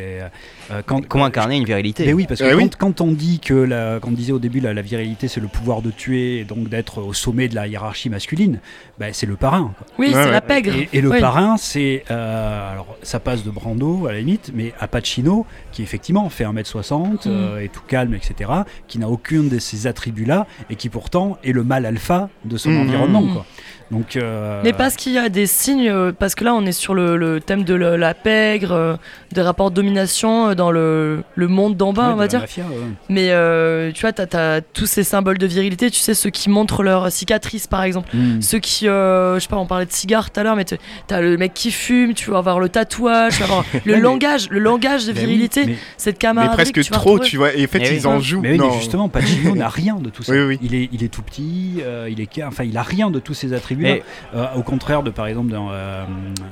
[0.71, 2.71] euh, quand, Comment incarner une virilité Mais oui, parce que Eh quand, oui.
[2.79, 5.49] quand on dit que, la, quand on disait au début la, la virilité c'est le
[5.49, 8.61] pouvoir de tuer et donc d'être au sommet de la hiérarchie masculine,
[8.99, 9.73] bah, c'est le parrain.
[9.77, 9.87] quoi.
[9.99, 10.31] Oui, Ouais, c'est ouais.
[10.31, 10.75] la pègre.
[10.75, 11.21] Et, et le Oui.
[11.21, 12.05] parrain, c'est.
[12.11, 16.45] euh, alors, ça passe de Brando à la limite, mais à Pacino, qui effectivement fait
[16.45, 18.51] 1m60, euh, est tout calme, etc.,
[18.89, 22.71] qui n'a aucun de ces attributs-là, et qui pourtant est le mal alpha de son
[22.71, 22.81] Mhm.
[22.83, 23.23] environnement.
[23.23, 23.33] Mhm.
[23.33, 23.47] Quoi.
[23.91, 26.95] Donc, euh, Mais parce qu'il y a des signes, parce que là on est sur
[26.95, 28.97] le, le thème de le- la pègre, euh,
[29.33, 32.41] des rapports de domination dans le, le monde d'en bas, ouais, on va dire.
[32.41, 32.73] mafia, ouais.
[33.11, 36.49] Mais euh, tu vois, t'as as tous ces symboles de virilité, tu sais, ceux qui
[36.49, 38.09] montrent leur cicatrice par exemple.
[38.15, 38.43] Mhm.
[38.43, 40.77] Ceux qui, euh, je sais pas, on parlait de cigares tout à l'heure, mais tu-
[41.07, 44.01] t'as le mec qui fume, tu vas avoir le tatouage, tu vas avoir le mais-
[44.01, 46.97] langage, le langage de Mais oui, virilité, mais- cette Mais camaraderie presque que tu vas
[46.99, 47.55] trop, tu vois.
[47.55, 47.89] Et en fait oui.
[47.97, 48.41] ils en jouent.
[48.41, 48.71] Mais oui, Non.
[48.71, 50.33] mais justement, Pacino n'a rien de tout ça.
[50.33, 50.59] Oui, oui.
[50.63, 53.35] Il, est, il est tout petit, euh, il est, enfin, il a rien de tous
[53.35, 53.97] ces attributs-là.
[53.97, 54.03] Et-
[54.35, 56.05] Euh, au contraire de, par exemple, dans, euh,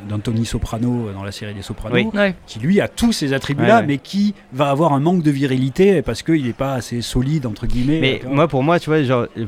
[0.08, 2.12] dans Tony Soprano, dans la série des Sopranos,
[2.46, 3.86] qui lui a tous ces attributs-là, Ouais, ouais.
[3.86, 7.66] mais qui va avoir un manque de virilité parce qu'il n'est pas assez solide, entre
[7.66, 8.00] guillemets.
[8.00, 9.46] Mais moi, pour moi, tu vois, genre, euh,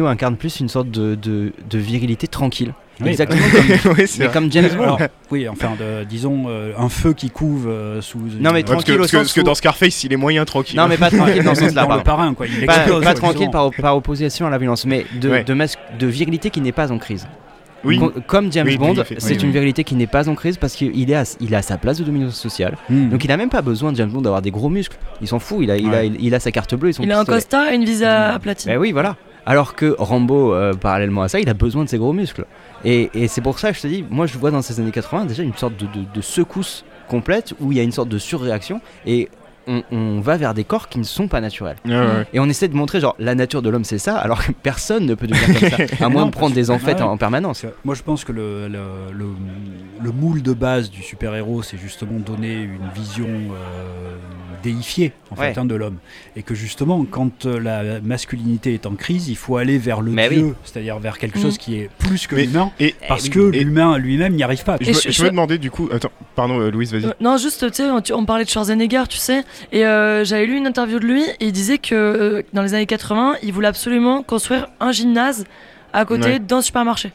[0.00, 2.72] Pacino incarne plus une sorte de, de, de virilité tranquille.
[3.02, 3.40] Oui, Exactement
[3.82, 4.82] comme, mais comme James Bond.
[4.82, 4.98] Alors,
[5.30, 8.18] oui, enfin, de- disons, euh, un feu qui couve euh, sous.
[8.18, 10.12] une- Non, mais Ouais, parce, que, tranquille au parce que- parce que dans Scarface il
[10.12, 10.76] est moyen tranquille.
[10.78, 12.02] Non, mais pas tranquille dans ce sens-là, dans le pardon.
[12.04, 12.46] parrain, quoi.
[12.46, 15.44] Il Pas, explose, pas quoi, tranquille par, par opposition à la violence, mais de, Ouais.
[15.44, 17.26] de, mas- de virilité qui n'est pas en crise.
[17.82, 17.98] Oui.
[17.98, 19.52] Com- Comme James Oui, Bond, c'est Oui, une oui.
[19.52, 21.96] virilité qui n'est pas en crise parce qu'il est à, il est à sa place
[21.96, 22.76] de domination sociale.
[22.90, 23.08] Hmm.
[23.08, 24.98] Donc il a même pas besoin de James Bond d'avoir des gros muscles.
[25.22, 27.10] Il s'en fout, il a, il, a, il, il a sa carte bleue son Il
[27.10, 27.38] a un pistolet.
[27.38, 28.70] costard et une visa à platine.
[28.70, 29.16] Ben oui, voilà.
[29.46, 32.46] Alors que Rambo, euh, parallèlement à ça, il a besoin de ses gros muscles.
[32.84, 35.26] Et, c'est pour ça que je te dis, moi je vois dans ces années 80
[35.26, 39.28] déjà une sorte de secousse complète où il y a une sorte de surréaction et
[39.66, 41.76] on, on va vers des corps qui ne sont pas naturels.
[41.84, 42.26] Ouais, ouais.
[42.32, 45.06] Et on essaie de montrer genre la nature de l'homme c'est ça, alors que personne
[45.06, 47.02] ne peut devenir comme ça, à moins Non, de prendre des enfêtes ouais.
[47.04, 47.62] en permanence.
[47.62, 48.78] Que Moi, je pense que le, le,
[49.12, 49.26] le-
[50.02, 54.16] le moule de base du super-héros, c'est justement donner une vision euh,
[54.62, 55.52] déifiée en Ouais.
[55.52, 55.96] fait, hein, de l'homme.
[56.36, 60.10] Et que justement, quand euh, la masculinité est en crise, il faut aller vers le
[60.10, 60.52] Mais dieu, oui.
[60.64, 61.42] c'est-à-dire vers quelque Mhm.
[61.42, 63.30] chose qui est plus que l'humain, Et parce oui.
[63.30, 64.76] que Et- l'humain lui-même n'y arrive pas.
[64.80, 65.88] je, Et je- je je- me demandais du coup.
[65.92, 67.06] Attends, pardon, euh, Louise, vas-y.
[67.06, 70.46] Euh, non, juste, tu sais, on, on parlait de Schwarzenegger, tu sais, et euh, j'avais
[70.46, 73.52] lu une interview de lui, et il disait que euh, dans les années 80, il
[73.52, 75.44] voulait absolument construire un gymnase
[75.92, 76.38] à côté Ouais.
[76.38, 77.12] d'un supermarché.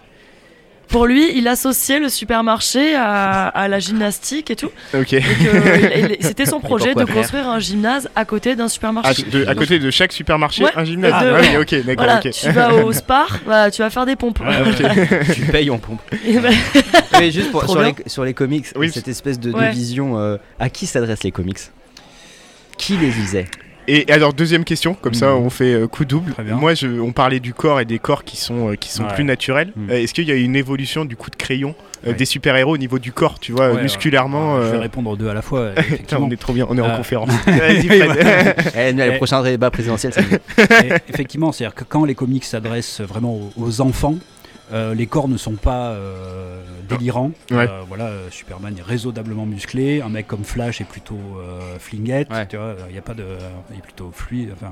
[0.88, 4.70] Pour lui, il associait le supermarché à, à la gymnastique et tout.
[4.94, 5.14] Ok.
[5.14, 9.24] Il- c'était son projet de construire un gymnase à côté d'un À, supermarché.
[9.24, 10.70] de- à côté de chaque supermarché, Ouais.
[10.76, 11.12] un gymnase.
[11.16, 11.57] Ah, Ah, ouais.
[11.57, 14.40] ok, d'accord, Voilà, tu vas au Spar, bah, tu vas faire des pompes.
[14.41, 15.34] Ouais, ouais.
[15.34, 16.02] tu payes en pompe.
[16.12, 16.49] Bah,
[17.20, 18.91] Mais juste pour, sur, les, sur les comics, Oui.
[18.94, 21.57] cette espèce de, de vision, euh, à qui s'adressent les comics?
[22.77, 23.45] Qui les lisait
[23.88, 25.45] Et alors deuxième question, comme ça Mhm.
[25.45, 26.34] on fait euh, coup double.
[26.60, 29.14] Moi, je, on parlait du corps et des corps qui sont euh, qui sont Ouais.
[29.14, 29.72] plus naturels.
[29.76, 29.89] Mhm.
[29.91, 31.76] Euh, Est-ce qu'il y a une évolution du coup de crayon
[32.06, 32.14] euh, Ouais.
[32.15, 34.65] des super héros au niveau du corps, tu vois, Ouais, musculairement ouais.
[34.65, 35.72] Je vais répondre aux deux à la fois.
[36.19, 37.30] on est trop bien, on est en conférence.
[37.45, 38.03] Vas-y, Fred.
[38.11, 38.56] voilà.
[38.77, 39.03] Eh, nous.
[39.03, 40.11] Le prochain débat présidentiel,
[41.10, 44.15] effectivement, c'est-à-dire que quand les comics s'adressent vraiment aux, aux enfants,
[44.74, 47.32] euh, les corps ne sont pas euh, délirants.
[47.52, 47.68] Ouais.
[47.70, 50.02] Euh, voilà, Superman est raisonnablement musclé.
[50.02, 52.30] Un mec comme Flash est plutôt euh, flinguette.
[52.32, 52.46] Ouais.
[52.48, 53.26] Tu vois, il n'y a pas de,
[53.72, 54.50] il est plutôt fluide.
[54.54, 54.72] Enfin,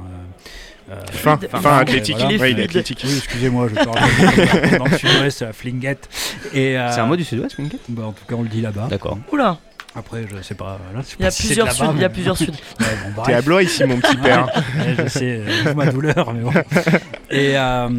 [0.90, 2.15] euh, euh, fin, fin Enfin, athlétique.
[2.18, 2.32] voilà.
[2.32, 2.70] Il est Ouais, il est fluide.
[2.70, 3.02] athlétique.
[3.06, 6.10] oui, excusez-moi, je parle dans le sud-ouest, flinguette.
[6.53, 8.61] Et, euh, c'est un mot du sud-ouest, Winket bah, en tout cas, on le dit
[8.61, 8.88] là-bas.
[8.90, 9.18] D'accord.
[9.32, 9.57] Oula,
[9.95, 10.80] Après, je sais pas.
[10.94, 12.48] Là, je sais il y a si plusieurs là-bas, il y a plusieurs suds.
[12.80, 13.22] Ouais, bon.
[13.24, 14.48] T'es à Blois ici, mon petit père.
[14.78, 16.52] Ouais, je sais, euh, ma douleur, mais bon.
[17.32, 17.90] Et, euh,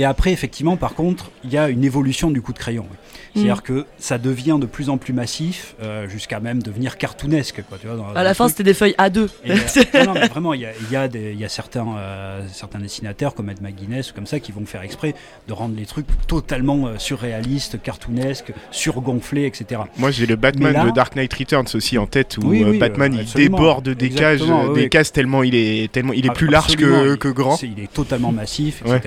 [0.00, 2.86] et après, effectivement, par contre, il y a une évolution du coup de crayon.
[2.90, 2.96] oui.
[3.32, 3.60] C'est-à-dire Mm.
[3.60, 7.62] que ça devient de plus en plus massif, euh, jusqu'à même devenir cartoonesque.
[7.68, 9.28] Quoi, tu vois, dans- dans À la fin, c'était des feuilles A2.
[9.44, 9.54] Et, euh,
[9.94, 11.86] non, non, mais vraiment, il y a, il y a des- il y a certains,
[11.96, 15.14] euh, certains dessinateurs comme Ed McGuinness ou comme ça qui vont faire exprès
[15.46, 19.82] de rendre les trucs totalement euh, surréalistes, cartoonesques, surgonflés, etc.
[19.96, 22.70] Moi, j'ai le Batman là- de Dark Knight Returns aussi en tête où Oui, euh,
[22.70, 26.30] oui, Batman euh, il déborde des oui, des cases tellement il est tellement il est
[26.34, 27.62] plus large que, il- que grand.
[27.62, 29.00] Il est totalement massif, Ouais.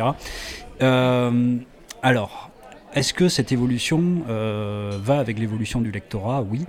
[0.82, 1.58] Euh,
[2.02, 2.50] alors,
[2.94, 6.42] est-ce que cette évolution euh, va avec l'évolution du lectorat?
[6.42, 6.66] Oui.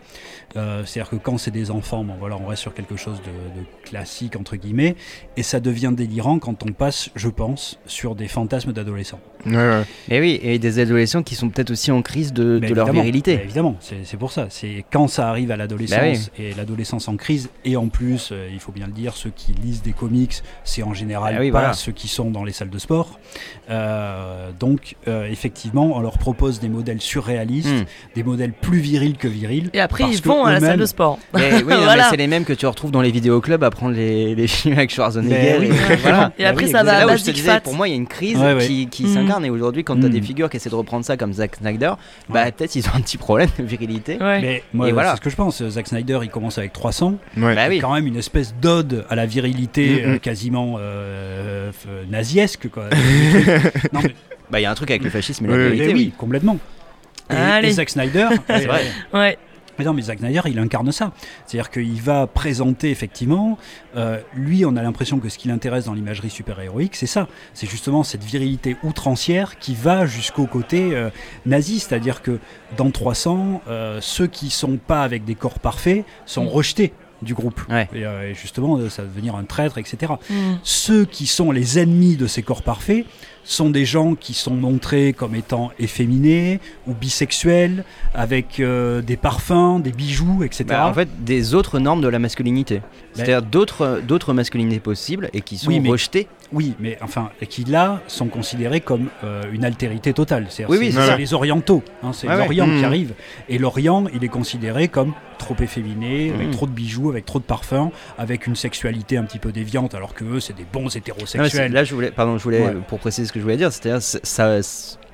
[0.56, 3.60] Euh, C'est-à-dire que quand c'est des enfants, bon, voilà, on reste sur quelque chose de,
[3.60, 4.94] de classique, entre guillemets,
[5.36, 9.20] et ça devient délirant quand on passe, je pense, sur des fantasmes d'adolescents.
[9.46, 9.82] Ouais, ouais.
[10.08, 13.36] Et oui, et des adolescents qui sont peut-être aussi en crise de, leur évidemment, virilité.
[13.36, 14.46] mais évidemment, c'est pour ça.
[14.48, 18.48] C'est quand ça arrive à l'adolescence Bah et l'adolescence en crise, et en plus, euh,
[18.52, 21.50] il faut bien le dire, ceux qui lisent des comics, c'est en général Bah oui,
[21.50, 21.72] pas voilà.
[21.74, 23.18] ceux qui sont dans les salles de sport.
[23.70, 27.84] Euh, donc, euh, effectivement, on leur propose des modèles surréalistes, Hmm.
[28.14, 29.70] des modèles plus virils que virils.
[29.72, 31.18] Et après, ils vont à la salle de sport.
[31.34, 32.06] Mais oui, non, mais Voilà.
[32.10, 34.90] c'est les mêmes que tu retrouves dans les vidéoclubs à prendre les, les films avec
[34.90, 35.58] Schwarzenegger.
[35.60, 35.76] Mais oui.
[35.90, 36.32] et, voilà.
[36.38, 37.60] Et Bah après, oui, ça C'est va à Basic disais, Fat.
[37.60, 38.66] pour moi, il y a une crise Ouais, ouais.
[38.66, 39.14] qui, qui Mm.
[39.14, 39.44] s'incarne.
[39.44, 40.12] Et aujourd'hui, quand tu as Mm.
[40.12, 41.92] des figures qui essaient de reprendre ça comme Zack Snyder,
[42.28, 42.52] bah Ouais.
[42.52, 44.18] peut-être ils ont un petit problème de virilité.
[44.20, 44.40] Ouais.
[44.40, 45.10] Mais moi, voilà.
[45.12, 45.62] c'est ce que je pense.
[45.68, 47.14] Zack Snyder, il commence avec 300.
[47.36, 47.54] Ouais.
[47.54, 47.78] Bah oui.
[47.80, 52.68] quand même une espèce d'ode à la virilité Mm, euh, quasiment euh, f- naziesque.
[52.72, 52.84] Quoi.
[53.92, 54.14] non, mais,
[54.50, 56.12] Bah il y a un truc avec le fascisme et la Ouais, oui, oui.
[56.18, 56.58] complètement.
[57.30, 58.82] Et, et Zack Snyder, C'est vrai.
[59.12, 59.38] Ouais.
[59.78, 61.12] Mais non, mais Zack Snyder, il incarne ça.
[61.46, 63.58] C'est-à-dire qu'il va présenter effectivement,
[63.96, 67.28] euh, lui, on a l'impression que ce qui l'intéresse dans l'imagerie super-héroïque, c'est ça.
[67.54, 71.10] C'est justement cette virilité outrancière qui va jusqu'au côté euh,
[71.46, 71.80] nazi.
[71.80, 72.38] C'est-à-dire que
[72.76, 76.48] dans 300, euh, ceux qui sont pas avec des corps parfaits sont Mm.
[76.48, 76.92] rejetés
[77.22, 77.60] du groupe.
[77.70, 77.88] Ouais.
[77.94, 80.12] Et, euh, et justement, ça va devenir un traître, etc.
[80.28, 80.34] Mm.
[80.62, 83.06] Ceux qui sont les ennemis de ces corps parfaits
[83.44, 87.84] sont des gens qui sont montrés comme étant efféminés ou bisexuels,
[88.14, 90.64] avec euh, des parfums, des bijoux, etc.
[90.68, 92.80] Bah, en fait, des autres normes de la masculinité.
[93.12, 96.26] C'est-à-dire d'autres d'autres masculinités possibles et qui sont Oui, mais- rejetées.
[96.52, 100.46] Oui, mais enfin, qui là sont considérés comme euh, une altérité totale.
[100.50, 103.14] C'est Oui, oui, les orientaux, hein, c'est l'Orient qui arrive.
[103.48, 106.52] Et l'Orient, il est considéré comme trop efféminé, avec Mhm.
[106.52, 110.14] trop de bijoux, avec trop de parfums, avec une sexualité un petit peu déviante, alors
[110.14, 111.72] que eux, c'est des bons c'est- hétérosexuels.
[111.72, 112.74] là, je voulais, pardon, je voulais Ouais.
[112.88, 114.58] pour préciser ce que je voulais dire, c'est-à-dire ça,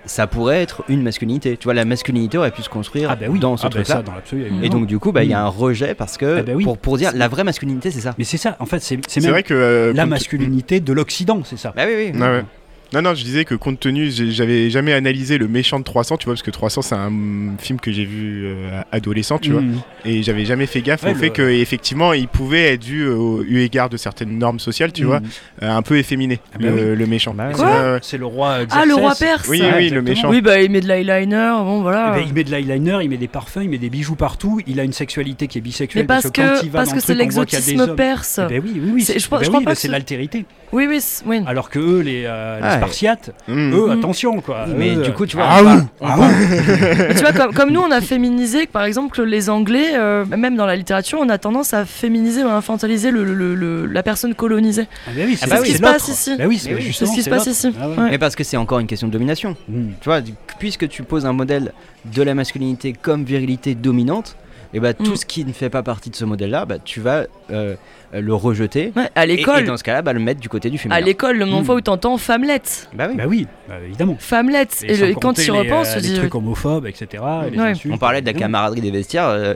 [0.06, 1.56] ça pourrait être une masculinité.
[1.56, 4.02] Tu vois, la masculinité aurait pu se construire ah oui, dans ce ah ben truc-là.
[4.62, 5.46] et donc du coup, bah, il y a Mhm.
[5.46, 6.64] un rejet parce que Ah bah oui.
[6.64, 8.14] pour, pour dire la vraie masculinité, c'est ça.
[8.18, 11.58] Mais c'est ça, en fait, c'est même vrai que euh, la masculinité de l'Occident, c'est
[11.58, 11.72] ça.
[11.76, 12.20] Bah oui, oui.
[12.20, 12.42] Ouais.
[12.92, 16.24] Non, non, je disais que compte tenu, j'avais jamais analysé le méchant de 300, tu
[16.24, 19.60] vois, parce que 300 c'est un mm, film que j'ai vu euh, adolescent, tu vois,
[19.60, 19.76] Mhm.
[20.04, 23.06] et j'avais jamais fait gaffe Ouais, au fait le- que effectivement il pouvait être dû
[23.06, 25.06] au eu égard de certaines normes sociales, tu Mhm.
[25.08, 25.20] vois,
[25.62, 27.32] euh, un peu efféminé, Ah bah le, le méchant.
[27.32, 27.50] Bah.
[27.52, 28.58] C'est Quoi le- C'est le roi.
[28.70, 30.28] Ah, le roi perse Oui, oui, le méchant.
[30.28, 32.12] Oui, bah il met de l'eyeliner, bon voilà.
[32.12, 34.60] Eh ben, il met de l'eyeliner, il met des parfums, il met des bijoux partout.
[34.66, 36.02] Il a une sexualité qui est bisexuelle.
[36.02, 38.40] Mais parce quand que, il va parce dans que c'est l'exotisme perse.
[38.42, 39.04] Eh ben oui, oui, oui.
[39.06, 40.44] Je eh crois- ben pas que c'est- l'altérité.
[40.72, 41.42] Oui, oui, c'est- oui.
[41.46, 42.76] Alors que eux, les, euh, les Ah, ouais.
[42.76, 43.52] Spartiates, eux,
[43.86, 43.90] Mhm.
[43.90, 44.66] attention quoi.
[44.68, 46.28] Mais Eux, du coup, tu vois, ah on oui, parle- ah.
[47.08, 50.24] Mais tu vois, comme, comme nous, on a féminisé, par exemple, que les Anglais, euh,
[50.26, 53.86] même dans la littérature, on a tendance à féminiser ou à infantiliser le, le- le-
[53.86, 54.86] la personne colonisée.
[55.06, 56.10] Ah ben oui, Ah c'est bah ce oui, qui c'est se passe l'autre.
[56.10, 56.36] ici.
[56.38, 57.50] Bah oui, c'est Mais oui, C'est justement, ce qui se c'est passe l'autre.
[57.58, 57.72] ici.
[57.80, 57.96] Ah ouais.
[57.96, 58.10] Ouais.
[58.10, 59.56] Mais parce que c'est encore une question de domination.
[59.68, 59.94] Mhm.
[60.00, 61.72] Tu vois, du- puisque tu poses un modèle
[62.04, 64.36] de la masculinité comme virilité dominante,
[64.72, 65.16] et bah, tout Mm.
[65.16, 67.74] ce qui ne fait pas partie de ce modèle-là, bah, tu vas euh,
[68.14, 68.92] euh, le rejeter.
[68.96, 70.96] Ouais, à Et, et l'école, dans ce cas-là, bah, le mettre du côté du féminin.
[70.96, 71.66] à l'école, le nombre de Mm.
[71.66, 72.88] fois où t'entends femmelette.
[72.94, 73.16] Bah oui.
[73.16, 74.16] Bah oui, bah évidemment.
[74.18, 74.82] Femmelette.
[74.86, 76.14] Et Et, quand tu y repenses, euh, tu les dis.
[76.16, 77.22] trucs homophobes, etc.
[77.46, 77.64] et les Ouais.
[77.70, 79.54] insultes, On parlait de la camaraderie des vestiaires, euh,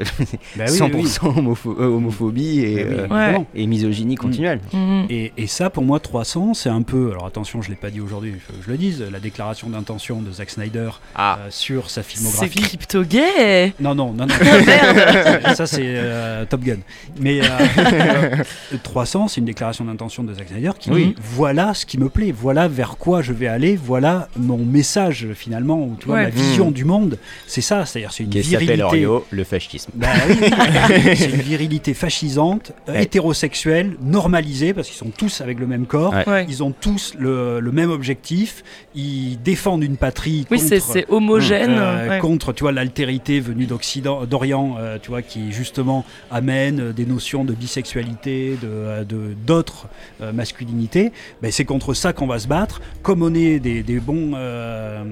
[0.56, 3.22] Bah oui, 100% homopho- euh, homophobie et, Bah oui, euh, Ouais.
[3.24, 3.46] évidemment.
[3.54, 4.60] et misogynie continuelle.
[4.72, 5.06] Mhm.
[5.10, 7.10] Et, et ça, pour moi, 300, c'est un peu.
[7.10, 9.04] Alors attention, je l'ai pas dit aujourd'hui, il faut que je le dise.
[9.10, 12.60] La déclaration d'intention de Zack Snyder Ah, euh, sur sa C'est filmographie.
[12.62, 13.72] crypto-gay.
[13.80, 14.34] Non, non, non, non.
[14.66, 15.54] Merde.
[15.56, 16.76] ça, c'est euh, Top Gun.
[17.20, 17.44] Mais euh,
[17.78, 17.84] euh,
[18.82, 21.06] 300, c'est une déclaration d'intention de Zack Snyder qui Oui.
[21.06, 25.28] dit voilà ce qui me plaît, voilà vers quoi je vais aller, voilà mon message
[25.35, 26.23] finalement, ou tu vois, Ouais.
[26.24, 27.19] ma vision du monde.
[27.47, 28.85] C'est ça, c'est-à-dire c'est une qui s'appelle virilité.
[29.06, 29.90] Orio, le fascisme.
[29.94, 30.36] Bah oui,
[31.16, 33.02] c'est une virilité fascisante, euh, Ouais.
[33.02, 36.15] hétérosexuelle, normalisée, parce qu'ils sont tous avec le même corps.
[36.27, 36.47] Ouais.
[36.48, 38.62] Ils ont tous le, le même objectif.
[38.94, 41.70] Ils défendent une patrie Oui, contre, c'est c'est homogène.
[41.78, 42.19] euh, ouais.
[42.19, 47.44] contre tu vois l'altérité venue d'Occident, d'Orient, euh, tu vois qui justement amène des notions
[47.44, 49.88] de bisexualité, de euh, de- d'autres
[50.20, 51.12] euh, masculinités.
[51.42, 52.80] Ben, c'est contre ça qu'on va se battre.
[53.02, 55.02] Comme on est des, des bons euh,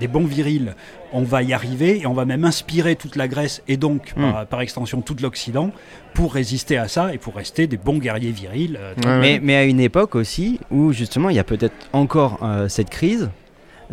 [0.00, 0.74] des bons virils,
[1.12, 4.30] on va y arriver et on va même inspirer toute la Grèce et donc Hmm.
[4.32, 5.70] par, par extension tout l'Occident
[6.14, 8.78] pour résister à ça et pour rester des bons guerriers virils.
[8.80, 8.94] euh.
[9.04, 12.68] Ouais, Mais, mais à une époque aussi où justement il y a peut-être encore euh,
[12.68, 13.30] cette crise.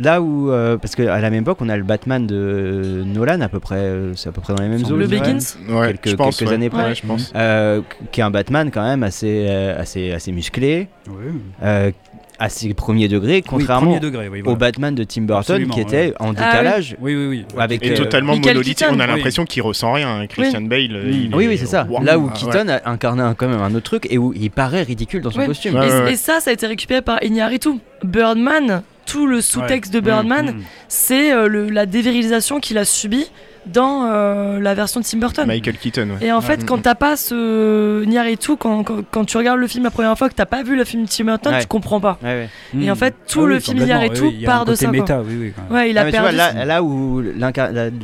[0.01, 3.49] Là où, euh, parce qu'à la même époque, on a le Batman de Nolan à
[3.49, 4.95] peu près, euh, c'est à peu près dans les mêmes eaux.
[4.95, 5.05] Le.
[5.07, 5.37] Begins
[5.69, 6.55] Ouais, je pense, quelques ouais.
[6.55, 6.83] années près.
[6.85, 7.31] Ouais, je pense.
[7.35, 11.13] Euh, qui est un Batman quand même assez, euh, assez, assez musclé, Oui.
[11.61, 11.91] euh,
[12.39, 14.55] assez premier degré, Oui, contrairement premier degré, oui, au.
[14.55, 16.35] Batman de Tim Burton Absolument, qui était en Ah oui.
[16.35, 17.45] décalage Oui, oui, oui.
[17.59, 18.95] avec Et euh, totalement monolithique, Keaton.
[18.95, 19.11] on a Oui.
[19.13, 20.09] l'impression qu'il ressent rien.
[20.21, 20.25] hein.
[20.27, 21.85] Christian Bale, il Oui, est- oui, c'est ça.
[21.87, 22.01] Wow.
[22.01, 24.81] Là où Ah, Keaton a incarné quand même un autre truc et où il paraît
[24.81, 25.45] ridicule dans son Ouais.
[25.45, 25.75] costume.
[25.75, 26.13] Ouais, et, ouais, ouais.
[26.13, 27.69] et ça, ça a été récupéré par Iñárritu.
[28.03, 30.61] Birdman, tout le sous-texte de Birdman, Mm.
[30.87, 33.29] c'est euh, la dévirilisation qu'il a subie
[33.67, 35.45] dans euh, la version de Tim Burton.
[35.47, 36.25] Michael Keaton, ouais.
[36.27, 36.65] Et en fait, Ouais.
[36.65, 40.29] quand t'as pas ce Iñárritu, quand, quand, quand tu regardes le film la première fois,
[40.29, 41.61] que t'as pas vu le film de Tim Burton, Ouais.
[41.61, 42.17] tu comprends pas.
[42.23, 42.83] Ouais, ouais.
[42.83, 44.89] Et en fait, tout Ah le oui, film oui, y a un part de ça,
[44.89, 45.71] méta, oui, oui, quand même.
[45.73, 46.57] Ouais, il Ah, a mais tu vois, perdu.
[46.57, 47.51] là, là où la,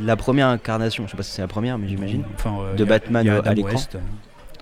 [0.04, 2.22] la première incarnation, je sais pas si c'est la première, mais j'imagine.
[2.36, 3.78] Enfin, euh, De il y a- Batman il y a à l'écran.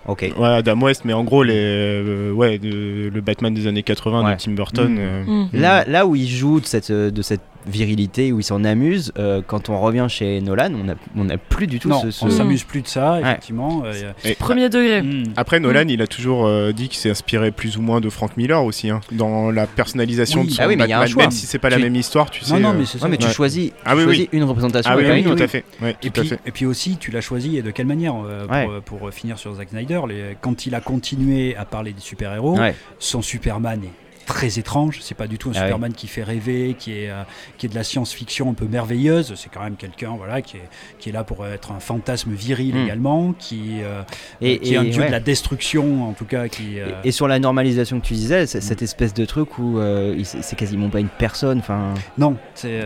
[0.07, 0.31] Ok.
[0.37, 4.23] Ouais, Adam West, mais en gros, les, euh, ouais, de- le Batman des années 80
[4.25, 4.35] Ouais.
[4.35, 4.93] de Tim Burton.
[4.93, 4.97] Mm.
[4.99, 5.49] euh, Mm.
[5.53, 9.11] Là, là où il joue de cette, euh, de cette virilité, où il s'en amuse,
[9.17, 12.11] euh, quand on revient chez Nolan, on n'a on a plus du tout Non, ce.
[12.11, 13.21] ce- on s'amuse plus de ça, Ouais.
[13.21, 13.83] effectivement.
[13.85, 15.01] euh, et- Premier degré.
[15.01, 15.33] mm.
[15.35, 18.35] Après, Nolan, il a toujours euh, dit qu'il s'est inspiré plus ou moins de Frank
[18.37, 20.47] Miller aussi, hein, dans la personnalisation Oui.
[20.47, 21.23] de son Ah oui, mais il y a un Batman, choix.
[21.23, 22.53] même si c'est pas la même histoire, tu sais.
[22.53, 23.05] Non, non, euh, mais c'est ça.
[23.05, 23.33] Ouais, mais tu Ouais.
[23.33, 24.91] choisis, Ah tu oui, choisis une représentation.
[24.93, 25.63] Ah oui, tout à fait.
[25.81, 26.39] Ouais, Et tout puis, fait.
[26.45, 28.45] et puis aussi, tu l'as choisi et de quelle manière euh,
[28.85, 32.01] pour, euh, euh, finir sur Zack Snyder, les- quand il a continué à parler des
[32.01, 32.75] super-héros, Ouais.
[32.99, 34.99] son Superman est très étrange.
[35.01, 35.63] C'est pas du tout un Ah.
[35.63, 37.23] Superman qui fait rêver, qui est, euh,
[37.57, 39.33] qui est de la science-fiction un peu merveilleuse.
[39.35, 42.75] C'est quand même quelqu'un voilà, qui, est, qui est là pour être un fantasme viril
[42.75, 42.83] Mm.
[42.83, 44.01] également, qui, euh,
[44.41, 45.07] Et, qui est un dieu ouais.
[45.07, 46.47] de la destruction, en tout cas.
[46.49, 48.47] Qui, euh, Et, et sur la normalisation que tu disais, Mm.
[48.47, 49.79] c'est- cette espèce de truc où
[50.23, 51.59] c'est quasiment pas une personne.
[51.59, 52.81] Enfin, non, c'est.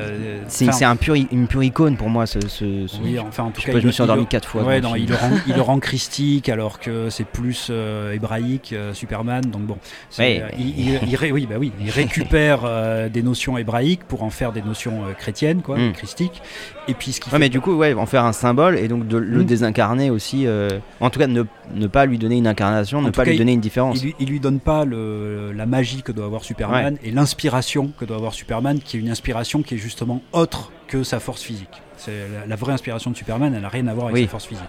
[0.47, 2.25] c'est un pur, une pure icône pour moi.
[2.27, 4.27] Ce, ce- ce- oui, enfin, en tout je, cas, pas, il je me suis endormi
[4.27, 4.63] quatre fois.
[4.63, 7.71] Ouais, non, il le, rend, il le rend christique alors que c'est plus
[8.13, 9.41] hébraïque, Superman.
[9.41, 9.77] Donc bon,
[10.09, 10.51] c'est- Ouais.
[10.59, 14.51] il, il- il oui, bah oui, il récupère euh, des notions hébraïques pour en faire
[14.51, 15.93] des notions euh, chrétiennes, quoi, Mm.
[15.93, 16.41] christiques.
[16.87, 19.07] Et puis ce qui Ouais, mais du coup, ouais, en faire un symbole et donc
[19.07, 19.45] de le Mm.
[19.45, 20.45] désincarner aussi.
[20.47, 21.43] euh, en tout cas, ne,
[21.73, 23.97] ne pas lui donner une incarnation, En ne pas cas, lui donner une différence.
[24.01, 27.91] il lui, il lui donne pas le, la magie que doit avoir Superman et l'inspiration
[27.99, 31.41] que doit avoir Superman, qui est une inspiration qui est justement autre que sa force
[31.41, 31.81] physique.
[31.97, 34.23] C'est la, la vraie inspiration de Superman, elle n'a rien à voir avec Oui.
[34.23, 34.65] sa force physique.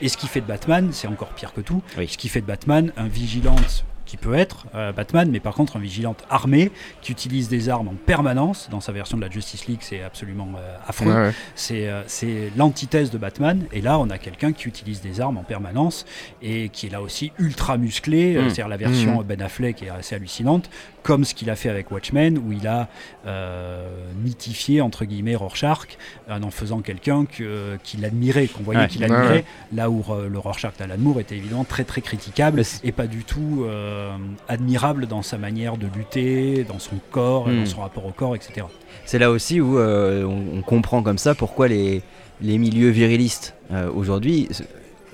[0.00, 1.82] Et ce qui fait de Batman, c'est encore pire que tout.
[1.98, 2.06] Oui.
[2.08, 5.76] Ce qui fait de Batman un vigilante qui peut être euh, Batman, mais par contre
[5.76, 6.70] un vigilante armé
[7.02, 8.68] qui utilise des armes en permanence.
[8.70, 11.12] Dans sa version de la Justice League, c'est absolument euh, affreux.
[11.12, 11.32] Ouais, ouais.
[11.54, 13.66] C'est euh, c'est l'antithèse de Batman.
[13.72, 16.06] Et là, on a quelqu'un qui utilise des armes en permanence
[16.40, 18.36] et qui est là aussi ultra musclé.
[18.36, 18.44] Mm.
[18.44, 19.24] C'est-à-dire la version Mm.
[19.24, 20.70] Ben Affleck est assez hallucinante,
[21.06, 22.88] comme ce qu'il a fait avec Watchmen, où il a
[23.26, 23.88] euh,
[24.24, 25.86] mythifié entre guillemets Rorschach
[26.28, 28.88] en en faisant quelqu'un que- qu'il admirait, qu'on voyait Ouais.
[28.88, 29.28] qu'il admirait.
[29.28, 29.44] ouais.
[29.72, 33.64] Là où le Rorschach d'Alan Moore était évidemment très très critiquable et pas du tout
[33.64, 34.10] euh,
[34.48, 38.66] admirable dans sa manière de lutter, dans son corps, dans son rapport au corps, etc.
[39.04, 42.02] C'est là aussi où euh, on, on comprend comme ça pourquoi les,
[42.40, 43.54] les milieux virilistes
[43.94, 44.48] aujourd'hui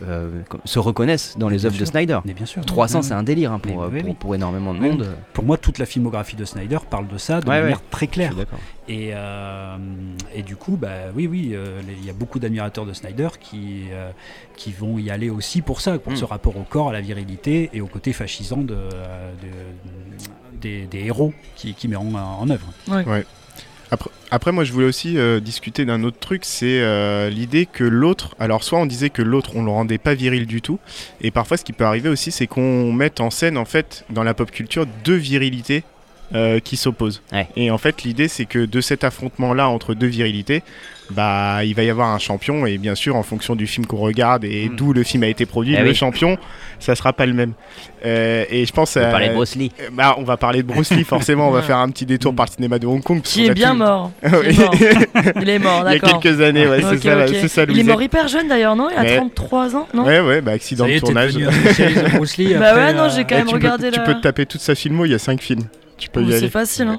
[0.04, 0.30] se- euh,
[0.64, 1.84] se reconnaissent dans les œuvres de.
[1.84, 2.18] Snyder.
[2.24, 2.64] Mais bien sûr.
[2.64, 4.16] 300, Ouais, c'est un délire hein, pour, Mais oui, pour, oui.
[4.18, 4.88] pour énormément de Oui.
[4.90, 5.06] monde.
[5.32, 7.82] Pour moi, toute la filmographie de Snyder parle de ça de Ouais, manière ouais.
[7.90, 8.34] très claire.
[8.88, 9.76] Et, euh,
[10.34, 13.84] et du coup, bah, oui, oui, euh, il y a beaucoup d'admirateurs de Snyder qui,
[13.92, 14.10] euh,
[14.56, 16.16] qui vont y aller aussi pour ça, pour Mm.
[16.16, 21.00] ce rapport au corps, à la virilité et au côté fascisant de, de- des, des
[21.06, 22.66] héros qui, qui met en, en œuvre.
[24.30, 28.34] Après, moi, je voulais aussi euh, discuter d'un autre truc, c'est euh, l'idée que l'autre.
[28.38, 30.78] Alors, soit on disait que l'autre, on le rendait pas viril du tout,
[31.20, 34.24] et parfois, ce qui peut arriver aussi, c'est qu'on mette en scène, en fait, dans
[34.24, 35.84] la pop culture, deux virilités
[36.34, 37.22] euh, qui s'opposent.
[37.32, 37.46] Ouais.
[37.56, 40.62] Et en fait, l'idée, c'est que de cet affrontement-là entre deux virilités,
[41.10, 43.98] bah, il va y avoir un champion, et bien sûr, en fonction du film qu'on
[43.98, 44.76] regarde et Mm.
[44.76, 45.94] d'où le film a été produit, Eh le oui.
[45.94, 46.38] champion,
[46.78, 47.52] ça sera pas le même.
[48.06, 49.06] Euh, et je pense On à.
[49.10, 49.72] parlait de Bruce Lee.
[49.80, 51.48] Euh, Bah, on va parler de Bruce Lee, forcément.
[51.48, 53.20] On va faire un petit détour par le cinéma de Hong Kong.
[53.22, 54.10] Qui est a bien tout- mort.
[54.22, 54.56] Est.
[55.42, 56.20] Il est mort, Il y a d'accord.
[56.20, 58.88] quelques années, ouais, c'est ça, ça, Il est mort hyper jeune d'ailleurs, non?
[58.90, 60.04] Il a Mais- 33 ans, non?
[60.06, 61.34] Ouais, ouais, bah accident Ça y de tournage.
[62.14, 64.60] Bruce Lee Bah ouais, non, j'ai quand Eh, même regardé tu peux te taper toute
[64.62, 65.64] sa filmo, il y a 5 films.
[66.02, 66.88] Tu peux Oh, y C'est facile.
[66.88, 66.96] Hein.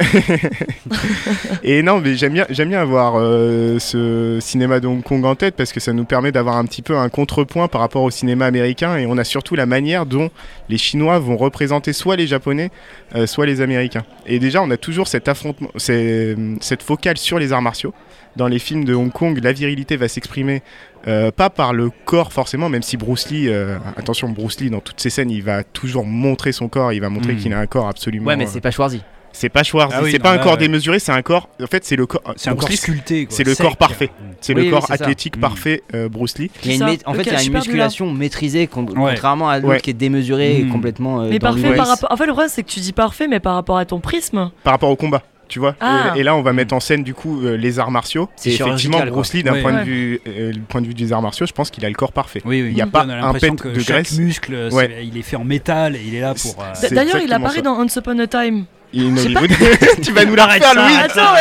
[1.64, 5.36] Et non, mais j'aime bien, j'aime bien avoir euh, ce cinéma de Hong Kong en
[5.36, 8.12] tête parce que ça nous permet d'avoir un petit peu un contrepoint par rapport au
[8.12, 10.30] cinéma américain et on a surtout la manière dont
[10.70, 12.72] les Chinois vont représenter soit les Japonais,
[13.14, 14.06] euh, soit les Américains.
[14.26, 17.94] Et déjà, on a toujours cet affrontement, cette focale sur les arts martiaux.
[18.36, 20.64] Dans les films de Hong Kong, la virilité va s'exprimer
[21.08, 24.80] euh, pas par le corps forcément, même si Bruce Lee, euh, attention, Bruce Lee dans
[24.80, 27.38] toutes ses scènes, il va toujours montrer son corps, il va montrer Mm.
[27.38, 28.28] qu'il a un corps absolument.
[28.28, 29.02] Ouais, mais euh, c'est pas Schwarzy.
[29.34, 30.58] c'est pas Schwarzy, Ah oui, c'est pas un là, corps ouais.
[30.60, 31.50] démesuré, c'est un corps.
[31.62, 32.22] En fait, c'est le corps.
[32.38, 33.28] C'est un Bruce corps Lee, sculpté.
[33.30, 34.10] c'est le corps parfait.
[34.42, 35.04] C'est Oui, le oui, corps c'est ça.
[35.04, 35.42] athlétique Mm.
[35.42, 36.50] parfait, euh, Bruce Lee.
[36.64, 37.10] Il y a une ça.
[37.10, 39.82] en fait, il y a une musculation maîtrisée, con- contrairement à l'autre Ouais.
[39.82, 40.70] qui est démesuré Mm.
[40.72, 41.22] complètement.
[41.22, 42.12] euh, Mais dans le parfait par rapport.
[42.12, 44.50] En fait, le problème, c'est que tu dis parfait, mais par rapport à ton prisme.
[44.64, 45.22] Par rapport au combat.
[45.54, 46.14] Tu vois Ah.
[46.16, 48.28] et, et là, on va mettre en scène du coup euh, les arts martiaux.
[48.36, 49.06] C'est Et effectivement.
[49.06, 49.62] Bruce Lee, d'un Ouais.
[49.62, 49.80] point, Ouais.
[49.82, 51.94] de vue, euh, du point de vue des arts martiaux, je pense qu'il a le
[51.94, 52.42] corps parfait.
[52.44, 52.70] Oui, oui.
[52.72, 54.18] Il y a pas a un pet de chaque graisse.
[54.18, 55.06] muscle, Ouais.
[55.06, 56.56] il est fait en métal et il est là pour.
[56.64, 57.62] euh, D'ailleurs, il apparaît ça.
[57.62, 58.66] dans Once Upon a Time.
[58.94, 60.96] Il est tu vas nous la Louis.
[61.04, 61.34] Attends,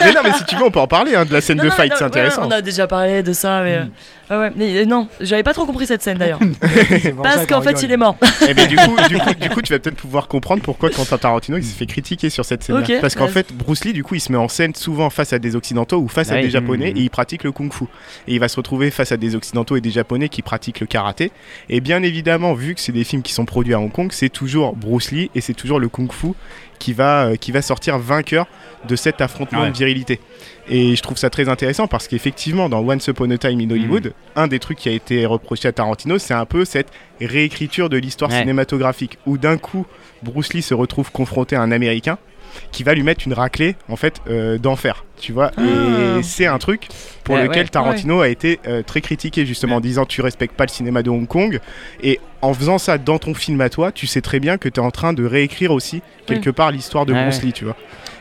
[0.00, 1.64] mais non, mais si tu veux, on peut en parler hein, de la scène Non,
[1.64, 2.46] de non, fight, c'est ouais, intéressant.
[2.46, 3.76] on a déjà parlé de ça, mais.
[3.76, 3.84] euh,
[4.30, 6.40] ouais, ouais, mais euh, non, j'avais pas trop compris cette scène d'ailleurs.
[7.22, 8.16] Parce qu'en fait, il est mort.
[8.48, 11.16] Eh ben, du, coup, du, coup, du coup, tu vas peut-être pouvoir comprendre pourquoi Quentin
[11.16, 14.16] Tarantino il s'est fait critiquer sur cette scène Parce qu'en fait, Bruce Lee, du coup,
[14.16, 16.90] il se met en scène souvent face à des Occidentaux ou face à des Japonais
[16.90, 17.84] et il pratique le Kung Fu.
[18.26, 20.86] Et il va se retrouver face à des Occidentaux et des Japonais qui pratiquent le
[20.86, 21.30] karaté.
[21.68, 24.28] Et bien évidemment, vu que c'est des films qui sont produits à Hong Kong, c'est
[24.28, 26.28] toujours Bruce Lee et c'est toujours le Kung Fu
[26.86, 28.46] qui va, euh, qui va sortir vainqueur
[28.88, 29.72] de cet affrontement Ouais.
[29.72, 30.20] de virilité.
[30.68, 34.12] Et je trouve ça très intéressant parce qu'effectivement, dans Once Upon a Time in Hollywood,
[34.36, 36.86] un des trucs qui a été reproché à Tarantino, c'est un peu cette
[37.20, 38.38] réécriture de l'histoire Ouais.
[38.38, 39.84] cinématographique où d'un coup,
[40.22, 42.18] Bruce Lee se retrouve confronté à un Américain
[42.72, 45.50] qui va lui mettre une raclée en fait euh, d'enfer, tu vois.
[45.56, 45.62] Ah.
[46.18, 46.88] Et c'est un truc
[47.24, 47.68] pour Ouais, lequel ouais.
[47.68, 51.10] Tarantino a été euh, très critiqué justement en disant tu respectes pas le cinéma de
[51.10, 51.60] Hong Kong
[52.02, 54.80] et en faisant ça dans ton film à toi, tu sais très bien que tu
[54.80, 57.42] es en train de réécrire aussi quelque part l'histoire de Ouais, Bruce.
[57.42, 57.76] Lee, tu vois.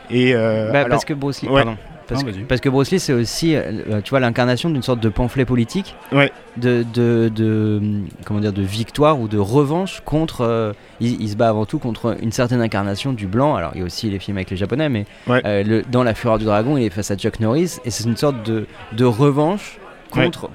[0.10, 1.64] Et euh, Bah, alors- parce que Bruce Lee, ouais.
[1.64, 1.78] pardon.
[2.08, 5.00] Parce, Non, que, parce que Bruce Lee, c'est aussi, euh, tu vois, l'incarnation d'une sorte
[5.00, 6.32] de pamphlet politique, Ouais.
[6.58, 7.82] de, de, de,
[8.26, 10.42] comment dire, de victoire ou de revanche contre.
[10.42, 13.56] euh, il, il se bat avant tout contre une certaine incarnation du blanc.
[13.56, 15.42] Alors, il y a aussi les films avec les Japonais, mais Ouais.
[15.46, 18.04] euh, le- dans La Fureur du Dragon, il est face à Chuck Norris, et c'est
[18.04, 19.80] une sorte de, de revanche
[20.12, 20.50] contre.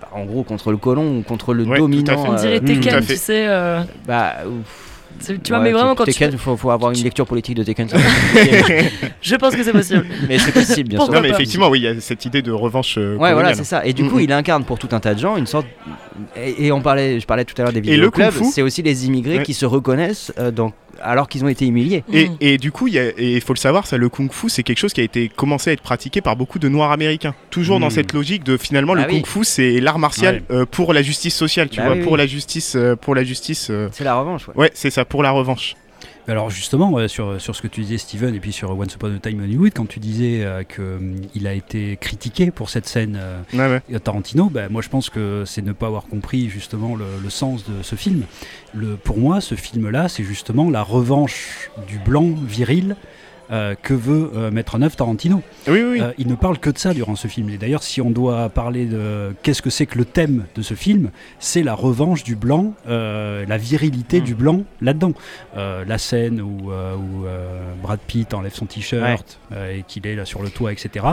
[0.00, 2.24] bah, en gros, contre le colon ou contre le Ouais, tout à dominant.
[2.26, 3.46] On Euh, dirait Tekken, tu sais.
[3.48, 4.95] euh, bah, ouf.
[5.18, 6.12] Tu vois, Ouais, mais vraiment, quand tu.
[6.12, 7.88] Tekken, fais- faut, faut avoir une tu- lecture politique de Tekken.
[9.22, 10.06] Je pense que c'est possible.
[10.28, 11.12] mais c'est possible, bien sûr.
[11.12, 13.64] Non mais effectivement oui, il y a cette idée de revanche euh, Ouais, voilà, c'est
[13.64, 13.84] ça.
[13.84, 14.22] Et du coup, Mhm.
[14.22, 15.66] il incarne pour tout un tas de gens une sorte.
[16.36, 18.32] Et, et on parlait, je parlais tout à l'heure des Et le vidéos clubs.
[18.32, 19.42] kung fu C'est aussi les immigrés Ouais.
[19.42, 20.72] qui se reconnaissent euh, dans...
[21.02, 22.04] alors qu'ils ont été humiliés.
[22.12, 22.36] Et, Mm.
[22.40, 25.00] et du coup, il faut le savoir, ça, le kung fu, c'est quelque chose qui
[25.00, 27.34] a été commencé à être pratiqué par beaucoup de Noirs américains.
[27.50, 27.90] Toujours dans Mm.
[27.90, 29.22] cette logique de finalement le Ah oui.
[29.22, 32.12] kung fu, c'est l'art martial euh, pour la justice sociale, tu Bah vois, oui, pour
[32.12, 32.18] oui.
[32.18, 33.68] la justice, euh, pour la justice.
[33.70, 34.54] euh, C'est la revanche, ouais.
[34.56, 35.74] Ouais, c'est ça, pour la revanche.
[36.28, 39.18] Alors justement, sur, sur ce que tu disais Steven, et puis sur Once Upon a
[39.18, 43.40] Time in Hollywood, quand tu disais euh, qu'il a été critiqué pour cette scène euh,
[43.52, 44.00] Ouais, ouais.
[44.00, 47.64] Tarantino, bah, moi je pense que c'est ne pas avoir compris justement le, le sens
[47.64, 48.24] de ce film.
[48.74, 52.96] Le, pour moi, ce film-là, c'est justement la revanche du blanc viril
[53.50, 55.42] que veut euh, mettre en œuvre Tarantino.
[55.68, 56.00] Oui, oui.
[56.00, 57.48] Euh, il ne parle que de ça durant ce film.
[57.50, 60.74] Et d'ailleurs, si on doit parler de qu'est-ce que c'est que le thème de ce
[60.74, 64.24] film, c'est la revanche du blanc, euh, la virilité Mm.
[64.24, 65.12] du blanc là-dedans.
[65.56, 70.06] Euh, la scène où, euh, où, euh, Brad Pitt enlève son t-shirt euh, et qu'il
[70.06, 71.04] est là sur le toit, etc.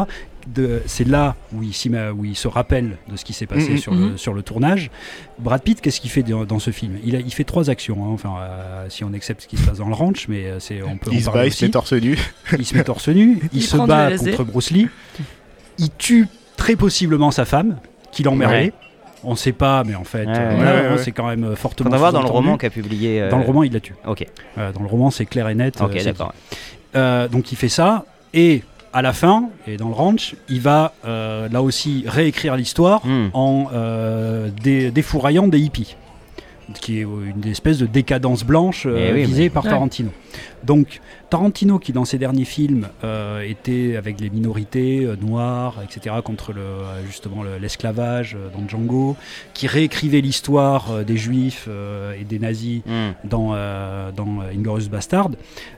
[0.47, 1.71] De- C'est là où il,
[2.17, 4.17] où se rappelle de ce qui s'est passé sur, le, Mhm.
[4.17, 4.91] sur le tournage.
[5.39, 6.97] Brad Pitt, qu'est-ce qu'il fait dans, dans ce film?
[7.05, 9.65] Il, a- il fait trois actions, hein, enfin, euh, si on accepte ce qui se
[9.65, 11.53] passe dans le ranch, mais euh, c'est, on peut en Il se parler bat, il
[11.53, 12.17] se met torse nu.
[12.57, 14.89] il se met torse nu, il, Il se bat contre Bruce Lee,
[15.77, 17.77] il tue très possiblement sa femme,
[18.11, 18.55] qui l'emmerdait.
[18.57, 18.73] Ouais.
[19.25, 20.97] On sait pas, mais en fait, Ouais, euh, ouais, voilà, ouais, ouais.
[20.97, 21.85] c'est quand même fortement.
[21.89, 23.21] Faudra voir dans le roman qu'a publié.
[23.21, 23.95] euh, Dans le roman, il la tue.
[24.05, 24.25] Ok,
[24.57, 25.79] Euh, dans le roman, c'est clair et net.
[25.79, 26.33] euh, ok, d'accord.
[26.97, 28.03] Euh, donc il fait ça,
[28.33, 28.63] et
[28.93, 33.29] à la fin, et dans le ranch, il va euh, là aussi réécrire l'histoire Hmm.
[33.33, 35.95] en euh, dé- défouraillant des hippies,
[36.79, 39.69] qui est une espèce de décadence blanche euh, Eh oui, visée mais- par Ouais.
[39.71, 40.09] Tarantino.
[40.63, 46.15] Donc Tarantino, qui dans ses derniers films euh, était avec les minorités euh, noires, etc.,
[46.23, 49.15] contre le, euh, justement le- l'esclavage euh, dans Django,
[49.53, 53.11] qui réécrivait l'histoire euh, des juifs euh, et des nazis Hmm.
[53.25, 55.29] dans, euh, dans euh, Inglourious Bastard,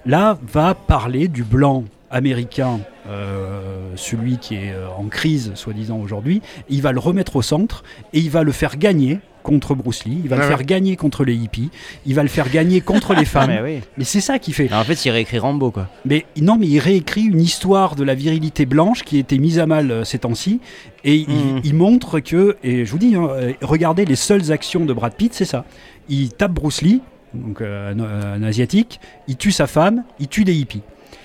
[0.05, 6.41] là va parler du blanc américain, euh, celui qui est euh, en crise soi-disant aujourd'hui,
[6.69, 7.83] il va le remettre au centre
[8.13, 10.95] et il va le faire gagner contre Bruce Lee, il va Ouais, le faire gagner
[10.97, 11.69] contre les hippies,
[12.05, 13.49] il va le faire gagner contre les Ah, femmes.
[13.51, 13.80] mais oui.
[13.97, 14.67] Mais c'est ça qu'il fait.
[14.67, 15.88] Alors, en fait, il réécrit Rambo, quoi.
[16.03, 19.67] Mais non, mais il réécrit une histoire de la virilité blanche qui été mise à
[19.67, 20.59] mal euh, ces temps-ci.
[21.03, 21.61] Et il, Mhm.
[21.63, 25.13] il montre que, et je vous dis, hein, euh, regardez les seules actions de Brad
[25.13, 25.63] Pitt, c'est ça.
[26.09, 27.01] Il tape Bruce Lee,
[27.35, 30.81] donc euh, un, un asiatique, il tue sa femme, il tue des hippies.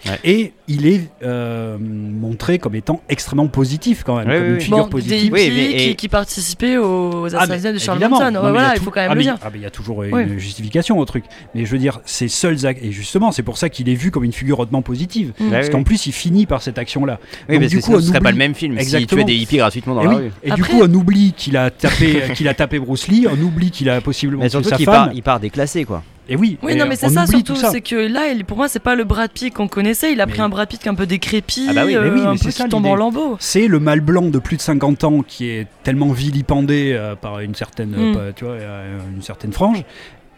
[0.06, 0.18] Ouais.
[0.24, 4.60] Et il est euh, montré comme étant extrêmement positif quand même, Oui, comme oui, une
[4.60, 5.18] figure Bon, des positive.
[5.24, 7.98] hippies Oui, mais- qui, et- qui participaient aux Ah, assassinats de Charles.
[7.98, 8.30] Manson.
[8.30, 9.36] Non, voilà, il tout- faut quand même ah, le dire.
[9.42, 10.38] Ah, il y a toujours une Oui.
[10.38, 11.24] justification au truc.
[11.54, 14.10] Mais je veux dire, ces seuls actes, et justement, c'est pour ça qu'il est vu
[14.10, 15.32] comme une figure hautement positive.
[15.38, 15.50] Mm.
[15.50, 17.18] Parce qu'en plus, il finit par cette action-là.
[17.48, 19.58] Oui, Donc, parce du coup, ce serait pas le même film s'il tuait des hippies
[19.58, 20.16] gratuitement dans Et, la oui.
[20.16, 20.30] rue.
[20.44, 23.38] et du Après- coup, on oublie qu'il a tapé, qu'il a tapé Bruce Lee, on
[23.42, 25.10] oublie qu'il a possiblement Mais tué surtout sa qu'il femme.
[25.14, 26.02] il part déclassé, quoi.
[26.32, 28.78] Et oui, Oui, et non, mais c'est ça surtout, c'est que là, pour moi, c'est
[28.78, 30.12] pas le Brad Pitt qu'on connaissait.
[30.12, 31.92] Il a Mais- pris un Brad Pitt qui est un peu décrépit, Ah bah oui,
[31.92, 33.36] mais euh, oui, un c'est peu ça, qui tombe en lambeaux.
[33.40, 37.40] C'est le mâle blanc de plus de 50 ans qui est tellement vilipendé euh, par
[37.40, 38.14] une certaine, Mm.
[38.16, 39.82] euh, tu vois, euh, une certaine frange.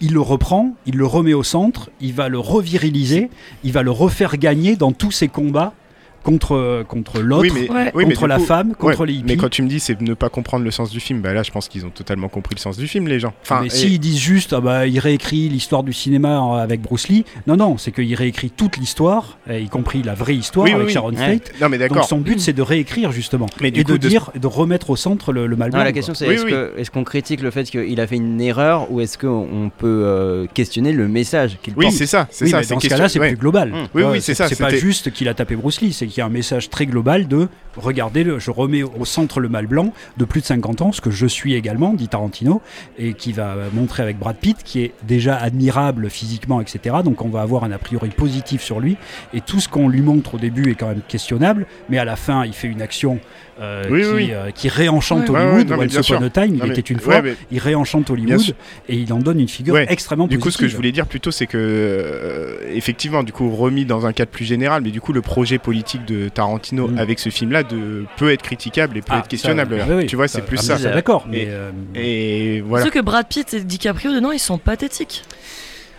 [0.00, 3.28] Il le reprend, il le remet au centre, il va le reviriliser,
[3.62, 5.74] il va le refaire gagner dans tous ses combats
[6.22, 7.90] contre, contre l'autre, Oui, mais, Ouais.
[7.94, 9.24] oui, mais contre la coup- femme, contre Ouais, les hippies.
[9.28, 11.42] Mais quand tu me dis c'est ne pas comprendre le sens du film, bah là
[11.42, 13.32] je pense qu'ils ont totalement compris le sens du film les gens.
[13.42, 16.80] Enfin, mais et- s'ils disent juste, ah bah, il réécrit l'histoire du cinéma euh, avec
[16.80, 20.66] Bruce Lee, non, non, c'est qu'il réécrit toute l'histoire, euh, y compris la vraie histoire
[20.66, 20.92] Oui, avec oui.
[20.92, 21.12] Sharon.
[21.12, 21.52] Tate.
[21.60, 22.04] non mais Donc d'accord.
[22.08, 25.32] son but, c'est de réécrire justement, Mais et coup, de dire, de remettre au centre
[25.32, 25.84] le, le mal Non, blanc.
[25.84, 26.50] la question c'est Oui, est-ce oui.
[26.50, 30.02] que- est-ce qu'on critique le fait qu'il a fait une erreur ou est-ce qu'on peut
[30.04, 32.62] euh, questionner le message qu'il Oui, porte c'est ça, c'est ça.
[32.62, 33.72] dans ce cas-là, c'est plus global.
[33.72, 36.20] Tu Oui, oui, c'est ça, C'est pas juste qu'il a tapé Bruce Lee, c'est qu'il
[36.20, 39.92] y a un message très global de regardez, je remets au centre le mal blanc
[40.16, 42.60] de plus de 50 ans, ce que je suis également, dit Tarantino,
[42.98, 46.96] et qui va montrer avec Brad Pitt, qui est déjà admirable physiquement, etc.
[47.04, 48.96] Donc on va avoir un a priori positif sur lui,
[49.32, 52.16] et tout ce qu'on lui montre au début est quand même questionnable, mais à la
[52.16, 53.20] fin, il fait une action
[53.60, 54.28] euh, Oui, qui, oui.
[54.32, 55.70] euh, qui réenchante Hollywood.
[55.70, 56.08] ouais, non, Once.
[56.08, 58.40] Upon a Time, Non, il mais- était une ouais, fois, mais- il réenchante Hollywood,
[58.88, 59.86] et il en donne une figure Ouais.
[59.88, 60.42] extrêmement Du positive.
[60.42, 64.06] coup, ce que je voulais dire plutôt, c'est que, euh, effectivement, du coup, remis dans
[64.06, 66.98] un cadre plus général, mais du coup, le projet politique de Tarantino Mm.
[66.98, 69.78] avec ce film-là de, peut être critiquable et peut Ah, être questionnable.
[69.78, 70.90] ça, oui, oui, tu vois, c'est plus ah, ça.
[70.90, 72.84] D'accord, mais Et- euh, Et voilà.
[72.84, 75.24] Sauf que Brad Pitt et DiCaprio dedans, ils sont pathétiques.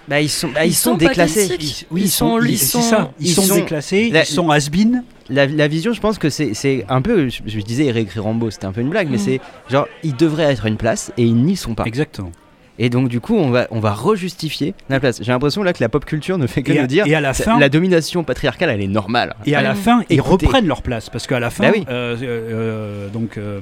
[0.07, 1.47] Bah, ils sont, bah, ils Ils sont, sont déclassés.
[1.91, 5.03] oui, Ils sont- ils c'est sont- ça, ils, ils sont, déclassés, La- ils sont has-been.
[5.29, 7.29] La, la vision, je pense que c'est un peu.
[7.29, 9.19] Je, je disais réécrire Rambo, c'était un peu une blague, mais Mm.
[9.19, 9.39] c'est
[9.69, 11.85] genre ils devraient être une place et ils n'y sont pas.
[11.85, 12.31] Exactement.
[12.79, 15.19] Et donc du coup, on va on va rejustifier la place.
[15.21, 17.33] J'ai l'impression là que la pop culture ne fait que nous dire et à la
[17.33, 19.35] fin, la domination patriarcale, elle est normale.
[19.45, 20.45] et à la Ah, fin, ils écoutez.
[20.47, 21.85] reprennent leur place parce qu'à la fin, Bah oui.
[21.87, 23.59] euh, euh, euh, donc euh,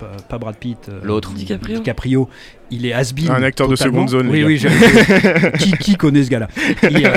[0.00, 1.32] pas, pas Brad Pitt, euh, L'autre.
[1.32, 1.76] DiCaprio.
[1.78, 2.28] DiCaprio,
[2.70, 3.30] il est has-been.
[3.30, 4.56] Un acteur de seconde zone, Oui, oui.
[4.58, 6.48] je- qui, qui connaît ce gars-là
[6.82, 7.12] il, euh,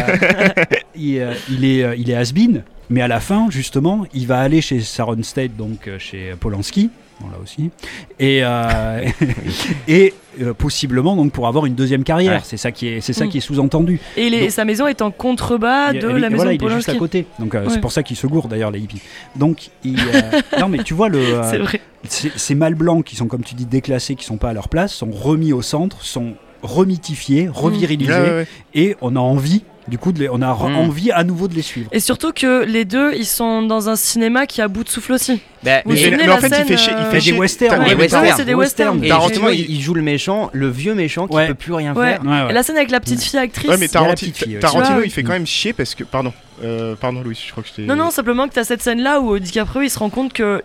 [0.96, 4.40] il, euh, il est, euh, il est has-been, mais à la fin, justement, il va
[4.40, 6.90] aller chez Sharon State, donc chez Polanski.
[7.24, 7.72] Bon, là aussi,
[8.20, 9.06] et, euh,
[9.88, 12.40] et euh, possiblement donc pour avoir une deuxième carrière, Ouais.
[12.44, 13.30] c'est ça qui est, c'est ça Mm.
[13.30, 14.00] qui est sous-entendu.
[14.18, 16.64] Et il est- Donc- sa maison est en contrebas de il- la maison voilà, de
[16.64, 17.00] il est juste à Polanski.
[17.00, 17.26] côté.
[17.40, 17.70] Donc euh, Ouais.
[17.70, 19.02] c'est pour ça qu'il se gourde d'ailleurs les hippies.
[19.38, 21.80] Donc il, euh, non mais tu vois le C'est vrai.
[22.08, 24.94] ces, mâles blancs qui sont comme tu dis déclassés, qui sont pas à leur place,
[24.94, 28.48] sont remis au centre, sont remythifiés, revirilisés, Ouais, ouais, ouais.
[28.74, 30.76] et on a envie, du coup, les- on a re- Mm.
[30.78, 31.90] envie à nouveau de les suivre.
[31.92, 35.14] Et surtout que les deux, ils sont dans un cinéma qui a bout de souffle
[35.14, 35.42] aussi.
[35.64, 36.94] Bah, Vous Mais, mais en la fait, il scène, fait chier.
[36.98, 37.34] Il euh, fait des chier.
[37.40, 38.34] westerns, T'as- des ouais, mais westerns.
[38.38, 39.04] c'est des westerns.
[39.04, 41.48] Et Tarantino, il- joue le méchant, le vieux méchant qui Ouais.
[41.48, 42.14] peut plus rien Ouais.
[42.14, 42.22] faire.
[42.24, 42.50] Ouais, ouais.
[42.50, 43.70] Et la scène avec la petite fille actrice.
[43.70, 43.88] Ouais, mais
[44.36, 44.60] fille, ouais.
[44.60, 46.04] Tarantino, vois, il fait quand même chier parce que.
[46.04, 46.34] Pardon.
[46.64, 47.82] Euh, pardon, Louis, je crois que je t'ai.
[47.84, 50.62] Non, non, simplement que tu as cette scène-là où DiCaprio il se rend compte qu'il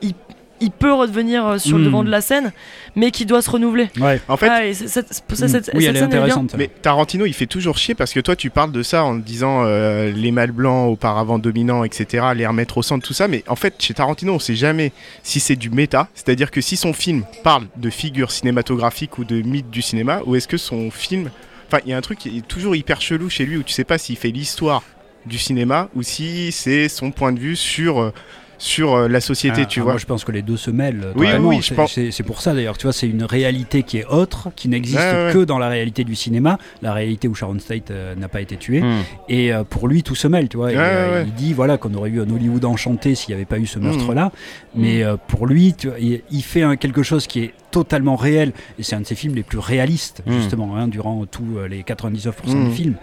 [0.60, 2.52] il peut revenir euh, sur le devant de la scène,
[2.96, 3.88] mais qu'il doit se renouveler.
[4.00, 4.20] Ouais.
[4.28, 6.18] En fait, Ah, et c'est- cette, cette- cette- cette oui, elle est scène, bien.
[6.18, 6.54] intéressante.
[6.58, 9.62] Mais Tarantino, il fait toujours chier parce que toi, tu parles de ça en disant
[9.64, 13.28] euh, les mâles blancs auparavant dominants, etc., les remettre au centre, tout ça.
[13.28, 16.76] Mais en fait, chez Tarantino, on sait jamais si c'est du méta, c'est-à-dire que si
[16.76, 20.90] son film parle de figures cinématographiques ou de mythes du cinéma, ou est-ce que son
[20.90, 21.30] film.
[21.68, 23.72] Enfin, il y a un truc qui est toujours hyper chelou chez lui où tu
[23.74, 24.82] sais pas s'il fait l'histoire
[25.26, 28.12] du cinéma ou si c'est son point de vue sur, euh,
[28.58, 29.92] sur euh, la société, Ah, tu ah, vois.
[29.92, 31.12] Moi, je pense que les deux se mêlent.
[31.16, 32.76] Oui, oui, je pense- C'est c'est pour ça d'ailleurs.
[32.76, 35.30] Tu vois, c'est une réalité qui est autre, qui n'existe ouais.
[35.32, 38.56] que dans la réalité du cinéma, la réalité où Sharon Tate euh, n'a pas été
[38.56, 38.80] tuée.
[38.80, 39.02] Hmm.
[39.28, 40.72] Et euh, pour lui, tout se mêle, tu vois.
[40.72, 41.24] Et, Ouais, ouais.
[41.26, 43.78] Il dit voilà qu'on aurait eu un Hollywood enchanté s'il n'y avait pas eu ce
[43.78, 43.84] Mhm.
[43.86, 44.32] meurtre-là.
[44.74, 48.52] Mais pour lui, tu vois, il, il fait un- quelque chose qui est totalement réel.
[48.78, 50.32] Et c'est un de ses films les plus réalistes, Mhm.
[50.34, 52.68] justement, hein, durant tous euh, les 99% Mhm.
[52.68, 52.94] du film.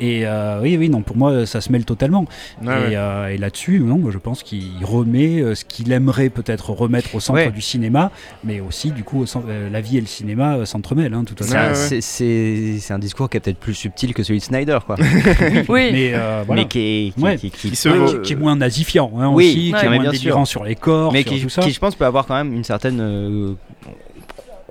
[0.00, 2.26] Et euh, oui, oui, non, pour moi, ça se mêle totalement.
[2.62, 2.96] Ouais, et ouais.
[2.96, 7.14] euh, et là-dessus, non, moi, je pense qu'il remet euh, ce qu'il aimerait peut-être remettre
[7.14, 7.50] au centre Ouais.
[7.50, 8.10] du cinéma,
[8.44, 11.46] mais aussi, du coup, euh, la vie et le cinéma euh, s'entremêlent, hein, tout à.
[11.46, 11.74] Ouais, ouais.
[11.74, 14.96] c'est- C'est c'est un discours qui est peut-être plus subtil que celui de Snyder, quoi.
[15.68, 16.62] Oui, Mais euh, voilà.
[16.62, 17.36] Mais qui est, qui, Ouais.
[17.36, 18.06] qui- qui Qui se peut- vaut.
[18.06, 20.12] qui, qui est moins nazifiant hein, Oui, aussi, ouais, qui est moins sûr.
[20.12, 21.62] délirant sur les corps, mais sur qui, tout ça.
[21.62, 23.52] qui, je pense peut avoir quand même une certaine euh,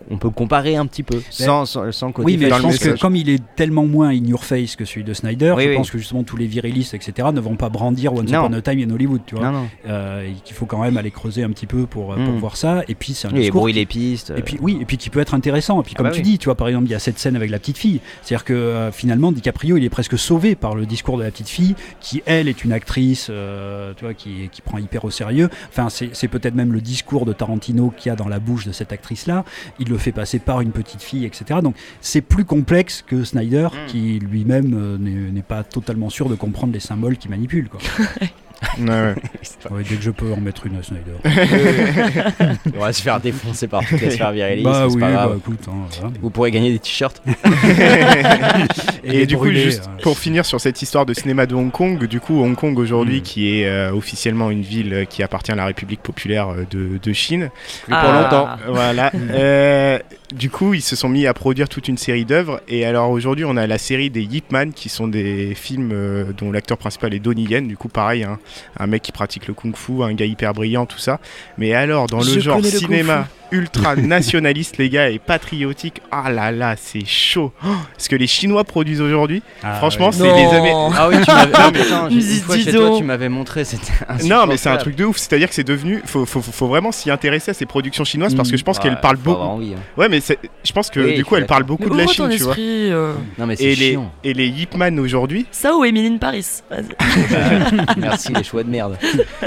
[0.10, 2.98] on peut comparer un petit peu sans, sans, sans côté Oui, mais je pense que
[3.00, 5.76] comme il est tellement moins in your face que celui de Snyder, Oui, je oui.
[5.76, 8.46] pense que justement tous les virilistes, etc., ne vont pas brandir Once Non.
[8.46, 9.46] Upon a Time in Hollywood, tu vois.
[9.46, 12.34] non non Euh, qu'il faut quand même aller creuser un petit peu pour, euh, pour
[12.34, 12.38] Mm.
[12.40, 12.84] voir ça.
[12.88, 14.98] Et puis c'est un et discours brouille qui- les pistes Et puis oui, et puis
[14.98, 15.80] qui peut être intéressant.
[15.82, 16.24] Et puis Ah comme bah tu oui.
[16.24, 18.00] dis, tu vois, par exemple, il y a cette scène avec la petite fille.
[18.22, 21.50] C'est-à-dire que euh, finalement, DiCaprio, il est presque sauvé par le discours de la petite
[21.50, 25.50] fille, qui elle est une actrice, euh, tu vois, qui, qui prend hyper au sérieux.
[25.70, 28.66] Enfin, c'est c'est peut-être même le discours de Tarantino qu'il y a dans la bouche
[28.66, 29.44] de cette actrice-là.
[29.80, 31.60] Il le fait passer par une petite fille, etc.
[31.64, 33.86] Donc c'est plus complexe que Snyder, Mm.
[33.88, 37.70] qui lui-même euh, n'est n'est pas totalement sûr de comprendre les symboles qu'il manipule.
[37.70, 37.80] Quoi.
[38.80, 39.16] Ouais, ouais.
[39.72, 41.18] Ouais, dès que je peux en mettre une à Snyder.
[42.76, 45.30] on va se faire défoncer par toutes les sphères virilistes bah c'est oui, pas grave.
[45.32, 45.60] bah écoute.
[45.68, 46.14] hein, voilà.
[46.22, 47.22] vous pourrez gagner des t-shirts
[49.04, 52.04] Et, du coup, juste euh, pour finir sur cette histoire de cinéma de Hong Kong,
[52.06, 53.24] du coup, Hong Kong aujourd'hui, Mm.
[53.24, 56.98] qui est euh, officiellement une ville euh, qui appartient à la République populaire euh, de,
[57.02, 57.50] de Chine.
[57.86, 58.22] pour Ah.
[58.22, 59.12] longtemps Voilà.
[59.32, 60.00] Euh,
[60.34, 62.62] du coup, ils se sont mis à produire toute une série d'œuvres.
[62.68, 66.26] Et alors aujourd'hui, on a la série des Yip Man, qui sont des films euh,
[66.38, 67.68] dont l'acteur principal est Donnie Yen.
[67.68, 68.40] Du coup, pareil, hein,
[68.78, 71.20] un mec qui pratique le kung-fu, un gars hyper brillant, tout ça.
[71.58, 76.32] Mais alors, dans le Je genre le cinéma ultra nationaliste, les gars, et patriotique, ah
[76.32, 77.52] là là, c'est chaud.
[77.66, 77.68] Oh,
[77.98, 80.92] ce que les Chinois produisent aujourd'hui, ah, franchement, c'est les Américains.
[80.98, 83.94] ah oui tu m'avais ah, toi tu m'avais montré c'était
[84.26, 85.18] Non, mais c'est un truc de ouf.
[85.18, 86.02] C'est-à-dire que c'est devenu.
[86.06, 88.60] Faut, faut, faut- faut vraiment s'y intéresser à ces productions chinoises parce que Mm.
[88.60, 89.42] je pense Ouais, qu'elles parlent beaucoup.
[89.42, 89.80] envie, hein.
[89.98, 92.08] Ouais, mais c'est- je pense que Oui, du coup, elles parlent beaucoup mais de la
[92.08, 92.56] Chine, tu vois.
[92.58, 96.18] euh, non mais c'est Et les, et les Yip Man aujourd'hui, Ça ou Emily in
[96.18, 97.98] Paris Vas-y.
[97.98, 98.98] Merci les choix de merde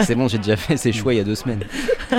[0.00, 1.60] c'est bon j'ai déjà fait ces choix il y a deux semaines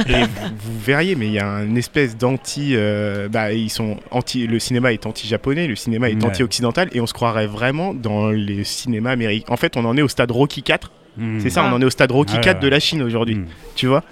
[0.07, 2.73] et vous, vous verriez, mais il y a une espèce d'anti.
[2.75, 4.45] euh, bah, ils sont anti.
[4.45, 6.25] Le cinéma est anti-japonais, le cinéma est Ouais.
[6.25, 9.51] anti-occidental, et on se croirait vraiment dans les cinémas américains.
[9.51, 10.91] En fait, on en est au stade Rocky 4.
[11.17, 11.39] Mm.
[11.39, 11.69] C'est ça, Ah.
[11.71, 12.69] on en est au stade Rocky Ouais, 4 de ouais.
[12.71, 13.35] la Chine aujourd'hui.
[13.35, 13.45] Mm.
[13.75, 14.03] Tu vois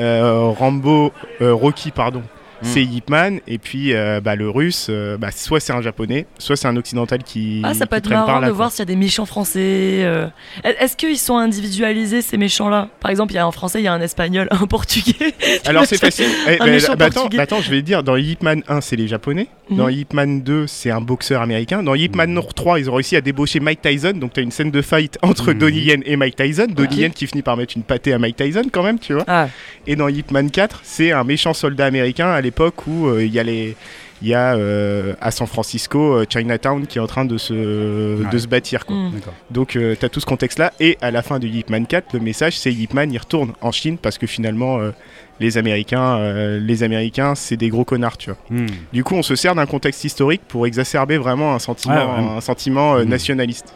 [0.00, 2.22] Euh, Rambo, euh, Rocky, pardon.
[2.64, 2.66] Mm.
[2.72, 6.26] C'est Yip Man et puis euh, bah, le russe, euh, bah, soit c'est un japonais,
[6.38, 8.46] soit c'est un occidental qui, Ah, ça peut être par marrant là.
[8.46, 8.56] de quoi.
[8.56, 10.00] voir s'il y a des méchants français.
[10.04, 10.26] euh.
[10.64, 12.88] Est-ce qu'ils sont individualisés ces méchants-là?
[13.00, 15.34] Par exemple, il y a un français, il y a un espagnol, un portugais.
[15.66, 16.26] Alors c'est facile.
[16.48, 19.08] Eh, Un bah, bah, attends, bah, je vais dire, dans Yip Man 1, c'est les
[19.08, 19.48] japonais.
[19.70, 19.92] Dans Mhm.
[19.92, 21.82] Yip Man 2, c'est un boxeur américain.
[21.82, 24.12] Dans Yip Man 3, ils ont réussi à débaucher Mike Tyson.
[24.14, 25.58] Donc tu as une scène de fight entre Mhm.
[25.58, 26.66] Donnie Yen et Mike Tyson.
[26.68, 26.96] Donnie.
[26.96, 29.24] Yen qui finit par mettre une pâtée à Mike Tyson quand même, tu vois.
[29.26, 29.48] Ah,
[29.86, 32.53] Et dans Yip Man 4, c'est un méchant soldat américain à l'époque
[32.86, 33.76] où euh, il y a les
[34.22, 37.52] il y a euh, à San Francisco euh, Chinatown qui est en train de se,
[37.52, 38.86] de se bâtir.
[38.86, 38.96] Quoi.
[39.12, 39.34] D'accord.
[39.50, 40.72] Donc tu as tout ce contexte-là.
[40.80, 43.52] Et à la fin de Yip Man 4, le message c'est Yip Man il retourne
[43.60, 44.92] en Chine parce que finalement euh,
[45.40, 48.38] les Américains, euh, les Américains c'est des gros connards, tu vois.
[48.50, 48.66] Mm.
[48.94, 52.36] Du coup on se sert d'un contexte historique pour exacerber vraiment un sentiment, Ouais, ouais.
[52.36, 53.08] un sentiment euh, Mhm.
[53.10, 53.74] nationaliste.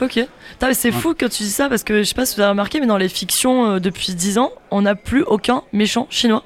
[0.00, 0.20] Ok.
[0.72, 0.92] C'est Ouais.
[0.92, 2.86] fou que tu dis ça parce que je sais pas si vous avez remarqué, mais
[2.86, 6.44] dans les fictions euh, depuis 10 ans, on n'a plus aucun méchant chinois.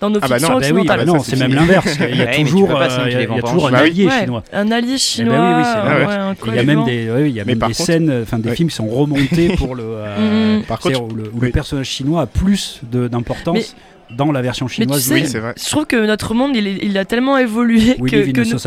[0.00, 0.98] Dans nos Ah bah fictions non, Bah oui, occidentales.
[0.98, 1.98] bah bah non, c'est même l'inverse.
[2.08, 4.06] Il y a Ouais, toujours, euh, il y a- il y a toujours un allié
[4.06, 4.44] Ouais, chinois.
[4.52, 5.56] Un allié Eh ben oui, chinois.
[5.58, 6.06] oui, c'est vrai.
[6.06, 8.20] ouais, un Il y a même des, ouais, il y a même des contre- scènes,
[8.22, 8.54] enfin des Ouais.
[8.54, 9.82] films qui sont remontés pour le.
[9.86, 10.62] euh, Mhm.
[10.64, 11.46] Par contre, où, le, où oui.
[11.46, 13.74] le personnage chinois a plus d'importance
[14.16, 15.02] dans la version Mais tu chinoise.
[15.02, 15.54] sais, Oui, c'est vrai.
[15.60, 18.58] je trouve que notre monde, il, est- il a tellement évolué We que, nos-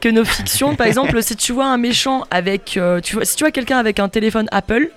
[0.00, 0.76] que nos fictions.
[0.76, 3.78] Par exemple, si tu vois un méchant avec, euh, tu vois, si tu vois quelqu'un
[3.78, 4.90] avec un téléphone Apple,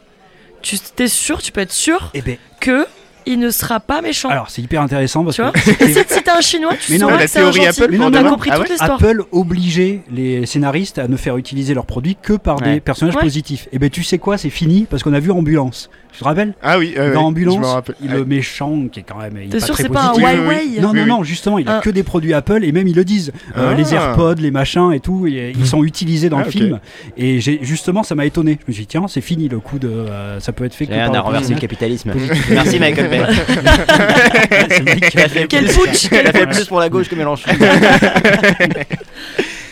[0.61, 2.85] tu es sûr, tu peux être sûr Eh ben, que
[3.26, 4.30] il ne sera pas méchant.
[4.30, 6.98] alors c'est hyper intéressant parce tu vois que Et si, t'es un chinois, tu Mais
[6.98, 7.81] non, la que c'est un théorie gentil.
[7.84, 8.93] Apple, Mais On non, a non, compris Ah toute ouais l'histoire.
[9.02, 13.22] Apple obligeait les scénaristes à ne faire utiliser leurs produits que par des personnages Ouais.
[13.22, 13.68] positifs.
[13.72, 15.89] Et ben tu sais quoi, c'est fini parce qu'on a vu Ambulance.
[16.14, 17.65] Tu te rappelles Ah oui, euh, Dans Ambulance,
[18.02, 20.11] il- le méchant qui est quand même il est T'es pas sûr très c'est pas
[20.14, 20.19] un.
[20.19, 21.81] Huawei Non, non, non, justement, il a Ah.
[21.81, 23.31] que des produits Apple et même ils le disent.
[23.57, 23.73] Euh, Ah.
[23.76, 26.80] les AirPods, les machins et tout, et ils sont utilisés dans Ah, le film.
[27.18, 28.60] Et j'ai- justement, ça m'a étonné.
[28.61, 29.88] Je me suis dit, tiens, c'est fini le coup de.
[29.88, 32.11] euh, ça peut être fait que on a renversé le capitalisme.
[32.49, 33.10] Merci Michael
[35.29, 37.49] Fait- Quel putsch Il a quel fait plus pour la gauche que Mélenchon.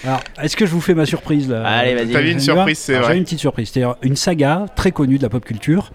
[0.05, 2.11] Alors, est-ce que je vous fais ma surprise là Allez, vas-y.
[2.13, 3.11] T'as vu une surprise, c'est vrai.
[3.13, 3.69] J'ai une petite surprise.
[3.73, 5.91] C'est une saga très connue de la pop culture.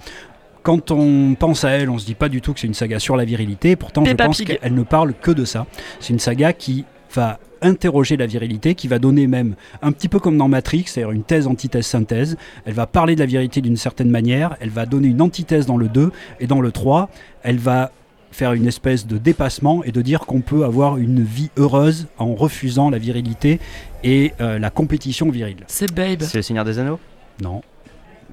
[0.63, 2.99] Quand on pense à elle, on se dit pas du tout que c'est une saga
[2.99, 3.77] sur la virilité.
[3.77, 4.59] Pourtant, Peppa je pense Pig.
[4.61, 5.67] qu'elle ne parle que de ça.
[6.01, 6.85] C'est une saga qui
[7.15, 11.13] va interroger la virilité, qui va donner même un petit peu comme dans Matrix, c'est-à-dire
[11.13, 12.37] une thèse, antithèse, synthèse.
[12.67, 14.57] Elle va parler de la virilité d'une certaine manière.
[14.61, 17.09] Elle va donner une antithèse dans le 2 et dans le 3,
[17.43, 17.91] elle va
[18.31, 22.35] faire une espèce de dépassement et de dire qu'on peut avoir une vie heureuse en
[22.35, 23.61] refusant la virilité
[24.03, 25.65] et euh, la compétition virile.
[25.69, 26.23] C'est Babe.
[26.23, 26.99] C'est le Seigneur des Anneaux?
[27.41, 27.63] Non.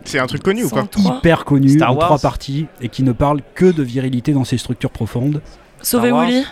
[0.03, 1.17] C'est un truc connu ou pas 103.
[1.17, 4.57] hyper connu Star en trois parties et qui ne parle que de virilité dans ses
[4.57, 5.41] structures profondes.
[5.93, 6.27] Wars.
[6.27, 6.43] Willy.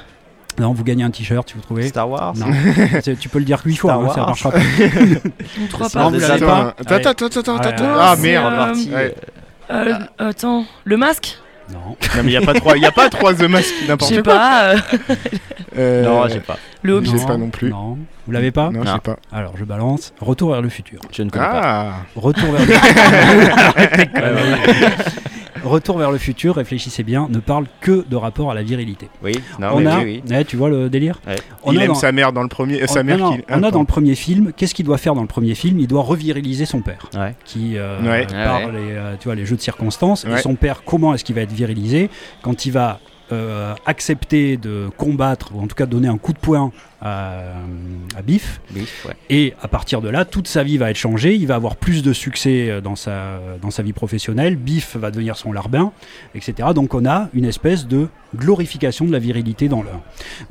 [0.60, 1.88] Non, vous gagnez un t-shirt si vous trouvez.
[1.88, 2.48] Star Wars Non,
[3.20, 4.60] tu peux le dire huit fois, Star hein, ça marchera pas.
[6.12, 6.46] L'avez Anneaux.
[6.46, 7.84] pas Attends, attends, attends, attends, Ouais, attends.
[7.86, 8.00] ouais.
[8.00, 8.54] Ah merde.
[8.54, 9.16] euh, Ouais.
[9.72, 11.38] Euh, attends, le masque?
[11.72, 11.80] Non.
[12.16, 13.88] Non mais il y a pas trois, il y a pas trois The Mask Je
[13.88, 14.34] n'importe sais quoi.
[14.34, 14.64] pas.
[14.72, 14.78] euh,
[15.78, 16.58] Euh, Non, j'ai pas.
[16.82, 17.12] le Hobbit.
[17.12, 17.70] Je sais pas non plus.
[17.70, 17.96] Non.
[18.26, 18.72] Vous l'avez pas?
[18.72, 18.94] Non, je Non.
[18.96, 19.18] sais pas.
[19.32, 20.12] Alors je balance.
[20.20, 21.00] Retour vers le futur.
[21.12, 21.62] Je ne connais pas.
[21.64, 21.92] Ah.
[22.16, 22.74] Retour vers le
[25.64, 29.10] Retour vers le futur, réfléchissez bien, ne parle que de rapport à la virilité.
[29.24, 30.36] Oui, non, on mais a, oui, oui.
[30.36, 31.36] Ouais, tu vois le délire Ouais.
[31.64, 33.38] On il aime dans- sa mère dans le premier, euh, sa on, mère non, qui.
[33.38, 33.80] non, Ah, on a dans pardon.
[33.82, 35.80] le premier film, qu'est-ce qu'il doit faire dans le premier film?
[35.80, 37.36] Il doit reviriliser son père, Ouais.
[37.46, 38.26] qui euh, Ouais.
[38.28, 38.72] par Ouais, ouais.
[38.74, 40.26] les, euh, tu vois, les jeux de circonstances.
[40.26, 42.10] Et son père, comment est-ce qu'il va être virilisé?
[42.42, 43.00] Quand il va
[43.32, 47.34] euh, accepter de combattre, ou en tout cas donner un coup de poing à,
[48.16, 49.14] à Biff, Biff, ouais.
[49.30, 51.36] et à partir de là, toute sa vie va être changée.
[51.36, 54.56] Il va avoir plus de succès euh, dans sa, dans sa vie professionnelle.
[54.56, 55.92] Biff va devenir son larbin,
[56.36, 56.70] etc.
[56.76, 59.86] Donc on a une espèce de glorification de la virilité dans 1.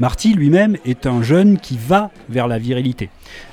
[0.01, 3.09] Marty lui-même est un jeune qui va vers la virilité.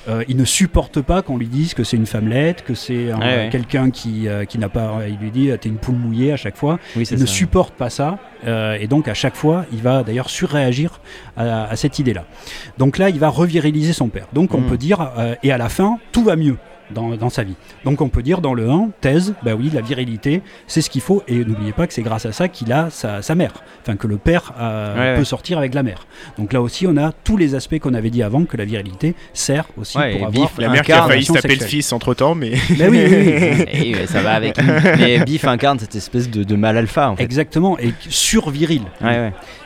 [0.10, 3.20] Euh, il ne supporte pas qu'on lui dise que c'est une femmelette, que c'est un-
[3.20, 3.50] Ouais, ouais.
[3.52, 5.02] quelqu'un qui, euh, qui n'a pas.
[5.08, 6.80] Il lui dit t'es une poule mouillée à chaque fois.
[6.96, 7.32] Oui, Il ne ça.
[7.32, 8.18] supporte pas ça.
[8.48, 11.02] euh, et donc à chaque fois, il va d'ailleurs surréagir
[11.38, 12.26] à, à cette idée-là.
[12.78, 14.28] Donc là, il va reviriliser son père.
[14.34, 14.68] Donc on Mm.
[14.68, 16.58] peut dire, euh, et à la fin, tout va mieux.
[16.94, 17.56] Dans, dans sa vie.
[17.84, 21.02] Donc on peut dire dans le 1, thèse, bah oui, la virilité, c'est ce qu'il
[21.02, 23.96] faut, et n'oubliez pas que c'est grâce à ça qu'il a sa, sa mère, enfin
[23.96, 25.26] que le père euh, Ouais, peut ouais.
[25.26, 26.06] sortir avec la mère.
[26.38, 29.16] Donc là aussi, on a tous les aspects qu'on avait dit avant, que la virilité
[29.34, 30.52] sert aussi Ouais, pour avoir...
[30.60, 32.52] La mère qui a failli se taper le fils entre temps, mais.
[32.78, 33.66] Mais oui, oui, oui.
[33.74, 34.56] Et oui, ça va avec.
[35.00, 37.24] Mais Biff incarne cette espèce de, de mal alpha en fait.
[37.24, 38.84] Exactement, et sur-viril.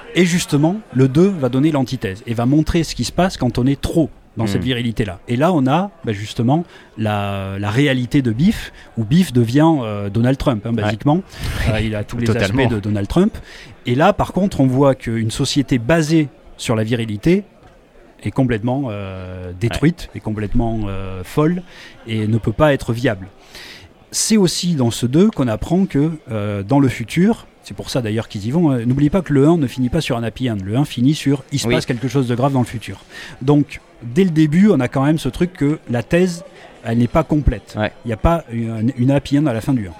[0.09, 0.21] Ouais, ouais.
[0.21, 3.57] Et justement, le 2 va donner l'antithèse et va montrer ce qui se passe quand
[3.57, 5.19] on est trop dans cette virilité-là.
[5.27, 6.63] Et là, on a bah, justement
[6.97, 11.23] la, la réalité de Biff, où Biff devient euh, Donald Trump, hein, basiquement.
[11.69, 12.63] Euh, il a tous les Totalement.
[12.63, 13.37] aspects de Donald Trump.
[13.85, 17.43] Et là, par contre, on voit qu'une société basée sur la virilité
[18.23, 20.87] est complètement euh, détruite, est complètement
[21.23, 21.61] folle
[22.07, 23.27] et ne peut pas être viable.
[24.11, 26.11] C'est aussi dans ce 2 qu'on apprend que
[26.63, 29.47] dans le futur, c'est pour ça d'ailleurs qu'ils y vont, euh, n'oubliez pas que le
[29.47, 31.75] 1 ne finit pas sur un happy end, le 1 finit sur il se Oui.
[31.75, 33.01] passe quelque chose de grave dans le futur.
[33.43, 36.43] Donc dès le début, on a quand même ce truc que la thèse,
[36.83, 37.73] elle n'est pas complète.
[37.75, 37.91] Il Ouais.
[38.07, 39.91] n'y a pas une, une happy end à la fin du 1.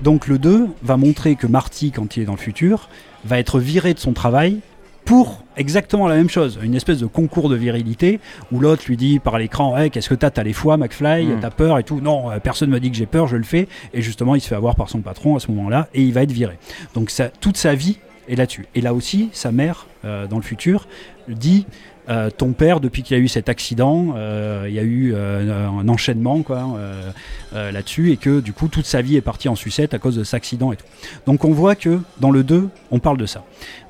[0.00, 2.88] Donc le 2 va montrer que Marty, quand il est dans le futur,
[3.26, 4.60] va être viré de son travail
[5.10, 8.20] pour exactement la même chose, une espèce de concours de virilité
[8.52, 10.30] où l'autre lui dit par l'écran hey, qu'est-ce que t'as?
[10.30, 11.40] T'as les foies McFly Mm.
[11.40, 13.66] t'as peur et tout non euh, personne me dit que j'ai peur je le fais.
[13.92, 16.22] Et justement il se fait avoir par son patron à ce moment-là et il va
[16.22, 16.60] être viré.
[16.94, 18.66] Donc ça, toute sa vie est là-dessus.
[18.76, 20.86] Et là aussi sa mère euh, dans le futur
[21.26, 21.66] dit
[22.10, 25.12] euh, ton père, depuis qu'il y a eu cet accident, euh, il y a eu
[25.14, 26.66] euh, un enchaînement quoi,
[27.52, 30.24] là-dessus, et que du coup toute sa vie est partie en sucette à cause de
[30.24, 30.86] cet accident et tout.
[31.26, 33.44] Donc on voit que dans le 2, on parle de ça.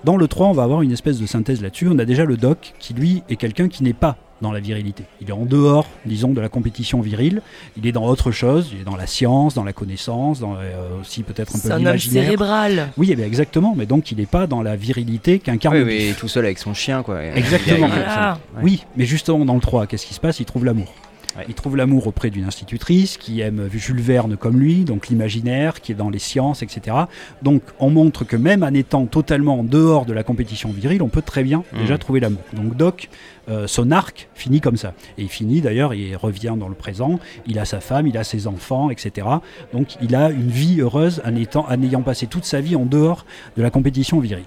[0.04, 1.88] Dans le 3, on va avoir une espèce de synthèse là-dessus.
[1.90, 5.04] On a déjà le doc qui, lui, est quelqu'un qui n'est pas dans la virilité.
[5.20, 7.42] Il est en dehors, disons, de la compétition virile.
[7.76, 8.70] Il est dans autre chose.
[8.72, 11.72] Il est dans la science, dans la connaissance, dans euh, aussi peut-être un peu C'est
[11.72, 12.24] un homme l'imaginaire.
[12.24, 12.88] cérébral.
[12.96, 13.74] Oui, eh bien, exactement.
[13.76, 17.02] Mais donc, il n'est pas dans la virilité qu'incarne Oui, tout seul avec son chien
[17.02, 17.22] quoi.
[17.24, 17.86] Exactement.
[17.88, 18.38] Il a- il a- Voilà.
[18.56, 18.60] Ouais.
[18.62, 20.40] Oui, mais justement, dans le 3, qu'est-ce qui se passe?
[20.40, 20.92] Il trouve l'amour.
[21.36, 21.44] Ouais.
[21.48, 25.92] Il trouve l'amour auprès d'une institutrice qui aime Jules Verne comme lui, donc l'imaginaire, qui
[25.92, 26.96] est dans les sciences, etc.
[27.42, 31.08] Donc on montre que même en étant totalement en dehors de la compétition virile, on
[31.08, 31.80] peut très bien Mhm.
[31.82, 32.42] déjà trouver l'amour.
[32.52, 33.08] Donc Doc,
[33.48, 34.92] euh, son arc finit comme ça.
[35.18, 38.24] Et il finit d'ailleurs, il revient dans le présent, il a sa femme, il a
[38.24, 39.26] ses enfants, etc.
[39.72, 42.86] Donc il a une vie heureuse en, étant, en ayant passé toute sa vie en
[42.86, 43.24] dehors
[43.56, 44.44] de la compétition virile.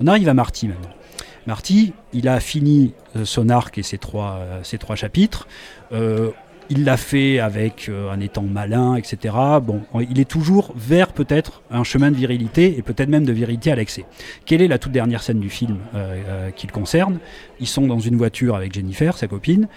[0.00, 0.90] On arrive à Marty maintenant.
[1.46, 5.46] Marty, il a fini euh, son arc et ses trois, euh, trois chapitres.
[5.92, 6.30] Euh,
[6.70, 9.34] il l'a fait avec en étant malin, etc.
[9.62, 13.70] Bon, il est toujours vers peut-être un chemin de virilité et peut-être même de virilité
[13.70, 14.04] à l'excès.
[14.46, 17.18] Quelle est la toute dernière scène du film euh, qui le concerne?
[17.60, 19.68] Ils sont dans une voiture avec Jennifer, sa copine.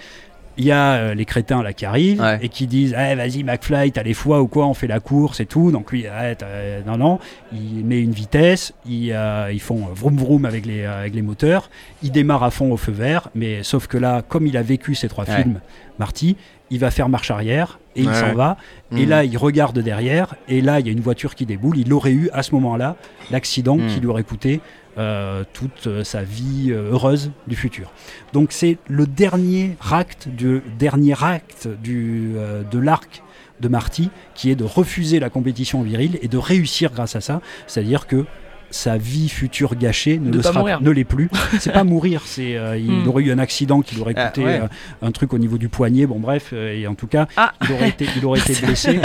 [0.59, 2.39] Il y a euh, les crétins là qui arrivent Ouais.
[2.41, 5.39] et qui disent Eh, vas-y McFly t'as les foies ou quoi on fait la course
[5.39, 7.19] et tout donc lui ah, t'as- non non
[7.53, 11.21] il met une vitesse ils, euh, ils font vroom vroom avec les, euh, avec les
[11.21, 11.69] moteurs
[12.01, 14.95] il démarre à fond au feu vert mais sauf que là comme il a vécu
[14.95, 15.35] ces trois Ouais.
[15.43, 15.59] films
[15.99, 16.35] Marty
[16.69, 18.13] il va faire marche arrière et il Ouais.
[18.15, 18.57] s'en va
[18.91, 19.09] et Mhm.
[19.09, 22.11] là il regarde derrière et là il y a une voiture qui déboule il aurait
[22.11, 22.95] eu à ce moment là
[23.31, 23.87] l'accident Mhm.
[23.89, 24.59] qui lui aurait coûté
[24.97, 27.91] euh, toute euh, sa vie euh, heureuse du futur.
[28.33, 32.33] Donc c'est le dernier acte, du, dernier acte du,
[32.71, 33.21] de l'arc
[33.59, 37.41] de Marty qui est de refuser la compétition virile et de réussir grâce à ça.
[37.67, 38.25] C'est-à-dire que
[38.69, 40.81] sa vie future gâchée ne De le pas sera- mourir.
[40.81, 41.29] ne l'est plus.
[41.59, 43.07] C'est pas mourir, c'est euh, il Hmm.
[43.07, 44.59] aurait eu un accident qui lui aurait Ah, coûté ouais.
[44.61, 44.67] euh,
[45.01, 46.05] un truc au niveau du poignet.
[46.05, 47.53] Bon bref, euh, et en tout cas, Ah.
[47.63, 48.99] il aurait été, il aurait été blessé.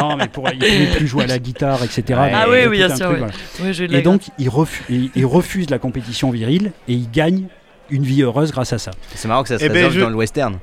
[0.00, 2.18] non, mais pour, il pouvait plus jouer à la guitare, etc.
[2.32, 3.30] Ah Donc, oui, bien sûr, truc, oui.
[3.60, 3.78] voilà.
[3.88, 7.44] Oui, Et donc, il, refu- il- il refuse la compétition virile et il gagne
[7.90, 8.90] une vie heureuse grâce à ça.
[9.14, 10.58] C'est marrant que ça se Eh ben, je- dans le western.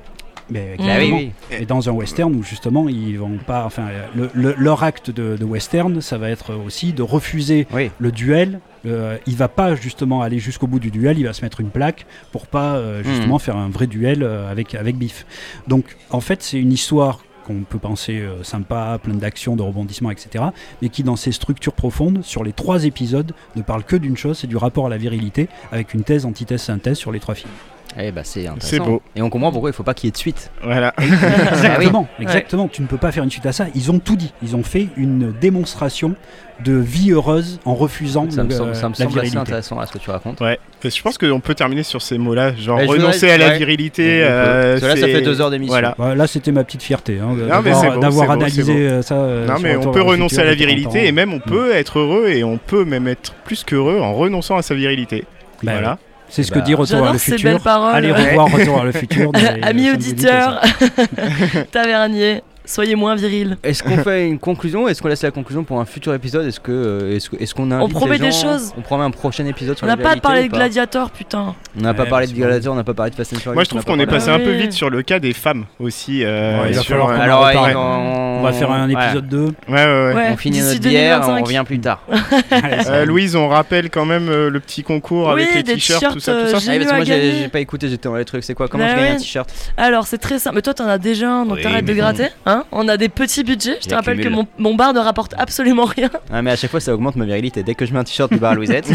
[0.50, 1.32] Mais oui, oui.
[1.58, 5.36] Et dans un western où justement ils vont pas, enfin, le- le- leur acte de,
[5.36, 7.90] de western, ça va être aussi de refuser Oui.
[7.98, 8.60] le duel.
[8.86, 11.70] Euh, il va pas justement aller jusqu'au bout du duel, il va se mettre une
[11.70, 15.24] plaque pour pas euh, justement faire un vrai duel euh, avec avec Biff.
[15.68, 20.10] Donc en fait c'est une histoire qu'on peut penser euh, sympa, pleine d'action, de rebondissements,
[20.10, 20.44] etc.
[20.82, 24.38] Mais qui dans ses structures profondes, sur les trois épisodes, ne parle que d'une chose,
[24.38, 27.52] c'est du rapport à la virilité, avec une thèse, antithèse, synthèse sur les trois films.
[27.98, 28.66] Eh bah c'est intéressant.
[28.68, 29.02] C'est beau.
[29.14, 30.50] Et on comprend pourquoi il faut pas qu'il y ait de suite.
[30.62, 30.92] Voilà.
[31.52, 32.68] Exactement, exactement.
[32.68, 33.66] Tu ne peux pas faire une suite à ça.
[33.74, 34.32] Ils ont tout dit.
[34.42, 36.14] Ils ont fait une démonstration
[36.64, 39.78] de vie heureuse en refusant Ça me le- semble, ça me la semble assez intéressant
[39.80, 40.40] à ce que tu racontes.
[40.40, 40.58] Ouais.
[40.84, 43.58] Je pense qu'on peut terminer sur ces mots-là, genre renoncer voudrais- à la ouais.
[43.58, 44.20] virilité.
[44.24, 45.72] Euh, Parce que là, ça fait deux heures d'émission.
[45.72, 45.94] Voilà.
[45.98, 49.02] Bah, là, c'était ma petite fierté hein, de- Non, mais d'avoir beau, beau, analysé euh,
[49.02, 49.14] ça.
[49.16, 51.08] euh, Non mais Retour on peut renoncer futur à la depuis 30 virilité ans.
[51.08, 54.56] et même on peut être heureux et on peut même être plus qu'heureux en renonçant
[54.56, 55.24] à sa virilité.
[55.62, 55.98] Bah, voilà.
[56.28, 57.66] C'est ce Bah, que dit Retour vers le futur.
[57.66, 59.30] Allez revoir Retour vers le futur.
[59.34, 60.60] euh, Amis samedis, auditeurs,
[61.70, 63.56] tavernier, soyez moins viril.
[63.62, 66.46] Est-ce qu'on fait une conclusion Est-ce qu'on laisse la conclusion pour un futur épisode?
[66.46, 68.72] Est-ce que euh, est-ce est-ce qu'on invite promet les des choses.
[68.76, 71.54] On promet un prochain épisode sur On n'a pas parlé de Gladiator, putain.
[71.78, 73.54] On n'a pas parlé de Gladiator, on n'a pas parlé de Fast and Furious.
[73.54, 75.64] Moi je on trouve qu'on est passé un peu vite sur le cas des femmes
[75.78, 76.22] aussi.
[76.24, 79.28] euh, Ouais, il va sur, falloir qu'on en Alors, ouais, On va faire un épisode
[79.28, 79.38] 2.
[79.44, 80.14] Ouais ouais ouais.
[80.14, 81.44] Ouais, On finit notre bière, on 2025.
[81.46, 82.00] revient plus tard.
[82.86, 86.20] Euh, Louise, on rappelle quand même euh, le petit concours Oui, avec les t-shirts, tout
[86.20, 86.72] ça, tout t-shirts, ça.
[86.72, 88.44] J'ai Ah, parce que à moi j'ai pas écouté, j'étais dans les trucs.
[88.44, 88.68] C'est quoi?
[88.68, 89.48] Comment Bah je gagne un t-shirt?
[89.76, 90.56] Alors, c'est très simple.
[90.56, 92.28] Mais toi, t'en as déjà un, donc Oui, t'arrêtes de gratter.
[92.54, 93.78] Hein On a des petits budgets.
[93.82, 96.10] Je te rappelle que mon, mon bar ne rapporte absolument rien.
[96.32, 97.62] Ah, mais à chaque fois ça augmente ma virilité.
[97.62, 98.86] Dès que je mets un t-shirt du bar Louisette,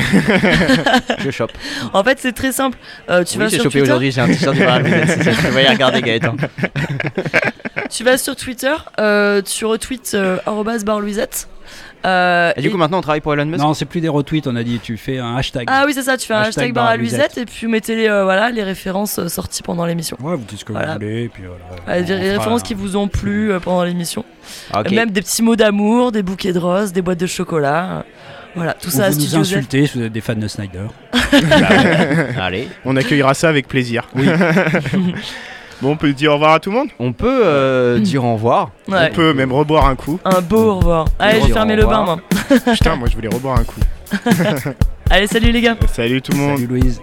[1.19, 1.51] je chope.
[1.93, 2.77] En fait, c'est très simple.
[3.09, 3.81] Euh, tu oui, vas sur chopé Twitter.
[3.83, 5.23] aujourd'hui, j'ai un t-shirt du bar Louisette.
[5.23, 5.31] ça.
[5.31, 6.35] Je vais y regarder Gaëtan.
[7.89, 8.73] Tu vas sur Twitter.
[8.99, 11.47] euh, tu retweets euh, arrobase barlouisette.
[12.05, 14.47] Euh, Et du coup, maintenant on travaille pour Elon Musk Non, c'est plus des retweets,
[14.47, 14.79] on a dit.
[14.81, 15.67] Tu fais un hashtag.
[15.69, 16.95] Ah oui, c'est ça, tu fais un Hashtag hashtag bar à.
[16.95, 20.15] Luisette et puis vous mettez les, euh, voilà, les références euh, sorties pendant l'émission.
[20.21, 20.93] Ouais, vous dites ce que Voilà.
[20.93, 21.23] vous voulez.
[21.23, 21.99] et Puis voilà.
[21.99, 24.23] Les fera références un- qui vous ont plu euh, pendant l'émission.
[24.71, 24.83] Ah.
[24.89, 28.05] Même des petits mots d'amour, des bouquets de roses, des boîtes de chocolat.
[28.55, 30.87] Voilà, tout Ou ça à vous nous insultez si vous êtes des fans de Snyder.
[32.39, 32.67] Allez.
[32.85, 34.07] On accueillera ça avec plaisir.
[34.15, 34.25] Oui.
[35.81, 36.89] bon, on peut dire au revoir à tout le monde.
[36.99, 38.71] On peut euh, dire au revoir.
[38.87, 39.09] Ouais.
[39.11, 40.19] On peut même reboire un coup.
[40.25, 41.05] Un beau au revoir.
[41.19, 42.19] Allez, je vais Au fermer le bain, moi.
[42.73, 43.79] Putain, moi je voulais reboire un coup.
[45.09, 45.75] Allez, salut les gars.
[45.91, 46.57] Salut tout le monde.
[46.57, 47.01] Salut Louise.